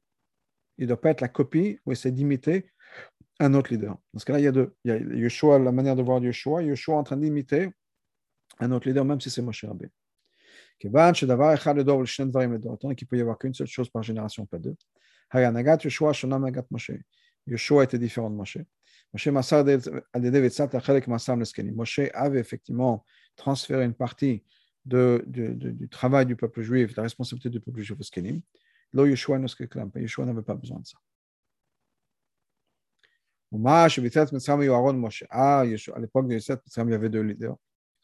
il 0.79 0.83
ne 0.83 0.89
doit 0.89 1.01
pas 1.01 1.11
être 1.11 1.21
la 1.21 1.29
copie 1.29 1.79
ou 1.85 1.93
essayer 1.93 2.13
d'imiter 2.13 2.71
un 3.41 3.55
autre 3.55 3.73
leader. 3.73 3.99
Dans 4.13 4.21
ce 4.21 4.25
cas-là, 4.25 4.39
il 4.39 4.45
y 4.45 4.49
a 4.49 4.53
deux. 4.53 4.75
Yeshua, 4.85 5.59
la 5.59 5.73
manière 5.73 5.97
de 5.97 6.03
voir 6.03 6.23
Yeshua, 6.23 6.63
Yeshua 6.63 6.97
en 6.97 7.05
train 7.05 7.17
d'imiter 7.17 7.69
un 8.61 8.73
autre 8.73 8.89
leader, 8.89 9.05
même 9.05 9.21
si 9.21 9.31
c'est 9.31 9.43
Moshe 9.43 9.65
Rabbeinu. 9.65 9.91
qu'il 12.95 13.09
peut 13.09 13.17
y 13.17 13.21
avoir 13.21 13.39
qu'une 13.39 13.55
seule 13.55 13.67
chose 13.67 13.91
par 13.91 14.03
génération, 14.03 14.47
pas 14.47 14.59
deux. 14.59 14.77
Yeshua 17.47 17.85
était 17.85 17.99
différent 17.99 18.31
de 18.31 18.37
Moshe. 18.37 18.59
Moshe 21.73 22.01
avait 22.15 22.41
effectivement 22.41 23.05
transféré 23.37 23.85
une 23.85 23.95
partie 23.95 24.45
de, 24.89 25.23
de, 25.27 25.53
de, 25.53 25.71
du 25.71 25.89
travail 25.89 26.27
du 26.27 26.35
peuple 26.35 26.63
juif, 26.63 26.97
la 26.97 27.03
responsabilité 27.03 27.51
du 27.51 27.61
peuple 27.61 27.81
juif 27.83 28.01
au. 28.01 28.43
Lo 28.93 29.07
Yeshua 29.07 29.39
Yeshua 30.01 30.25
n'avait 30.25 30.43
pas 30.43 30.55
besoin 30.55 30.81
de 30.81 30.87
ça. 30.87 30.99
Ah, 35.31 35.61
à 35.61 35.65
l'époque 36.01 36.29
de 36.29 36.35
Yosef 36.35 36.61
il 36.77 36.91
y 36.91 36.95
avait 36.95 37.09
deux 37.09 37.23
leaders, 37.23 37.57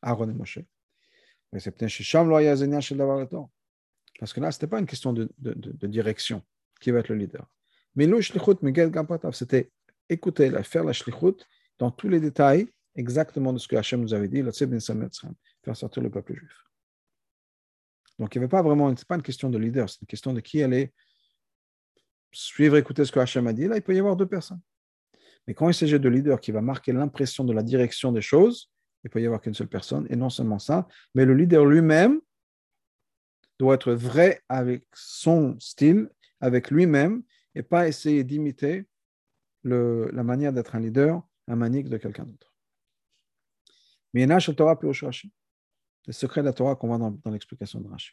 Aaron 0.03 0.31
et 0.31 0.35
Moshe. 0.35 0.59
Parce 1.51 1.65
que 4.33 4.41
là, 4.41 4.51
ce 4.51 4.57
n'était 4.57 4.67
pas 4.67 4.79
une 4.79 4.87
question 4.87 5.13
de, 5.13 5.29
de, 5.39 5.53
de, 5.55 5.73
de, 5.73 5.87
direction 5.87 6.43
qui 6.81 6.91
va 6.91 7.01
être 7.01 7.09
le 7.09 7.17
leader. 7.17 7.47
Mais 7.95 8.07
le 8.07 8.21
shlichut, 8.21 8.57
c'était 9.33 9.71
écouter, 10.09 10.51
faire 10.63 10.85
la 10.85 10.93
shlichut 10.93 11.47
dans 11.79 11.91
tous 11.91 12.09
les 12.09 12.21
détails, 12.21 12.69
exactement 12.95 13.53
de 13.53 13.59
ce 13.59 13.69
que 13.69 13.77
Hachem 13.77 14.01
nous 14.01 14.15
avait 14.15 14.29
dit, 14.29 14.43
faire 15.65 15.77
sortir 15.77 16.03
le 16.03 16.11
peuple 16.11 16.35
juif. 16.35 16.65
Donc, 18.19 18.35
il 18.35 18.39
n'y 18.39 18.45
avait 18.45 18.51
pas 18.51 18.63
vraiment, 18.63 18.95
ce 18.97 19.05
pas 19.05 19.17
une 19.17 19.23
question 19.23 19.51
de 19.51 19.59
leader, 19.59 19.89
c'est 19.89 20.01
une 20.01 20.07
question 20.07 20.33
de 20.33 20.41
qui 20.41 20.63
allait 20.63 20.93
suivre, 22.33 22.77
écouter 22.77 23.05
ce 23.05 23.13
que 23.13 23.21
Hachem 23.21 23.47
a 23.47 23.53
dit. 23.53 23.67
Là, 23.67 23.77
il 23.77 23.83
peut 23.83 23.95
y 23.95 23.99
avoir 23.99 24.17
deux 24.17 24.27
personnes. 24.27 24.61
Mais 25.47 25.55
quand 25.55 25.69
il 25.69 25.75
s'agit 25.75 26.01
de 26.01 26.09
leader 26.09 26.41
qui 26.41 26.53
va 26.53 26.61
marquer 26.61 26.93
l'impression 26.93 27.45
de 27.45 27.53
la 27.53 27.63
direction 27.63 28.13
des 28.13 28.23
choses, 28.23 28.71
il 29.05 29.11
peut 29.11 29.21
y 29.21 29.27
avoir 29.27 29.41
qu'une 29.41 29.55
seule 29.55 29.69
personne. 29.69 30.07
Et 30.11 30.17
non 30.17 30.31
seulement 30.31 30.59
ça, 30.59 30.89
mais 31.15 31.25
le 31.25 31.35
leader 31.35 31.65
lui-même 31.67 32.21
doit 33.59 33.75
être 33.75 33.93
vrai 33.93 34.43
avec 34.49 34.85
son 34.95 35.59
style, 35.61 36.11
avec 36.41 36.71
lui-même, 36.71 37.23
et 37.55 37.63
pas 37.63 37.87
essayer 37.87 38.25
d'imiter 38.25 38.87
la 39.63 40.23
manière 40.23 40.53
d'être 40.53 40.75
un 40.75 40.81
leader, 40.81 41.23
un 41.47 41.57
manique 41.57 41.89
de 41.89 41.99
quelqu'un 41.99 42.25
d'autre. 42.25 42.53
Mais 44.13 44.27
Torah 44.57 44.79
le 46.07 46.13
secret 46.13 46.41
de 46.41 46.47
la 46.47 46.53
Torah 46.53 46.77
qu'on 46.77 46.89
voit 46.89 46.99
dans, 46.99 47.11
dans 47.11 47.31
l'explication 47.31 47.81
de 47.81 47.89
Rashi. 47.89 48.13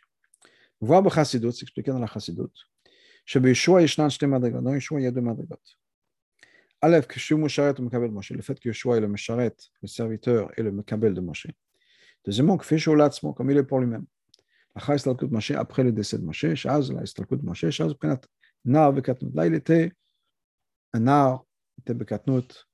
Voir 0.80 1.04
Chassidut, 1.14 1.52
c'est 1.52 1.64
expliqué 1.64 1.92
dans 1.92 2.00
la 2.00 2.08
Chassidut. 2.08 2.52
Chez 3.26 3.40
Yeshua, 3.40 3.82
dans 3.98 4.74
Yeshua, 4.74 5.00
il 5.00 5.04
y 5.04 5.08
a 5.08 5.12
deux 5.12 5.22
madrigot. 5.22 5.56
Aleph, 6.82 7.06
que 7.06 7.20
Shu 7.20 7.36
Musharet 7.36 7.80
ou 7.80 7.84
Mekabel 7.84 8.10
Moshe, 8.10 8.32
le 8.32 8.42
fait 8.42 8.60
que 8.60 8.70
Yeshua 8.70 8.98
est 8.98 9.02
le 9.02 9.08
Mesharet, 9.08 9.56
le 9.82 9.88
serviteur, 9.88 10.52
et 10.58 10.64
le 10.64 10.72
Mekabel 10.72 11.14
de 11.14 11.22
Moshe. 11.22 11.48
Deuxièmement, 12.26 12.58
que 12.58 12.66
Fishu 12.66 12.96
Latzmo, 12.96 13.34
comme 13.34 13.52
il 13.52 13.58
est 13.58 13.64
pour 13.64 13.80
lui-même. 13.80 14.06
après 14.74 15.84
le 15.84 15.92
décès 15.92 16.18
de 16.18 16.24
Moshe, 16.24 16.66
Moshe, 17.44 17.66
Nar 18.66 18.94
Bekatnut. 18.94 19.34
Là, 19.36 19.48
il 19.48 19.54
était 19.56 19.92
un 20.94 21.00
Nar, 21.00 21.46
il 21.78 21.82
était 21.82 21.94
Bekatnut. 21.94 22.68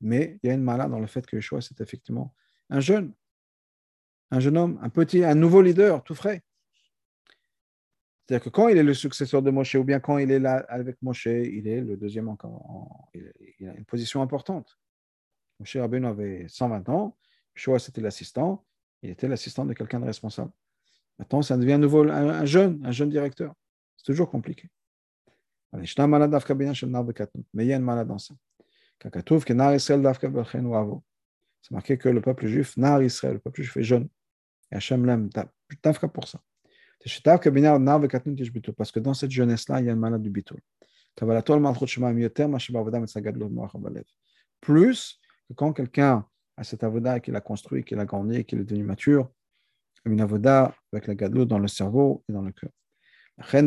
Mais 0.00 0.38
il 0.42 0.46
y 0.46 0.50
a 0.50 0.54
une 0.54 0.62
malade 0.62 0.90
dans 0.90 1.00
le 1.00 1.06
fait 1.06 1.26
que 1.26 1.36
Yeshua, 1.36 1.60
c'est 1.60 1.80
effectivement 1.80 2.34
un 2.70 2.80
jeune, 2.80 3.12
un 4.30 4.40
jeune 4.40 4.56
homme, 4.56 4.78
un 4.82 4.88
petit, 4.88 5.22
un 5.22 5.34
nouveau 5.34 5.60
leader, 5.60 6.02
tout 6.02 6.14
frais. 6.14 6.42
C'est-à-dire 8.26 8.44
que 8.44 8.50
quand 8.50 8.68
il 8.68 8.78
est 8.78 8.82
le 8.82 8.94
successeur 8.94 9.42
de 9.42 9.50
Moshe, 9.50 9.74
ou 9.74 9.84
bien 9.84 10.00
quand 10.00 10.16
il 10.16 10.30
est 10.30 10.38
là 10.38 10.64
avec 10.68 10.96
Moshe, 11.02 11.26
il 11.26 11.68
est 11.68 11.82
le 11.82 11.96
deuxième 11.96 12.28
encore. 12.28 13.10
il, 13.12 13.68
a 13.68 13.74
une 13.74 13.84
position 13.84 14.22
importante. 14.22 14.78
Moshe 15.60 15.76
Rabbeinu 15.76 16.06
avait 16.06 16.46
120 16.48 16.88
ans, 16.88 17.18
Yeshua 17.54 17.78
c'était 17.78 18.00
l'assistant, 18.00 18.64
il 19.02 19.10
était 19.10 19.28
l'assistant 19.28 19.66
de 19.66 19.74
quelqu'un 19.74 20.00
de 20.00 20.06
responsable. 20.06 20.52
Maintenant, 21.18 21.42
ça 21.42 21.56
devient 21.56 21.78
nouveau, 21.78 22.08
un, 22.08 22.44
jeune, 22.44 22.80
un 22.84 22.92
jeune 22.92 23.10
directeur. 23.10 23.54
C'est 23.96 24.06
toujours 24.06 24.30
compliqué. 24.30 24.68
Mais 25.72 25.86
y 27.66 27.72
a 27.72 27.76
une 27.76 27.82
malade 27.82 28.08
dans 28.08 28.18
ça. 28.18 28.34
C'est 31.62 31.70
marqué 31.70 31.96
que 31.96 32.08
le 32.08 32.20
peuple 32.20 32.46
juif, 32.46 32.76
le 32.76 33.38
peuple 33.38 33.62
juif 33.62 33.76
est 33.76 33.82
jeune. 33.82 34.08
Et 34.70 34.76
Hachem 34.76 35.30
Dafka 35.82 36.08
pour 36.08 36.28
ça. 36.28 36.40
Parce 38.76 38.92
que 38.92 39.00
dans 39.00 39.14
cette 39.14 39.30
jeunesse-là, 39.30 39.80
il 39.80 39.86
y 39.86 39.88
a 39.88 39.92
une 39.92 39.98
malade 39.98 40.22
du. 40.22 40.32
Plus 44.60 45.20
que 45.48 45.54
quand 45.54 45.72
quelqu'un 45.72 46.26
a 46.56 46.64
cet 46.64 46.84
avoda 46.84 47.20
qu'il 47.20 47.34
a 47.34 47.40
construit, 47.40 47.82
qu'il 47.84 47.98
a 47.98 48.04
grandi, 48.04 48.44
qu'il 48.44 48.60
est 48.60 48.64
devenu 48.64 48.84
mature, 48.84 49.30
une 50.04 50.20
avoda 50.20 50.74
avec 50.92 51.06
la 51.06 51.14
gadlout 51.14 51.44
dans 51.44 51.58
le 51.58 51.68
cerveau 51.68 52.24
et 52.28 52.32
dans 52.32 52.42
le 52.42 52.52
cœur. 52.52 52.70
C'est 53.40 53.66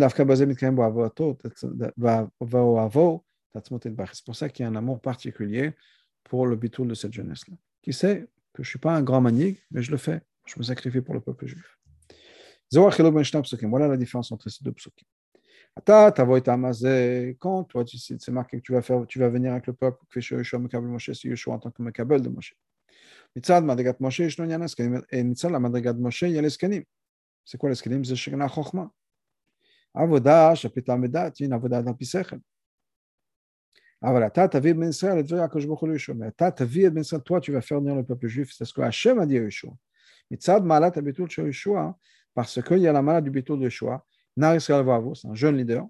pour 4.25 4.35
ça 4.35 4.49
qu'il 4.49 4.63
y 4.63 4.65
a 4.65 4.69
un 4.69 4.75
amour 4.75 5.01
particulier 5.01 5.73
pour 6.23 6.47
le 6.47 6.55
bitul 6.55 6.87
de 6.87 6.93
cette 6.93 7.13
jeunesse-là. 7.13 7.55
Qui 7.81 7.93
sait 7.93 8.27
que 8.53 8.63
je 8.63 8.67
ne 8.67 8.71
suis 8.71 8.79
pas 8.79 8.95
un 8.95 9.01
grand 9.01 9.21
manique, 9.21 9.63
mais 9.71 9.81
je 9.81 9.91
le 9.91 9.97
fais. 9.97 10.21
Je 10.45 10.55
me 10.57 10.63
sacrifie 10.63 11.01
pour 11.01 11.13
le 11.13 11.21
peuple 11.21 11.47
juif. 11.47 11.77
Voilà 12.71 13.87
la 13.87 13.97
différence 13.97 14.31
entre 14.31 14.49
ces 14.49 14.63
deux 14.63 14.71
psukim. 14.71 15.05
Quand 17.39 17.63
toi, 17.65 17.83
c'est 17.85 18.29
marqué 18.29 18.57
que 18.57 18.61
tu 18.61 18.71
vas, 18.71 18.81
faire, 18.81 19.05
tu 19.07 19.19
vas 19.19 19.29
venir 19.29 19.51
avec 19.51 19.67
le 19.67 19.73
peuple, 19.73 19.99
que 20.09 20.21
c'est 20.21 21.27
Yeshua 21.27 21.53
en 21.53 21.59
de. 21.59 22.31
C'est 27.43 27.57
quoi 27.57 27.69
les 27.69 27.75
C'est. 27.75 28.89
Avoda, 29.95 30.53
chapitre 30.55 30.91
Amida, 30.91 31.31
une 31.39 31.53
avoda 31.53 31.81
d'un 31.81 31.93
pisechel. 31.93 32.39
Voilà, 34.01 34.29
ta 34.29 34.47
ta 34.47 34.59
vie 34.59 34.73
ben 34.73 34.89
Israël, 34.89 35.25
et 35.27 35.33
à 35.39 35.47
Kosh 35.47 35.65
Bokhul 35.65 35.93
Yeshua. 35.93 36.31
Ta 36.31 36.51
ta 36.51 36.65
vie 36.65 36.89
ben 36.89 37.01
Israël, 37.01 37.23
toi, 37.23 37.39
tu 37.39 37.51
vas 37.51 37.61
faire 37.61 37.79
venir 37.79 37.95
le 37.95 38.03
peuple 38.03 38.27
juif. 38.27 38.51
C'est 38.53 38.65
ce 38.65 38.73
que 38.73 38.81
Hachem 38.81 39.17
a 39.19 39.25
dit 39.25 39.37
à 39.37 39.41
Yeshua. 39.41 39.73
Mitzad 40.29 40.63
malat 40.63 40.91
abitul 40.95 41.29
chez 41.29 41.43
Yeshua, 41.43 41.97
parce 42.33 42.61
qu'il 42.61 42.79
y 42.79 42.87
a 42.87 42.91
la 42.91 43.01
malat 43.01 43.21
du 43.21 43.31
bitul 43.31 43.57
de 43.57 43.63
Yeshua. 43.63 44.05
Nar 44.35 44.55
Israël 44.55 44.85
c'est 45.15 45.27
un 45.27 45.33
jeune 45.33 45.57
leader. 45.57 45.87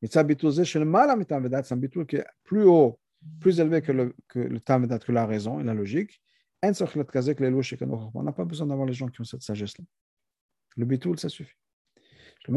Mitzad 0.00 0.26
bitul 0.26 0.52
ze 0.52 0.64
shel 0.64 0.84
malat 0.84 1.16
mitam 1.16 1.42
vedat, 1.42 1.64
c'est 1.64 1.74
un 1.74 1.76
bitul 1.76 2.06
qui 2.06 2.16
est 2.16 2.26
plus 2.44 2.62
haut, 2.62 2.98
plus 3.40 3.58
élevé 3.60 3.82
que 3.82 3.92
le, 3.92 4.14
que 4.28 4.38
que 4.38 5.12
la 5.12 5.26
raison 5.26 5.60
et 5.60 5.64
la 5.64 5.74
logique. 5.74 6.22
On 6.62 8.22
n'a 8.22 8.32
pas 8.32 8.44
besoin 8.44 8.66
d'avoir 8.66 8.86
les 8.86 8.92
gens 8.92 9.08
qui 9.08 9.20
ont 9.20 9.24
cette 9.24 9.42
sagesse-là. 9.42 9.84
Le 10.76 10.84
bitul, 10.84 11.18
ça 11.18 11.28
suffit. 11.28 11.56
Et 12.48 12.52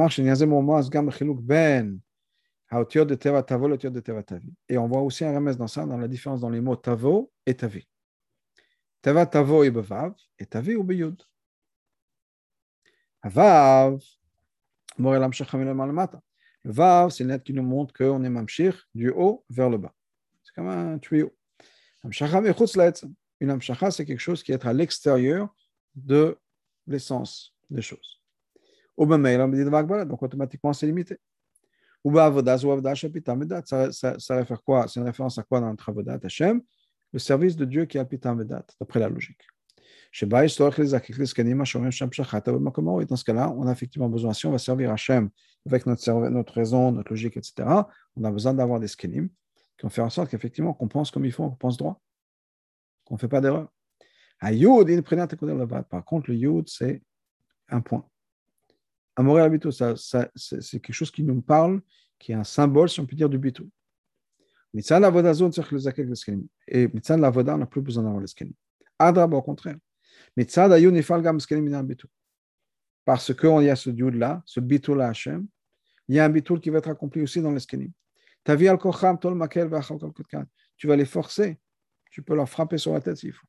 on 4.77 4.87
voit 4.87 5.01
aussi 5.01 5.25
un 5.25 5.35
remède 5.35 5.57
dans 5.57 5.67
ça, 5.67 5.85
dans 5.85 5.97
la 5.97 6.07
différence 6.07 6.41
dans 6.41 6.49
les 6.49 6.61
mots 6.61 6.75
tavo 6.75 7.31
et 7.45 7.55
tavi. 7.55 7.87
Teva 9.01 9.25
tavo 9.25 9.63
et 9.63 9.71
bevav, 9.71 10.13
et 10.39 10.45
tavi 10.45 10.75
ou 10.75 10.83
beyud. 10.83 11.21
Vav, 13.25 13.99
c'est 17.09 17.23
une 17.23 17.29
lettre 17.29 17.43
qui 17.43 17.53
nous 17.53 17.63
montre 17.63 17.93
qu'on 17.93 18.23
est 18.23 18.29
mamshir 18.29 18.87
du 18.95 19.09
haut 19.09 19.43
vers 19.49 19.69
le 19.69 19.77
bas. 19.77 19.93
C'est 20.43 20.55
comme 20.55 20.67
un 20.67 20.97
tuyau. 20.99 21.33
Une 23.39 23.49
amshacha, 23.49 23.91
c'est 23.91 24.05
quelque 24.05 24.19
chose 24.19 24.43
qui 24.43 24.51
est 24.51 24.65
à 24.65 24.73
l'extérieur 24.73 25.53
de 25.95 26.37
l'essence 26.87 27.55
des 27.69 27.81
choses. 27.81 28.22
Donc 28.97 30.23
automatiquement, 30.23 30.73
c'est 30.73 30.85
limité. 30.85 31.17
Ça, 32.05 33.91
ça, 33.91 34.19
ça 34.19 34.35
réfère 34.35 34.61
quoi 34.63 34.87
C'est 34.87 34.99
une 34.99 35.05
référence 35.05 35.37
à 35.37 35.43
quoi 35.43 35.61
dans 35.61 35.69
notre 35.69 35.87
avodat 35.89 36.19
Hashem 36.23 36.61
Le 37.11 37.19
service 37.19 37.55
de 37.55 37.65
Dieu 37.65 37.85
qui 37.85 37.97
est 37.97 38.03
Vedat, 38.03 38.65
d'après 38.79 38.99
la 38.99 39.09
logique. 39.09 39.41
Dans 40.15 40.35
ce 40.35 40.43
cas-là, 43.23 43.51
on 43.57 43.65
a 43.65 43.71
effectivement 43.71 44.09
besoin, 44.09 44.33
si 44.33 44.45
on 44.45 44.51
va 44.51 44.59
servir 44.59 44.91
Hachem 44.91 45.29
avec 45.65 45.87
notre, 45.87 46.53
raison, 46.53 46.91
notre 46.91 47.11
logique, 47.11 47.37
etc., 47.37 47.67
on 48.15 48.23
a 48.23 48.31
besoin 48.31 48.53
d'avoir 48.53 48.79
des 48.79 48.87
skenim 48.87 49.27
qui 49.77 49.83
vont 49.83 49.89
faire 49.89 50.05
en 50.05 50.11
sorte 50.11 50.29
qu'effectivement, 50.29 50.73
qu'on 50.73 50.87
pense 50.87 51.09
comme 51.09 51.25
il 51.25 51.31
faut, 51.31 51.49
qu'on 51.49 51.55
pense 51.55 51.77
droit, 51.77 51.99
qu'on 53.05 53.15
ne 53.15 53.19
fait 53.19 53.27
pas 53.27 53.41
d'erreur. 53.41 53.69
Par 54.39 54.51
contre, 56.05 56.29
le 56.29 56.35
yud, 56.35 56.67
c'est 56.67 57.01
un 57.69 57.81
point. 57.81 58.05
Amoré 59.15 59.41
habito, 59.43 59.71
ça, 59.71 59.95
ça, 59.95 60.29
c'est 60.35 60.79
quelque 60.79 60.93
chose 60.93 61.11
qui 61.11 61.23
nous 61.23 61.41
parle, 61.41 61.81
qui 62.17 62.31
est 62.31 62.35
un 62.35 62.43
symbole, 62.43 62.89
si 62.89 62.99
on 62.99 63.05
peut 63.05 63.15
dire, 63.15 63.29
du 63.29 63.37
bitou. 63.37 63.69
Mitzan 64.73 64.99
la 64.99 65.09
vodazon, 65.11 65.51
Et 66.67 66.87
mitzan 66.87 67.17
la 67.17 67.29
voda, 67.29 67.55
on 67.55 67.57
n'a 67.59 67.65
plus 67.67 67.81
besoin 67.81 68.03
d'avoir 68.03 68.21
les 68.21 68.27
skenim. 68.27 68.53
Adrab, 68.97 69.33
au 69.33 69.41
contraire. 69.41 69.77
Parce 73.05 73.33
qu'il 73.33 73.63
y 73.63 73.69
a 73.69 73.75
ce 73.75 73.89
dieu 73.89 74.09
là 74.09 74.41
ce 74.45 74.59
bitul 74.59 74.97
là 74.97 75.09
Hachem, 75.09 75.47
il 76.07 76.15
y 76.15 76.19
a 76.19 76.25
un 76.25 76.29
bitul 76.29 76.59
qui 76.59 76.69
va 76.71 76.79
être 76.79 76.89
accompli 76.89 77.21
aussi 77.21 77.39
dans 77.41 77.51
l'eskenim. 77.51 77.91
Tu 78.45 78.55
vas 80.87 80.95
les 80.95 81.05
forcer, 81.05 81.59
tu 82.09 82.23
peux 82.23 82.35
leur 82.35 82.49
frapper 82.49 82.77
sur 82.77 82.93
la 82.93 83.01
tête 83.01 83.17
s'il 83.17 83.33
faut. 83.33 83.47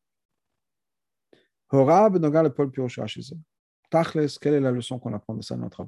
Horab, 1.71 2.23
le 2.23 2.49
Paul 2.51 2.71
Tachles, 3.95 4.27
quelle 4.41 4.55
est 4.55 4.61
la 4.61 4.73
leçon 4.73 4.99
qu'on 4.99 5.13
apprend 5.15 5.35
de 5.35 5.43
ça 5.43 5.55
dans 5.55 5.63
notre. 5.63 5.87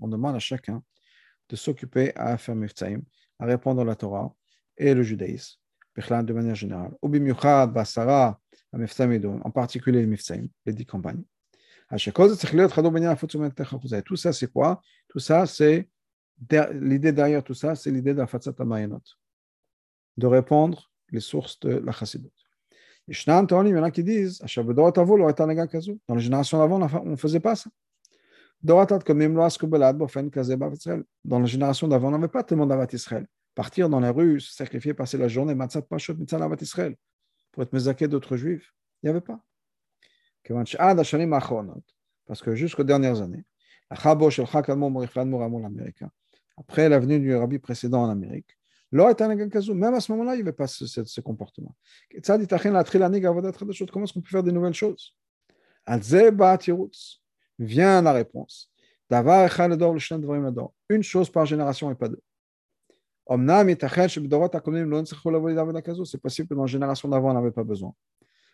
On 0.00 0.08
demande 0.08 0.34
à 0.34 0.38
chacun 0.38 0.82
de 1.50 1.56
s'occuper 1.56 2.16
à 2.16 2.38
faire 2.38 2.54
miftaim, 2.54 3.02
à 3.38 3.44
répondre 3.44 3.82
à 3.82 3.84
la 3.84 3.94
Torah, 3.94 4.34
et 4.78 4.94
le 4.94 5.02
judaïsme, 5.02 5.58
de 5.94 6.32
manière 6.32 6.54
générale. 6.54 6.92
en 8.72 9.50
particulier 9.50 10.00
les 10.06 10.06
les 10.64 10.72
dix 10.72 10.86
campagnes. 10.86 11.24
Tout 14.02 14.16
ça, 14.16 14.32
c'est 14.32 14.50
quoi? 14.50 14.80
Tout 15.08 15.18
ça, 15.18 15.44
c'est 15.44 15.90
l'idée 16.72 17.12
derrière 17.12 17.44
tout 17.44 17.52
ça, 17.52 17.74
c'est 17.74 17.90
l'idée 17.90 18.14
de 18.14 18.18
la 18.20 18.26
de 20.16 20.26
répondre 20.26 20.90
les 21.10 21.20
sources 21.20 21.60
de 21.60 21.74
la 21.76 21.92
Chassidut. 21.92 22.41
Il 23.12 23.28
y 23.28 23.78
en 23.78 23.82
a 23.82 23.90
qui 23.90 24.02
disent 24.02 24.38
dans 24.40 26.14
la 26.14 26.20
génération 26.20 26.58
d'avant, 26.58 26.80
on 27.04 27.10
ne 27.10 27.16
faisait 27.16 27.40
pas 27.40 27.54
ça. 27.54 27.68
Dans 28.62 28.86
la 31.38 31.44
génération 31.44 31.88
d'avant, 31.88 32.08
on 32.08 32.12
n'avait 32.12 32.28
pas 32.28 32.42
tellement 32.42 32.66
d'avat 32.66 32.86
Israël 32.92 33.26
partir 33.54 33.88
dans 33.88 34.00
la 34.00 34.12
rue, 34.12 34.40
se 34.40 34.52
sacrifier, 34.54 34.94
passer 34.94 35.18
la 35.18 35.28
journée, 35.28 35.54
matzat 35.54 35.82
pashot, 35.82 36.14
mitzalavat 36.14 36.56
Israël, 36.60 36.96
pour 37.50 37.62
être 37.62 37.72
mezaké 37.72 38.08
d'autres 38.08 38.36
juifs. 38.36 38.74
Il 39.02 39.06
n'y 39.06 39.10
avait 39.10 39.20
pas. 39.20 39.40
Parce 42.26 42.42
que 42.42 42.54
jusqu'aux 42.54 42.84
dernières 42.84 43.20
années, 43.20 43.44
après 46.56 46.88
l'avenue 46.88 47.20
du 47.20 47.34
rabbi 47.34 47.58
précédent 47.58 48.02
en 48.02 48.08
Amérique, 48.10 48.58
même 48.91 49.93
à 49.93 49.99
ce 49.99 50.11
moment-là, 50.11 50.35
il 50.35 50.37
n'y 50.37 50.41
avait 50.41 50.53
pas 50.53 50.67
ce, 50.67 50.87
ce, 50.87 51.03
ce 51.03 51.21
comportement. 51.21 51.75
Comment 52.23 52.39
est-ce 52.39 54.13
qu'on 54.13 54.21
peut 54.21 54.29
faire 54.29 54.43
de 54.43 54.51
nouvelles 54.51 54.73
choses 54.73 55.13
Vient 57.59 58.01
la 58.01 58.13
réponse. 58.13 58.71
Une 60.89 61.03
chose 61.03 61.29
par 61.29 61.45
génération 61.45 61.91
et 61.91 61.95
pas 61.95 62.07
deux. 62.07 62.21
C'est 66.05 66.21
possible 66.21 66.47
que 66.47 66.53
dans 66.53 66.61
la 66.61 66.67
génération 66.67 67.09
d'avant, 67.09 67.31
on 67.31 67.33
n'avait 67.33 67.51
pas 67.51 67.63
besoin. 67.63 67.93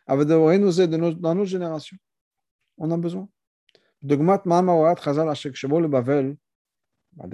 Dans 0.07 1.35
notre 1.35 1.45
génération, 1.45 1.97
on 2.77 2.91
a 2.91 2.97
besoin. 2.97 3.27
דוגמת 4.03 4.45
מה 4.45 4.61
מאורת 4.61 4.99
חז"ל 4.99 5.29
אשר 5.29 5.51
כשבאו 5.51 5.79
לבבל, 5.79 6.33
La 7.18 7.26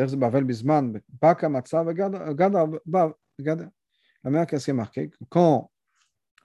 quand 5.29 5.71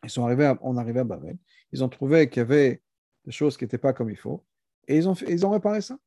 ils 0.04 0.10
sont 0.10 0.26
arrivés 0.26 0.46
à, 0.46 0.58
on 0.62 0.78
arrivait 0.78 1.00
à 1.00 1.06
ils 1.72 1.84
ont 1.84 1.90
trouvé 1.90 2.30
qu'il 2.30 2.40
y 2.40 2.42
avait 2.42 2.82
des 3.26 3.32
choses 3.32 3.58
qui 3.58 3.64
n'étaient 3.64 3.78
pas 3.78 3.94
comme 3.94 4.10
il 4.10 4.18
faut, 4.18 4.46
et 4.88 4.98
ils 4.98 5.08
ont, 5.08 5.14
ils 5.14 5.46
ont 5.46 5.52
réparé 5.52 5.82
ça. 5.82 5.98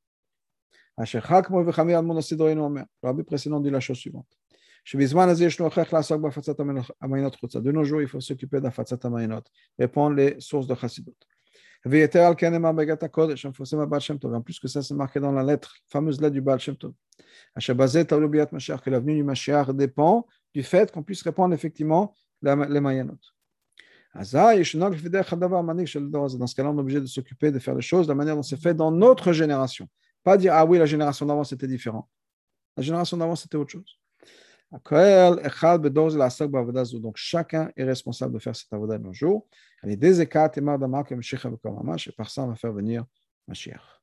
Le 0.98 1.04
rabbi 3.02 3.22
précédent 3.22 3.60
dit 3.60 3.70
la 3.70 3.80
chose 3.80 3.96
suivante. 3.98 4.26
De 7.60 7.72
nos 7.72 7.84
jours, 7.84 8.02
il 8.02 8.08
faut 8.08 8.20
s'occuper 8.20 8.60
d'Afatsat 8.60 8.98
Amainot, 9.04 9.42
répondre 9.78 10.16
les 10.16 10.40
sources 10.40 10.66
de 10.66 10.74
Chassidut. 10.74 11.14
En 11.84 11.90
plus 14.40 14.60
que 14.60 14.68
ça, 14.68 14.82
c'est 14.82 14.94
marqué 14.94 15.18
dans 15.18 15.32
la 15.32 15.42
lettre, 15.42 15.74
fameuse 15.88 16.20
lettre 16.20 16.34
du 16.34 16.40
Baal 16.40 16.60
Shem 16.60 16.76
Tov. 16.76 16.92
Que 17.56 18.90
l'avenue 18.90 19.16
du 19.16 19.24
Mashiach 19.24 19.70
dépend 19.70 20.26
du 20.54 20.62
fait 20.62 20.92
qu'on 20.92 21.02
puisse 21.02 21.22
répondre 21.22 21.54
effectivement 21.54 22.14
les 22.42 22.80
Mayanot. 22.80 23.18
Dans 24.14 24.22
ce 24.24 24.36
cas-là, 26.54 26.70
on 26.70 26.76
est 26.76 26.80
obligé 26.80 27.00
de 27.00 27.06
s'occuper 27.06 27.50
de 27.50 27.58
faire 27.58 27.74
les 27.74 27.82
choses 27.82 28.06
de 28.06 28.12
la 28.12 28.16
manière 28.16 28.36
dont 28.36 28.42
c'est 28.42 28.60
fait 28.60 28.74
dans 28.74 28.92
notre 28.92 29.32
génération. 29.32 29.88
Pas 30.22 30.36
dire, 30.36 30.52
ah 30.54 30.64
oui, 30.64 30.78
la 30.78 30.86
génération 30.86 31.26
d'avant, 31.26 31.42
c'était 31.44 31.66
différent. 31.66 32.08
La 32.76 32.82
génération 32.82 33.16
d'avant, 33.16 33.34
c'était 33.34 33.56
autre 33.56 33.72
chose. 33.72 33.98
Donc, 37.00 37.16
chacun 37.16 37.70
est 37.76 37.84
responsable 37.84 38.34
de 38.34 38.38
faire 38.38 38.56
cette 38.56 38.72
avoda 38.72 38.98
de 38.98 39.02
nos 39.02 39.12
jours. 39.12 39.46
Et 39.84 39.96
par 42.16 42.30
ça, 42.30 42.42
on 42.42 42.48
va 42.48 42.54
faire 42.54 42.72
venir 42.72 43.04
Mashiach. 43.48 44.01